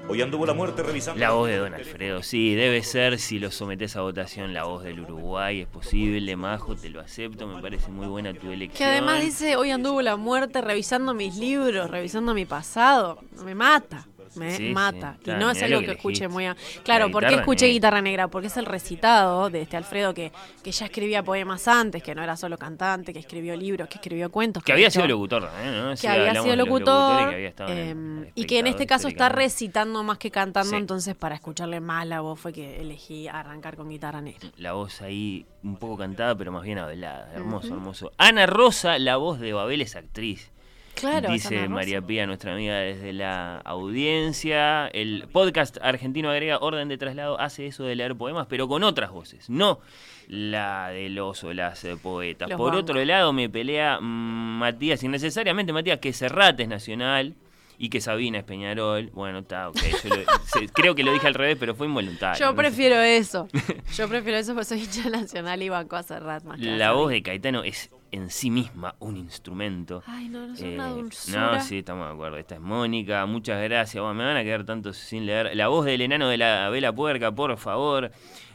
[0.10, 1.20] Hoy anduvo la muerte revisando.
[1.20, 4.84] La voz de Don Alfredo, sí, debe ser, si lo sometes a votación, la voz
[4.84, 8.76] del Uruguay, es posible, Majo, te lo acepto, me parece muy buena tu elección.
[8.76, 13.20] Que además dice, hoy anduvo la muerte revisando mis libros, revisando mi pasado.
[13.46, 14.08] Me mata.
[14.36, 15.18] Me Sí, sí, mata.
[15.26, 16.56] y no es algo que que escuche muy a...
[16.84, 17.74] Claro, La ¿por qué escuché negra.
[17.74, 18.28] guitarra negra?
[18.28, 20.32] Porque es el recitado de este Alfredo que,
[20.64, 24.30] que ya escribía poemas antes, que no era solo cantante, que escribió libros, que escribió
[24.32, 24.64] cuentos.
[24.64, 25.96] Que había sido locutor también, ¿no?
[25.96, 30.04] que había sido locutor que había en em, y que en este caso está recitando
[30.04, 30.76] más que cantando, Sí.
[30.76, 34.50] entonces para escucharle más la voz fue que elegí arrancar con guitarra negra.
[34.58, 37.32] La voz ahí un poco cantada, pero más bien hablada.
[37.34, 38.12] Hermoso, hermoso.
[38.18, 40.52] Ana Rosa, la voz de Babel es actriz.
[40.96, 41.68] Claro, Dice.
[41.70, 44.88] María Pía, nuestra amiga desde la audiencia.
[44.88, 49.12] El podcast argentino agrega orden de traslado, hace eso de leer poemas, pero con otras
[49.12, 49.80] voces, no
[50.28, 52.50] la de los o las eh, poetas.
[52.50, 52.84] Los Por bancos.
[52.90, 57.34] otro lado, me pelea mm, Matías, innecesariamente Matías, que Serrat es nacional
[57.78, 59.10] y que Sabina es Peñarol.
[59.14, 59.78] Bueno, está, ok.
[60.04, 62.38] yo lo- se- creo que lo dije al revés, pero fue involuntario.
[62.40, 62.58] Yo no sé.
[62.58, 63.48] prefiero eso.
[63.96, 67.24] Yo prefiero eso porque soy hincha nacional y banco a Serrat más La voz de
[67.24, 70.04] Caetano es en sí misma un instrumento.
[70.06, 71.52] Ay, no, no es Eh, una dulzura.
[71.54, 72.38] No, sí, estamos de acuerdo.
[72.38, 74.02] Esta es Mónica, muchas gracias.
[74.02, 75.56] Bueno, me van a quedar tantos sin leer.
[75.56, 78.12] La voz del enano de la vela puerca, por favor.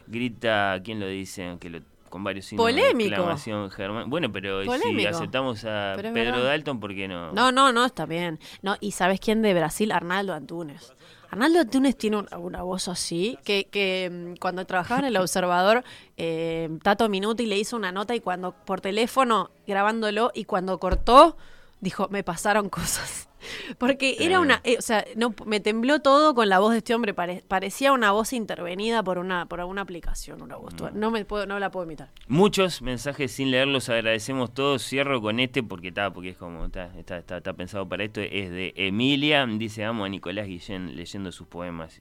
[0.07, 1.57] Grita, ¿quién lo dice?
[1.61, 3.27] Que lo, con varios signos Polémico.
[3.35, 4.09] de Germán.
[4.09, 6.45] Bueno, pero si aceptamos a Pedro verdad.
[6.45, 7.33] Dalton, ¿por qué no?
[7.33, 8.39] No, no, no, está bien.
[8.63, 9.91] No, y ¿sabes quién de Brasil?
[9.91, 10.93] Arnaldo Antunes.
[11.35, 15.83] Arnaldo Antunes tiene una, una voz así, que, que mm, cuando trabajaba en El Observador,
[16.17, 21.37] eh, Tato Minuti le hizo una nota y cuando por teléfono grabándolo y cuando cortó,
[21.81, 23.29] dijo, me pasaron cosas.
[23.79, 26.95] Porque era una, eh, o sea, no, me tembló todo con la voz de este
[26.95, 30.75] hombre, pare- parecía una voz intervenida por una, por una aplicación, una voz.
[30.75, 30.99] Mm.
[30.99, 32.11] No me puedo, no la puedo imitar.
[32.29, 34.83] Muchos mensajes sin leerlos, agradecemos todos.
[34.87, 38.21] Cierro con este porque está, porque es como está, está, está, está pensado para esto.
[38.21, 42.01] Es de Emilia, dice amo a Nicolás Guillén leyendo sus poemas.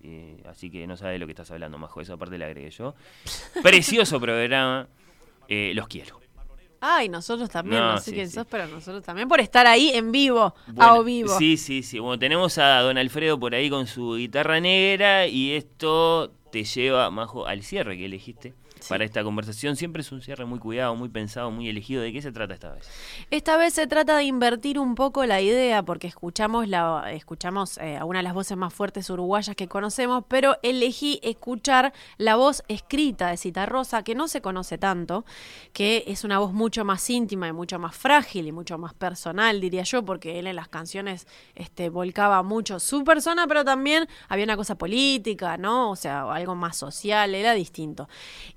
[0.49, 2.02] así que no sabe de lo que estás hablando, Majo.
[2.02, 2.95] Esa parte la agregué yo.
[3.64, 4.88] Precioso programa.
[5.48, 6.23] eh, los quiero.
[6.85, 8.34] Ay, nosotros también, No, no, sé sí, quién sí.
[8.35, 11.30] sos, pero nosotros también por estar ahí en vivo, a o vivo.
[11.39, 11.97] Sí, sí, sí.
[11.99, 17.10] Bueno, tenemos a don Alfredo por ahí con su guitarra negra y esto te lleva,
[17.10, 18.53] Majo, al cierre que elegiste
[18.89, 19.76] para esta conversación.
[19.76, 22.01] Siempre es un cierre muy cuidado, muy pensado, muy elegido.
[22.01, 22.89] ¿De qué se trata esta vez?
[23.31, 27.97] Esta vez se trata de invertir un poco la idea, porque escuchamos, la, escuchamos eh,
[27.97, 32.64] a una de las voces más fuertes uruguayas que conocemos, pero elegí escuchar la voz
[32.68, 35.26] escrita de Citarrosa, que no se conoce tanto,
[35.72, 39.61] que es una voz mucho más íntima y mucho más frágil y mucho más personal,
[39.61, 44.45] diría yo, porque él en las canciones este, volcaba mucho su persona, pero también había
[44.45, 45.91] una cosa política, ¿no?
[45.91, 48.07] O sea, algo más social, era distinto.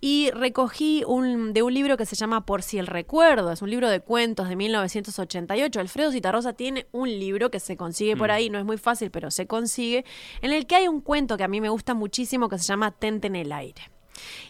[0.00, 3.70] Y recogí un, de un libro que se llama Por si el recuerdo, es un
[3.70, 5.80] libro de cuentos de 1988.
[5.80, 8.32] Alfredo Citarrosa tiene un libro que se consigue por Mm.
[8.32, 10.04] ahí, no es muy fácil, pero se consigue,
[10.42, 12.90] en el que hay un cuento que a mí me gusta muchísimo que se llama
[12.90, 13.82] Tente en el aire.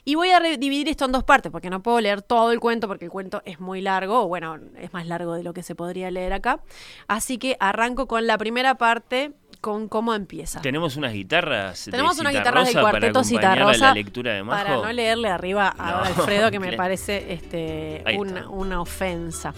[0.04, 2.86] Y voy a dividir esto en dos partes, porque no puedo leer todo el cuento,
[2.86, 5.74] porque el cuento es muy largo, o bueno, es más largo de lo que se
[5.74, 6.60] podría leer acá.
[7.08, 10.60] Así que arranco con la primera parte, con cómo empieza.
[10.60, 11.88] Tenemos unas guitarras.
[11.90, 14.64] Tenemos unas guitarras del cuarteto Citarrosa la lectura de Majo.
[14.64, 19.54] para no leerle arriba a No, Alfredo, que me parece este, una, una ofensa.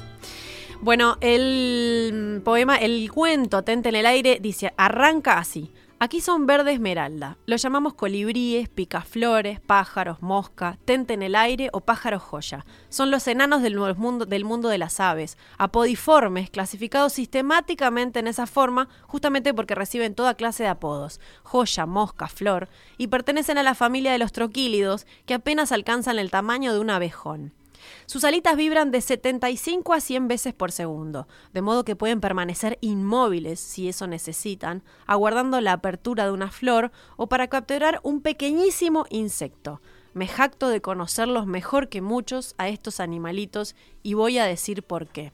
[0.81, 5.73] Bueno, el poema, el cuento Tente en el aire dice, arranca así.
[6.01, 7.39] Aquí son verde esmeralda.
[7.47, 12.65] Lo llamamos colibríes, picaflores, pájaros, mosca, tente en el aire o pájaros joya.
[12.89, 18.47] Son los enanos del mundo, del mundo de las aves, apodiformes, clasificados sistemáticamente en esa
[18.47, 23.75] forma, justamente porque reciben toda clase de apodos, joya, mosca, flor, y pertenecen a la
[23.75, 27.58] familia de los troquílidos, que apenas alcanzan el tamaño de un abejón.
[28.07, 32.79] Sus alitas vibran de 75 a 100 veces por segundo, de modo que pueden permanecer
[32.81, 39.07] inmóviles si eso necesitan, aguardando la apertura de una flor o para capturar un pequeñísimo
[39.11, 39.81] insecto.
[40.15, 45.07] Me jacto de conocerlos mejor que muchos a estos animalitos y voy a decir por
[45.07, 45.33] qué.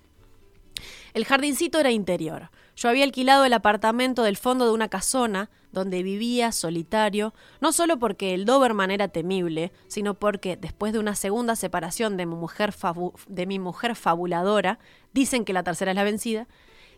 [1.15, 2.51] El jardincito era interior.
[2.77, 7.99] Yo había alquilado el apartamento del fondo de una casona donde vivía solitario, no solo
[7.99, 12.75] porque el Doberman era temible, sino porque después de una segunda separación de mi mujer,
[13.29, 14.79] de mi mujer fabuladora,
[15.13, 16.49] dicen que la tercera es la vencida,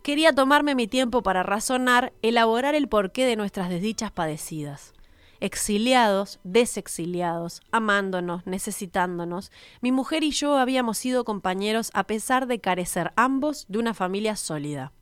[0.02, 4.92] quería tomarme mi tiempo para razonar, elaborar el porqué de nuestras desdichas padecidas.
[5.40, 13.12] Exiliados, desexiliados, amándonos, necesitándonos, mi mujer y yo habíamos sido compañeros a pesar de carecer
[13.16, 14.92] ambos de una familia sólida.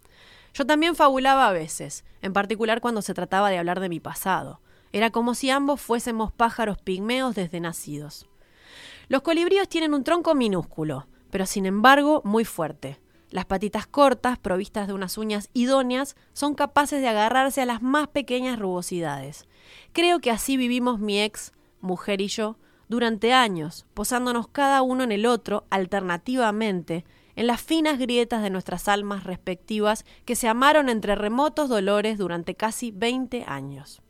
[0.55, 4.61] Yo también fabulaba a veces, en particular cuando se trataba de hablar de mi pasado.
[4.93, 8.29] Era como si ambos fuésemos pájaros pigmeos desde nacidos.
[9.09, 13.01] Los colibríes tienen un tronco minúsculo, pero sin embargo muy fuerte.
[13.31, 18.07] Las patitas cortas, provistas de unas uñas idóneas, son capaces de agarrarse a las más
[18.07, 19.49] pequeñas rugosidades.
[19.93, 22.57] Creo que así vivimos mi ex, mujer y yo,
[22.89, 27.05] durante años, posándonos cada uno en el otro alternativamente,
[27.37, 32.55] en las finas grietas de nuestras almas respectivas que se amaron entre remotos dolores durante
[32.55, 34.03] casi 20 años.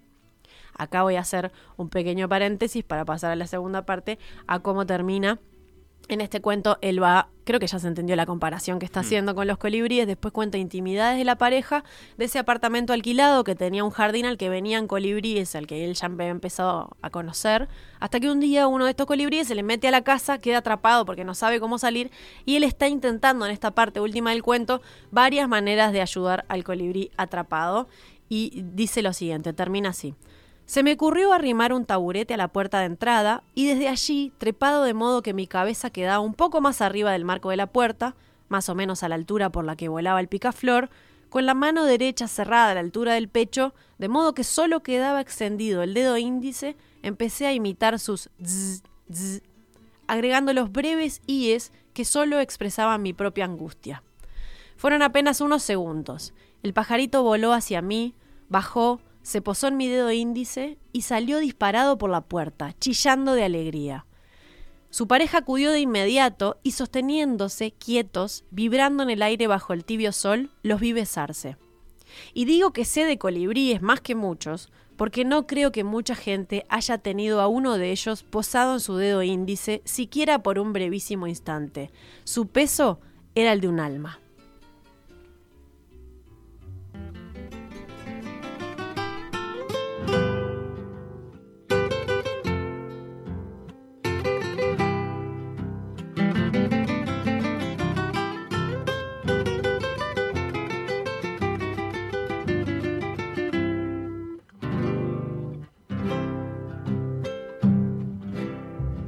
[0.77, 4.87] Acá voy a hacer un pequeño paréntesis para pasar a la segunda parte, a cómo
[4.87, 5.39] termina
[6.09, 9.05] en este cuento él va, creo que ya se entendió la comparación que está Mm.
[9.05, 11.83] haciendo con los colibríes, después cuenta intimidades de la pareja,
[12.19, 15.95] de ese apartamento alquilado que tenía un jardín al que venían colibríes, al que él
[15.95, 17.69] ya había empezado a conocer,
[18.01, 20.59] hasta que un día uno de estos colibríes se le mete a la casa, queda
[20.59, 22.11] atrapado porque no sabe cómo salir,
[22.45, 26.65] y él está intentando en esta parte última del cuento varias maneras de ayudar al
[26.65, 27.89] colibrí atrapado,
[28.29, 30.15] y dice lo siguiente, termina así.
[30.67, 34.85] Se me ocurrió arrimar un taburete a la puerta de entrada y desde allí, trepado
[34.85, 38.17] de modo que mi cabeza quedaba un poco más arriba del marco de la puerta,
[38.49, 40.89] más o menos a la altura por la que volaba el picaflor,
[41.29, 45.21] con la mano derecha cerrada a la altura del pecho, de modo que solo quedaba
[45.21, 49.43] extendido el dedo índice, empecé a imitar sus zzz,
[50.07, 54.03] agregando los breves ies que solo expresaban mi propia angustia.
[54.77, 56.35] Fueron apenas unos segundos.
[56.63, 58.15] El pajarito voló hacia mí,
[58.49, 63.43] bajó, se posó en mi dedo índice y salió disparado por la puerta, chillando de
[63.43, 64.07] alegría.
[64.91, 70.13] Su pareja acudió de inmediato y sosteniéndose quietos, vibrando en el aire bajo el tibio
[70.13, 71.57] sol, los vi besarse.
[72.35, 76.67] Y digo que sé de colibríes más que muchos, porque no creo que mucha gente
[76.69, 81.27] haya tenido a uno de ellos posado en su dedo índice siquiera por un brevísimo
[81.27, 81.91] instante.
[82.25, 83.01] Su peso
[83.35, 84.21] era el de un alma.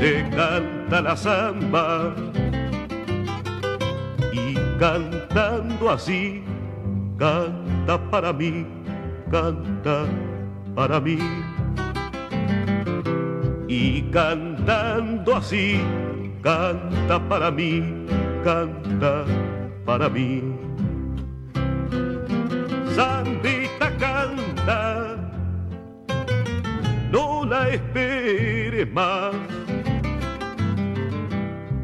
[0.00, 2.14] te canta la samba
[4.32, 6.42] y cantando así,
[7.18, 8.66] canta para mí,
[9.30, 10.06] canta
[10.74, 11.18] para mí.
[13.68, 15.78] Y cantando así,
[16.42, 18.06] canta para mí,
[18.42, 19.26] canta
[19.84, 20.42] para mí.
[22.96, 25.16] Sandita canta,
[27.12, 29.59] no la esperes más.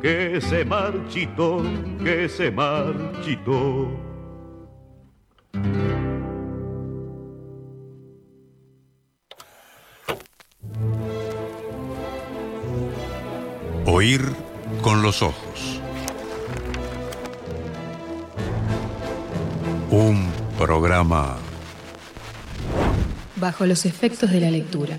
[0.00, 1.62] que se marchitó,
[2.02, 3.88] que se marchitó.
[13.86, 14.22] Oír
[14.82, 15.80] con los ojos.
[19.90, 21.36] Un programa
[23.36, 24.98] Bajo los efectos de la lectura.